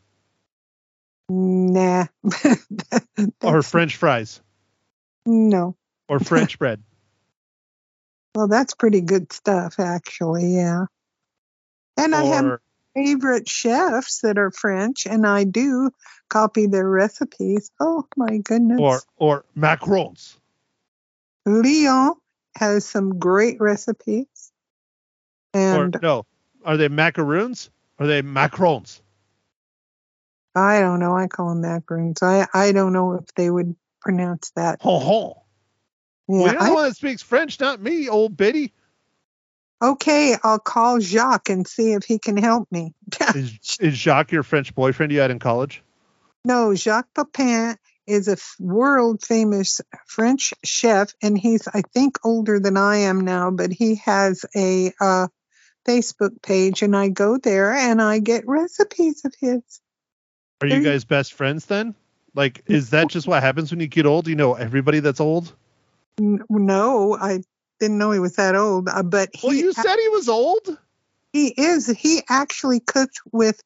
Nah. 1.29 2.07
or 3.43 3.63
French 3.63 3.97
fries 3.97 4.41
No. 5.27 5.77
or 6.09 6.19
French 6.19 6.59
bread. 6.59 6.83
Well, 8.35 8.49
that's 8.49 8.75
pretty 8.75 9.01
good 9.01 9.33
stuff, 9.33 9.79
actually. 9.79 10.57
Yeah. 10.57 10.87
And 11.97 12.15
I 12.15 12.25
have 12.25 12.59
favorite 12.95 13.49
chefs 13.49 14.21
that 14.21 14.39
are 14.39 14.51
French, 14.51 15.07
and 15.07 15.27
I 15.27 15.45
do 15.45 15.91
copy 16.29 16.67
their 16.67 16.89
recipes. 16.89 17.71
Oh 17.79 18.05
my 18.17 18.39
goodness! 18.39 18.81
or 18.81 19.01
or 19.17 19.45
macarons. 19.57 20.37
Lyon 21.47 22.15
has 22.57 22.85
some 22.85 23.19
great 23.19 23.61
recipes, 23.61 24.53
and 25.53 25.95
or 25.95 26.01
no, 26.01 26.27
are 26.65 26.77
they 26.77 26.89
macaroons? 26.89 27.71
Are 27.99 28.07
they 28.07 28.23
macarons? 28.23 29.01
I 30.57 30.81
don't 30.81 31.01
know. 31.01 31.17
I 31.17 31.29
call 31.29 31.51
them 31.51 31.61
macaroons. 31.61 32.23
I 32.23 32.47
I 32.53 32.73
don't 32.73 32.93
know 32.93 33.15
if 33.15 33.33
they 33.35 33.51
would 33.51 33.77
pronounce 34.05 34.53
that. 34.57 34.81
Ho 34.83 34.99
ho. 34.99 35.43
Yeah. 36.29 36.39
well, 36.43 36.53
you're 36.53 36.65
the 36.65 36.75
one 36.75 36.85
that 36.89 36.97
speaks 36.97 37.23
French, 37.23 37.59
not 37.61 37.81
me, 37.81 38.09
old 38.09 38.37
biddy. 38.37 38.73
okay, 39.83 40.37
I'll 40.43 40.59
call 40.59 41.01
Jacques 41.01 41.51
and 41.51 41.67
see 41.67 41.93
if 41.93 42.05
he 42.05 42.19
can 42.19 42.37
help 42.37 42.71
me. 42.71 42.95
Is, 43.35 43.59
is 43.81 43.95
Jacques 43.95 44.33
your 44.33 44.43
French 44.43 44.75
boyfriend 44.75 45.13
you 45.13 45.21
had 45.21 45.31
in 45.31 45.39
college? 45.39 45.83
No, 46.45 46.75
Jacques 46.75 47.13
Pépin 47.15 47.77
is 48.07 48.29
a 48.29 48.37
world 48.63 49.23
famous 49.23 49.81
French 50.07 50.53
chef, 50.63 51.13
and 51.23 51.37
he's, 51.39 51.67
I 51.67 51.83
think, 51.83 52.19
older 52.23 52.61
than 52.61 52.77
I 52.77 52.97
am 52.99 53.23
now, 53.23 53.51
but 53.51 53.73
he 53.73 53.97
has 54.05 54.45
a 54.55 54.93
uh, 55.01 55.29
Facebook 55.87 56.43
page, 56.43 56.83
and 56.83 56.95
I 56.97 57.09
go 57.09 57.39
there 57.39 57.73
and 57.73 58.01
I 58.01 58.19
get 58.19 58.47
recipes 58.47 59.25
of 59.25 59.35
his. 59.39 59.63
Are 60.61 60.67
you- 60.67 60.83
guys 60.83 61.05
best 61.05 61.33
friends 61.33 61.67
then? 61.67 61.95
Like, 62.35 62.63
is 62.67 62.91
that 62.91 63.09
just 63.09 63.27
what 63.27 63.43
happens 63.43 63.71
when 63.71 63.81
you 63.81 63.87
get 63.87 64.07
old? 64.07 64.27
You 64.27 64.35
know 64.35 64.55
everybody 64.55 65.01
that's 65.01 65.21
old? 65.21 65.55
No, 66.19 67.17
I 67.17 67.41
didn't 67.81 67.99
know 67.99 68.11
he 68.11 68.19
was 68.21 68.37
that 68.37 68.55
old, 68.57 68.89
uh, 68.89 69.03
but 69.03 69.31
he, 69.35 69.47
Well, 69.47 69.57
you 69.57 69.73
said 69.73 69.97
he 69.97 70.09
was 70.09 70.29
old. 70.29 70.79
he 71.33 71.49
is. 71.49 71.87
He 71.87 72.23
actually 72.29 72.81
cooked 72.81 73.21
with 73.33 73.61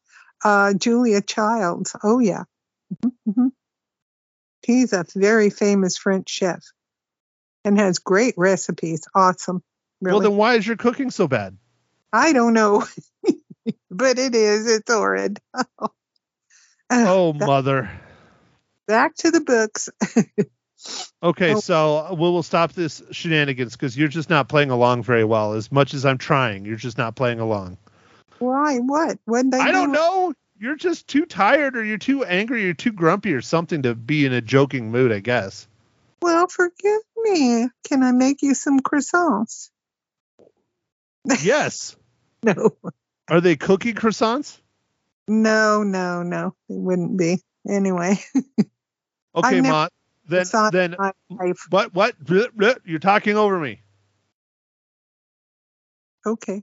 uh, 0.45 0.75
Julia 0.75 1.21
Childs. 1.23 1.95
Oh, 2.03 2.19
yeah. 2.19 2.45
Mhm, 3.05 3.13
mhm. 3.29 3.53
He's 4.63 4.93
a 4.93 5.05
very 5.15 5.51
famous 5.51 5.97
French 5.97 6.29
chef 6.29 6.63
and 7.65 7.79
has 7.79 7.99
great 7.99 8.35
recipes. 8.37 9.03
Awesome. 9.15 9.63
Really. 10.01 10.15
Well, 10.21 10.29
then 10.31 10.37
why 10.39 10.55
is 10.55 10.67
your 10.67 10.77
cooking 10.77 11.11
so 11.11 11.27
bad? 11.29 11.57
I 12.13 12.33
don't 12.33 12.55
know, 12.55 12.85
but 13.91 14.19
it 14.19 14.35
is. 14.35 14.67
It's 14.67 14.91
horrid. 14.93 15.39
Oh, 16.91 17.35
Ba- 17.35 17.45
mother. 17.47 17.91
Back 18.89 19.15
to 19.17 19.31
the 19.31 19.41
books. 19.41 19.89
Okay, 21.23 21.55
Oh. 21.55 21.61
so 21.61 21.97
uh, 21.99 22.15
we 22.15 22.21
will 22.21 22.43
stop 22.43 22.73
this 22.73 23.03
shenanigans 23.11 23.73
because 23.73 23.97
you're 23.99 24.09
just 24.09 24.31
not 24.31 24.49
playing 24.49 24.71
along 24.71 25.03
very 25.03 25.25
well. 25.25 25.53
As 25.55 25.71
much 25.73 25.93
as 25.95 26.05
I'm 26.07 26.19
trying, 26.19 26.65
you're 26.65 26.77
just 26.77 26.97
not 26.99 27.15
playing 27.17 27.39
along. 27.41 27.77
Why? 28.39 28.79
What? 28.79 29.19
When 29.25 29.51
did 29.51 29.61
I, 29.61 29.67
do? 29.67 29.73
don't 29.73 29.93
know. 29.93 30.33
You're 30.61 30.77
just 30.77 31.07
too 31.09 31.27
tired, 31.27 31.77
or 31.77 31.85
you're 31.85 31.99
too 31.99 32.25
angry, 32.25 32.63
or 32.63 32.65
you're 32.67 32.75
too 32.75 32.93
grumpy, 32.93 33.33
or 33.35 33.41
something 33.43 33.83
to 33.83 33.95
be 33.95 34.25
in 34.27 34.33
a 34.33 34.41
joking 34.41 34.91
mood. 34.91 35.13
I 35.13 35.19
guess. 35.21 35.67
Well, 36.23 36.47
forgive 36.49 37.01
me. 37.17 37.69
Can 37.89 38.03
I 38.03 38.13
make 38.13 38.43
you 38.43 38.55
some 38.55 38.81
croissants? 38.81 39.71
Yes. 41.43 41.95
No, 42.45 42.71
Are 43.29 43.41
they 43.41 43.57
cookie 43.57 43.95
croissants? 43.95 44.59
no, 45.27 45.83
no, 45.83 46.23
no. 46.23 46.55
It 46.69 46.79
wouldn't 46.79 47.19
be. 47.19 47.43
Anyway, 47.69 48.21
Okay, 49.39 49.61
never- 49.61 49.69
Ma. 49.69 49.89
Then, 50.29 50.47
then 50.73 50.97
what? 51.71 51.95
What? 51.95 52.23
Bleh, 52.23 52.49
bleh, 52.51 52.77
You're 52.85 52.99
talking 52.99 53.37
over 53.37 53.59
me. 53.59 53.81
Okay, 56.27 56.63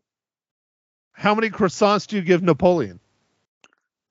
How 1.13 1.33
many 1.33 1.49
croissants 1.49 2.05
do 2.07 2.17
you 2.17 2.21
give 2.21 2.43
Napoleon? 2.43 2.99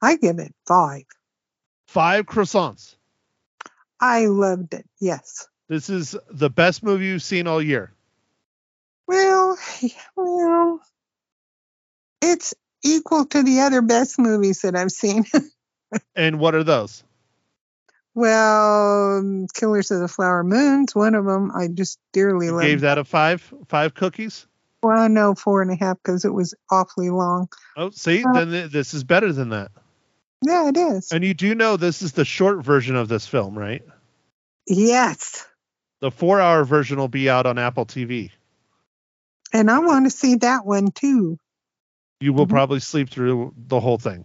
I 0.03 0.17
give 0.17 0.39
it 0.41 0.53
five. 0.67 1.05
Five 1.87 2.27
croissants. 2.27 2.97
I 4.01 4.27
loved 4.27 4.75
it. 4.75 4.85
Yes. 5.01 5.47
This 5.69 5.89
is 5.89 6.17
the 6.29 6.51
best 6.51 6.83
movie 6.83 7.07
you've 7.07 7.23
seen 7.23 7.47
all 7.47 7.62
year. 7.62 7.93
Well, 9.07 9.57
well, 10.17 10.81
it's 12.21 12.55
equal 12.83 13.27
to 13.27 13.43
the 13.45 13.61
other 13.61 13.83
best 13.83 14.19
movies 14.19 14.62
that 14.62 14.75
I've 14.75 14.91
seen. 14.93 15.25
And 16.17 16.41
what 16.41 16.57
are 16.57 16.65
those? 16.65 17.05
Well, 18.15 19.47
Killers 19.55 19.91
of 19.91 20.01
the 20.01 20.09
Flower 20.09 20.45
Moon's 20.45 20.95
one 20.95 21.15
of 21.15 21.25
them. 21.25 21.51
I 21.55 21.69
just 21.69 21.99
dearly 22.12 22.47
You 22.47 22.53
love. 22.53 22.62
gave 22.62 22.81
that 22.83 22.99
a 22.99 23.05
five? 23.05 23.53
Five 23.69 23.95
cookies? 23.95 24.47
Well, 24.83 25.09
no, 25.09 25.35
four 25.35 25.62
and 25.62 25.71
a 25.71 25.77
half 25.77 25.97
because 26.03 26.25
it 26.25 26.33
was 26.35 26.55
awfully 26.71 27.11
long. 27.11 27.49
Oh, 27.77 27.91
see, 27.91 28.23
Uh, 28.25 28.33
then 28.33 28.51
th- 28.51 28.71
this 28.71 28.95
is 28.95 29.03
better 29.05 29.33
than 29.33 29.49
that. 29.51 29.71
Yeah, 30.43 30.69
it 30.69 30.77
is. 30.77 31.11
And 31.11 31.25
you 31.25 31.33
do 31.33 31.55
know 31.55 31.77
this 31.77 32.03
is 32.03 32.12
the 32.12 32.25
short 32.25 32.62
version 32.62 32.97
of 32.97 33.09
this 33.09 33.27
film, 33.27 33.59
right? 33.59 33.83
Yes. 34.67 35.47
The 36.01 36.11
four-hour 36.11 36.65
version 36.65 36.99
will 36.99 37.09
be 37.09 37.31
out 37.31 37.47
on 37.47 37.59
Apple 37.59 37.87
TV. 37.87 38.31
And 39.55 39.71
I 39.71 39.79
want 39.79 40.05
to 40.05 40.11
see 40.11 40.35
that 40.37 40.67
one 40.67 40.91
too. 40.91 41.39
You 42.21 42.33
will 42.35 42.47
Mhm. 42.47 42.51
probably 42.51 42.81
sleep 42.81 43.09
through 43.09 43.55
the 43.57 43.81
whole 43.81 43.99
thing. 43.99 44.25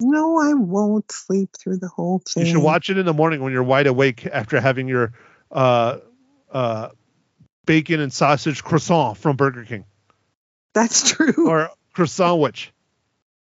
No, 0.00 0.40
I 0.40 0.54
won't 0.54 1.10
sleep 1.10 1.50
through 1.58 1.78
the 1.78 1.88
whole 1.88 2.20
thing. 2.20 2.46
You 2.46 2.52
should 2.52 2.62
watch 2.62 2.88
it 2.88 2.98
in 2.98 3.06
the 3.06 3.12
morning 3.12 3.42
when 3.42 3.52
you're 3.52 3.64
wide 3.64 3.86
awake 3.86 4.26
after 4.26 4.60
having 4.60 4.86
your 4.86 5.12
uh, 5.50 5.98
uh, 6.52 6.90
bacon 7.66 8.00
and 8.00 8.12
sausage 8.12 8.62
croissant 8.62 9.18
from 9.18 9.36
Burger 9.36 9.64
King 9.64 9.84
That's 10.72 11.12
true. 11.12 11.48
or 11.48 11.70
Croissan'wich. 11.94 12.70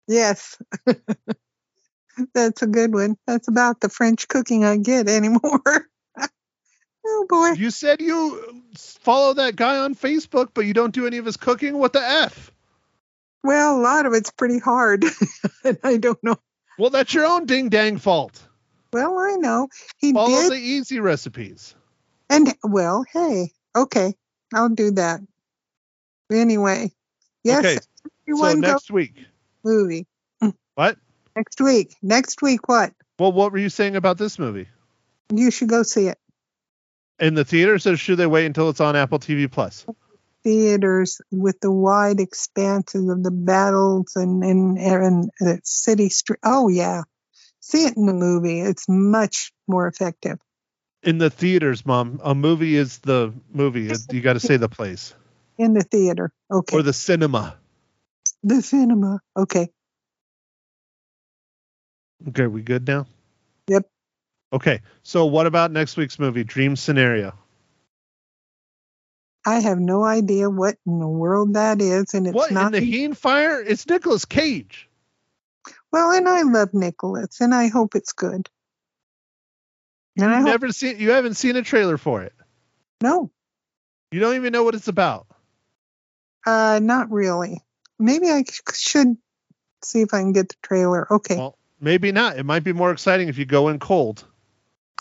yes. 0.07 0.57
That's 2.33 2.61
a 2.61 2.67
good 2.67 2.93
one. 2.93 3.17
That's 3.25 3.47
about 3.47 3.79
the 3.79 3.89
French 3.89 4.27
cooking 4.27 4.63
I 4.65 4.77
get 4.77 5.09
anymore. 5.09 5.87
oh 7.05 7.25
boy. 7.27 7.51
You 7.53 7.71
said 7.71 8.01
you 8.01 8.61
follow 8.75 9.33
that 9.35 9.55
guy 9.55 9.77
on 9.77 9.95
Facebook, 9.95 10.49
but 10.53 10.65
you 10.65 10.73
don't 10.73 10.93
do 10.93 11.07
any 11.07 11.17
of 11.17 11.25
his 11.25 11.37
cooking. 11.37 11.77
What 11.77 11.93
the 11.93 12.03
f? 12.03 12.51
Well, 13.43 13.77
a 13.77 13.81
lot 13.81 14.05
of 14.05 14.13
it's 14.13 14.31
pretty 14.31 14.59
hard. 14.59 15.03
and 15.63 15.77
I 15.83 15.97
don't 15.97 16.21
know. 16.23 16.37
Well, 16.79 16.89
that's 16.89 17.13
your 17.13 17.25
own 17.25 17.45
ding 17.45 17.69
dang 17.69 17.97
fault. 17.97 18.41
Well, 18.91 19.17
I 19.17 19.35
know. 19.35 19.69
He 19.97 20.13
Follow 20.13 20.29
did 20.43 20.51
the 20.51 20.57
easy 20.57 20.99
recipes. 20.99 21.75
And 22.29 22.53
well, 22.63 23.03
hey, 23.11 23.51
okay, 23.75 24.13
I'll 24.53 24.69
do 24.69 24.91
that. 24.91 25.19
Anyway, 26.31 26.91
yes, 27.43 27.65
okay, 27.65 27.79
so 28.35 28.53
next 28.53 28.89
week. 28.89 29.15
movie 29.63 30.07
What? 30.75 30.97
next 31.35 31.61
week. 31.61 31.95
Next 32.01 32.41
week, 32.41 32.67
what? 32.67 32.93
Well, 33.19 33.31
what 33.31 33.51
were 33.51 33.57
you 33.57 33.69
saying 33.69 33.95
about 33.95 34.17
this 34.17 34.39
movie? 34.39 34.67
You 35.33 35.51
should 35.51 35.69
go 35.69 35.83
see 35.83 36.07
it. 36.07 36.17
In 37.19 37.35
the 37.35 37.45
theaters, 37.45 37.85
or 37.85 37.97
should 37.97 38.17
they 38.17 38.25
wait 38.25 38.45
until 38.45 38.69
it's 38.69 38.81
on 38.81 38.95
Apple 38.95 39.19
TV 39.19 39.51
Plus? 39.51 39.85
Theaters 40.43 41.21
with 41.31 41.59
the 41.61 41.71
wide 41.71 42.19
expanses 42.19 43.09
of 43.09 43.23
the 43.23 43.31
battles 43.31 44.15
and 44.15 44.43
and 44.43 44.77
and 44.77 45.29
the 45.39 45.59
city 45.63 46.09
street. 46.09 46.39
Oh 46.43 46.67
yeah, 46.67 47.03
see 47.61 47.85
it 47.85 47.95
in 47.95 48.05
the 48.05 48.13
movie. 48.13 48.59
It's 48.59 48.85
much 48.89 49.53
more 49.67 49.87
effective. 49.87 50.39
In 51.01 51.17
the 51.17 51.29
theaters, 51.29 51.85
Mom. 51.85 52.19
A 52.23 52.33
movie 52.35 52.75
is 52.75 52.99
the 52.99 53.33
movie. 53.51 53.91
You 54.11 54.21
got 54.21 54.33
to 54.33 54.39
say 54.39 54.57
the 54.57 54.69
place 54.69 55.13
In 55.57 55.73
the 55.73 55.83
theater. 55.83 56.31
Okay. 56.51 56.77
or 56.77 56.81
the 56.81 56.93
cinema. 56.93 57.55
the 58.43 58.61
cinema. 58.61 59.19
Okay. 59.35 59.69
Okay, 62.29 62.47
we 62.47 62.61
good 62.61 62.87
now? 62.87 63.05
Yep. 63.67 63.83
Okay, 64.53 64.81
so 65.03 65.25
what 65.25 65.45
about 65.45 65.71
next 65.71 65.97
week's 65.97 66.19
movie, 66.19 66.43
Dream 66.43 66.75
Scenario? 66.75 67.33
I 69.45 69.59
have 69.59 69.79
no 69.79 70.03
idea 70.03 70.49
what 70.49 70.77
in 70.85 70.99
the 70.99 71.07
world 71.07 71.55
that 71.55 71.81
is, 71.81 72.13
and 72.13 72.27
it's 72.27 72.35
what 72.35 72.51
not 72.51 72.67
in 72.67 72.71
the 72.71 72.79
Heen 72.79 73.13
Fire? 73.13 73.61
It's 73.61 73.85
Nicolas 73.87 74.25
Cage. 74.25 74.89
Well, 75.91 76.11
and 76.11 76.27
I 76.27 76.43
love 76.43 76.73
Nicholas, 76.73 77.41
and 77.41 77.53
I 77.53 77.67
hope 77.67 77.95
it's 77.95 78.13
good. 78.13 78.49
And 80.17 80.25
I 80.25 80.35
You've 80.37 80.41
hope 80.43 80.47
never 80.61 80.71
seen. 80.71 80.99
You 80.99 81.11
haven't 81.11 81.35
seen 81.35 81.55
a 81.55 81.61
trailer 81.61 81.97
for 81.97 82.21
it. 82.23 82.33
no, 83.01 83.31
You 84.11 84.19
don't 84.19 84.35
even 84.35 84.53
know 84.53 84.63
what 84.63 84.75
it's 84.75 84.87
about. 84.87 85.27
uh, 86.45 86.79
not 86.81 87.11
really. 87.11 87.61
Maybe 87.99 88.29
I 88.29 88.43
should 88.73 89.17
see 89.83 90.01
if 90.01 90.13
I 90.13 90.19
can 90.21 90.31
get 90.33 90.49
the 90.49 90.55
trailer. 90.61 91.11
Okay, 91.11 91.35
Well, 91.37 91.57
maybe 91.79 92.11
not. 92.11 92.37
It 92.37 92.43
might 92.45 92.63
be 92.63 92.73
more 92.73 92.91
exciting 92.91 93.27
if 93.27 93.37
you 93.37 93.45
go 93.45 93.67
in 93.69 93.79
cold. 93.79 94.25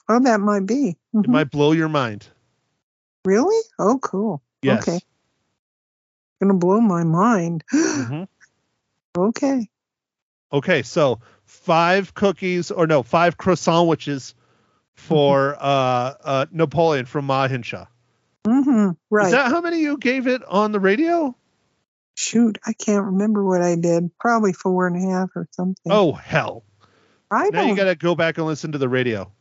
oh, 0.09 0.18
that 0.20 0.40
might 0.40 0.66
be. 0.66 0.90
It 0.90 0.97
Mhm. 1.14 1.28
might 1.28 1.51
blow 1.51 1.72
your 1.72 1.88
mind. 1.88 2.26
Really? 3.25 3.61
Oh, 3.79 3.99
cool. 4.03 4.43
Yes. 4.62 4.87
Okay, 4.89 5.01
gonna 6.41 6.55
blow 6.55 6.81
my 6.81 7.05
mind. 7.05 7.64
Mhm. 7.73 8.29
okay, 9.16 9.68
Okay, 10.53 10.83
so 10.83 11.20
five 11.45 12.12
cookies 12.14 12.70
or 12.70 12.87
no, 12.87 13.03
five 13.03 13.37
Croissan'wiches 13.39 14.35
for 14.95 15.57
uh, 15.59 16.14
uh, 16.23 16.47
Napoleon 16.51 17.07
from 17.07 17.25
Ma 17.27 17.49
Hinshaw. 17.49 17.87
mm-hmm. 18.47 18.91
right. 19.11 19.27
Is 19.27 19.33
that 19.33 19.51
how 19.51 19.61
many 19.61 19.79
you 19.81 19.97
gave 19.97 20.27
it 20.27 20.43
on 20.45 20.73
the 20.73 20.81
radio? 20.81 21.35
Shoot, 22.14 22.59
I 22.66 22.75
can't 22.75 23.07
remember 23.07 23.43
what 23.45 23.62
I 23.62 23.75
did. 23.77 24.11
Probably 24.18 24.53
four 24.53 24.87
and 24.87 24.97
a 24.97 25.11
half 25.11 25.31
or 25.35 25.49
something. 25.53 25.91
Oh 25.91 26.12
hell! 26.12 26.62
I 27.31 27.49
Now 27.49 27.61
don't. 27.62 27.68
you 27.70 27.77
got 27.77 27.85
to 27.85 27.95
go 27.95 28.14
back 28.14 28.37
and 28.37 28.47
listen 28.47 28.73
to 28.73 28.79
the 28.79 28.89
radio. 28.89 29.33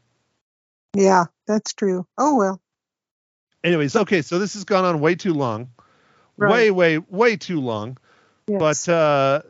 yeah, 0.96 1.26
that's 1.48 1.74
true. 1.74 2.08
Oh 2.18 2.38
well. 2.38 2.62
Anyways, 3.64 3.96
okay, 3.96 4.22
so 4.22 4.40
this 4.40 4.54
has 4.56 4.64
gone 4.64 4.86
on 4.86 5.00
way 5.00 5.16
too 5.16 5.34
long, 5.34 5.70
Right. 6.38 6.52
way, 6.52 6.72
way, 6.72 6.98
way 6.98 7.38
too 7.38 7.60
long. 7.62 7.98
Yes. 8.48 8.86
But 8.86 8.92
uh, 8.92 9.42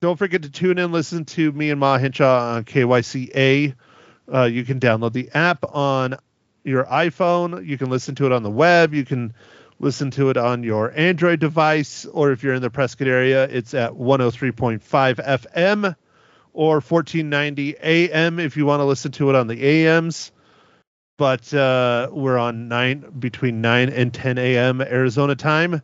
don't 0.00 0.16
forget 0.16 0.42
to 0.42 0.50
tune 0.50 0.78
in, 0.78 0.92
listen 0.92 1.24
to 1.26 1.50
me 1.52 1.70
and 1.70 1.80
Ma 1.80 1.98
Hinshaw 1.98 2.54
on 2.56 2.64
KYCA. 2.64 3.74
Uh, 4.32 4.44
you 4.44 4.64
can 4.64 4.78
download 4.78 5.12
the 5.12 5.30
app 5.34 5.64
on 5.74 6.16
your 6.62 6.84
iPhone. 6.84 7.66
You 7.66 7.76
can 7.78 7.90
listen 7.90 8.14
to 8.16 8.26
it 8.26 8.32
on 8.32 8.42
the 8.42 8.50
web. 8.50 8.94
You 8.94 9.04
can 9.04 9.34
listen 9.80 10.10
to 10.12 10.30
it 10.30 10.36
on 10.36 10.62
your 10.62 10.92
Android 10.96 11.40
device, 11.40 12.04
or 12.04 12.30
if 12.32 12.42
you're 12.42 12.54
in 12.54 12.62
the 12.62 12.70
Prescott 12.70 13.08
area, 13.08 13.44
it's 13.44 13.74
at 13.74 13.92
103.5 13.92 14.80
FM 14.80 15.96
or 16.52 16.74
1490 16.80 17.76
AM 17.82 18.38
if 18.38 18.56
you 18.56 18.66
want 18.66 18.80
to 18.80 18.84
listen 18.84 19.12
to 19.12 19.30
it 19.30 19.36
on 19.36 19.46
the 19.46 19.86
AMs. 19.86 20.32
But 21.18 21.52
uh, 21.52 22.08
we're 22.10 22.38
on 22.38 22.68
nine 22.68 23.12
between 23.18 23.60
9 23.60 23.90
and 23.90 24.14
10 24.14 24.38
a.m. 24.38 24.80
Arizona 24.80 25.34
time 25.34 25.82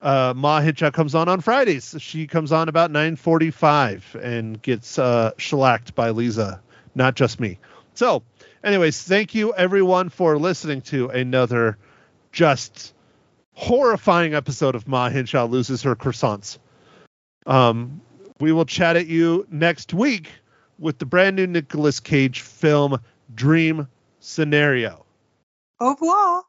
uh, 0.00 0.32
Ma 0.36 0.60
Hitchcock 0.60 0.94
comes 0.94 1.14
on 1.14 1.28
on 1.28 1.40
Fridays. 1.40 1.96
She 1.98 2.26
comes 2.26 2.52
on 2.52 2.68
about 2.68 2.90
9:45 2.90 4.14
and 4.14 4.60
gets 4.60 4.98
uh, 4.98 5.32
shellacked 5.36 5.94
by 5.94 6.10
Lisa, 6.10 6.60
not 6.94 7.16
just 7.16 7.40
me. 7.40 7.58
So, 7.94 8.22
anyways, 8.62 9.02
thank 9.02 9.34
you 9.34 9.52
everyone 9.54 10.08
for 10.08 10.38
listening 10.38 10.82
to 10.82 11.08
another 11.08 11.78
just 12.30 12.94
horrifying 13.54 14.34
episode 14.34 14.76
of 14.76 14.86
Ma 14.86 15.10
Hinshaw 15.10 15.46
loses 15.46 15.82
her 15.82 15.96
croissants. 15.96 16.58
Um, 17.44 18.00
we 18.38 18.52
will 18.52 18.66
chat 18.66 18.94
at 18.94 19.08
you 19.08 19.46
next 19.50 19.92
week 19.92 20.30
with 20.78 20.98
the 20.98 21.06
brand 21.06 21.34
new 21.34 21.48
Nicolas 21.48 21.98
Cage 21.98 22.42
film 22.42 23.00
Dream 23.34 23.88
Scenario. 24.20 25.04
Au 25.80 25.90
revoir. 25.94 26.47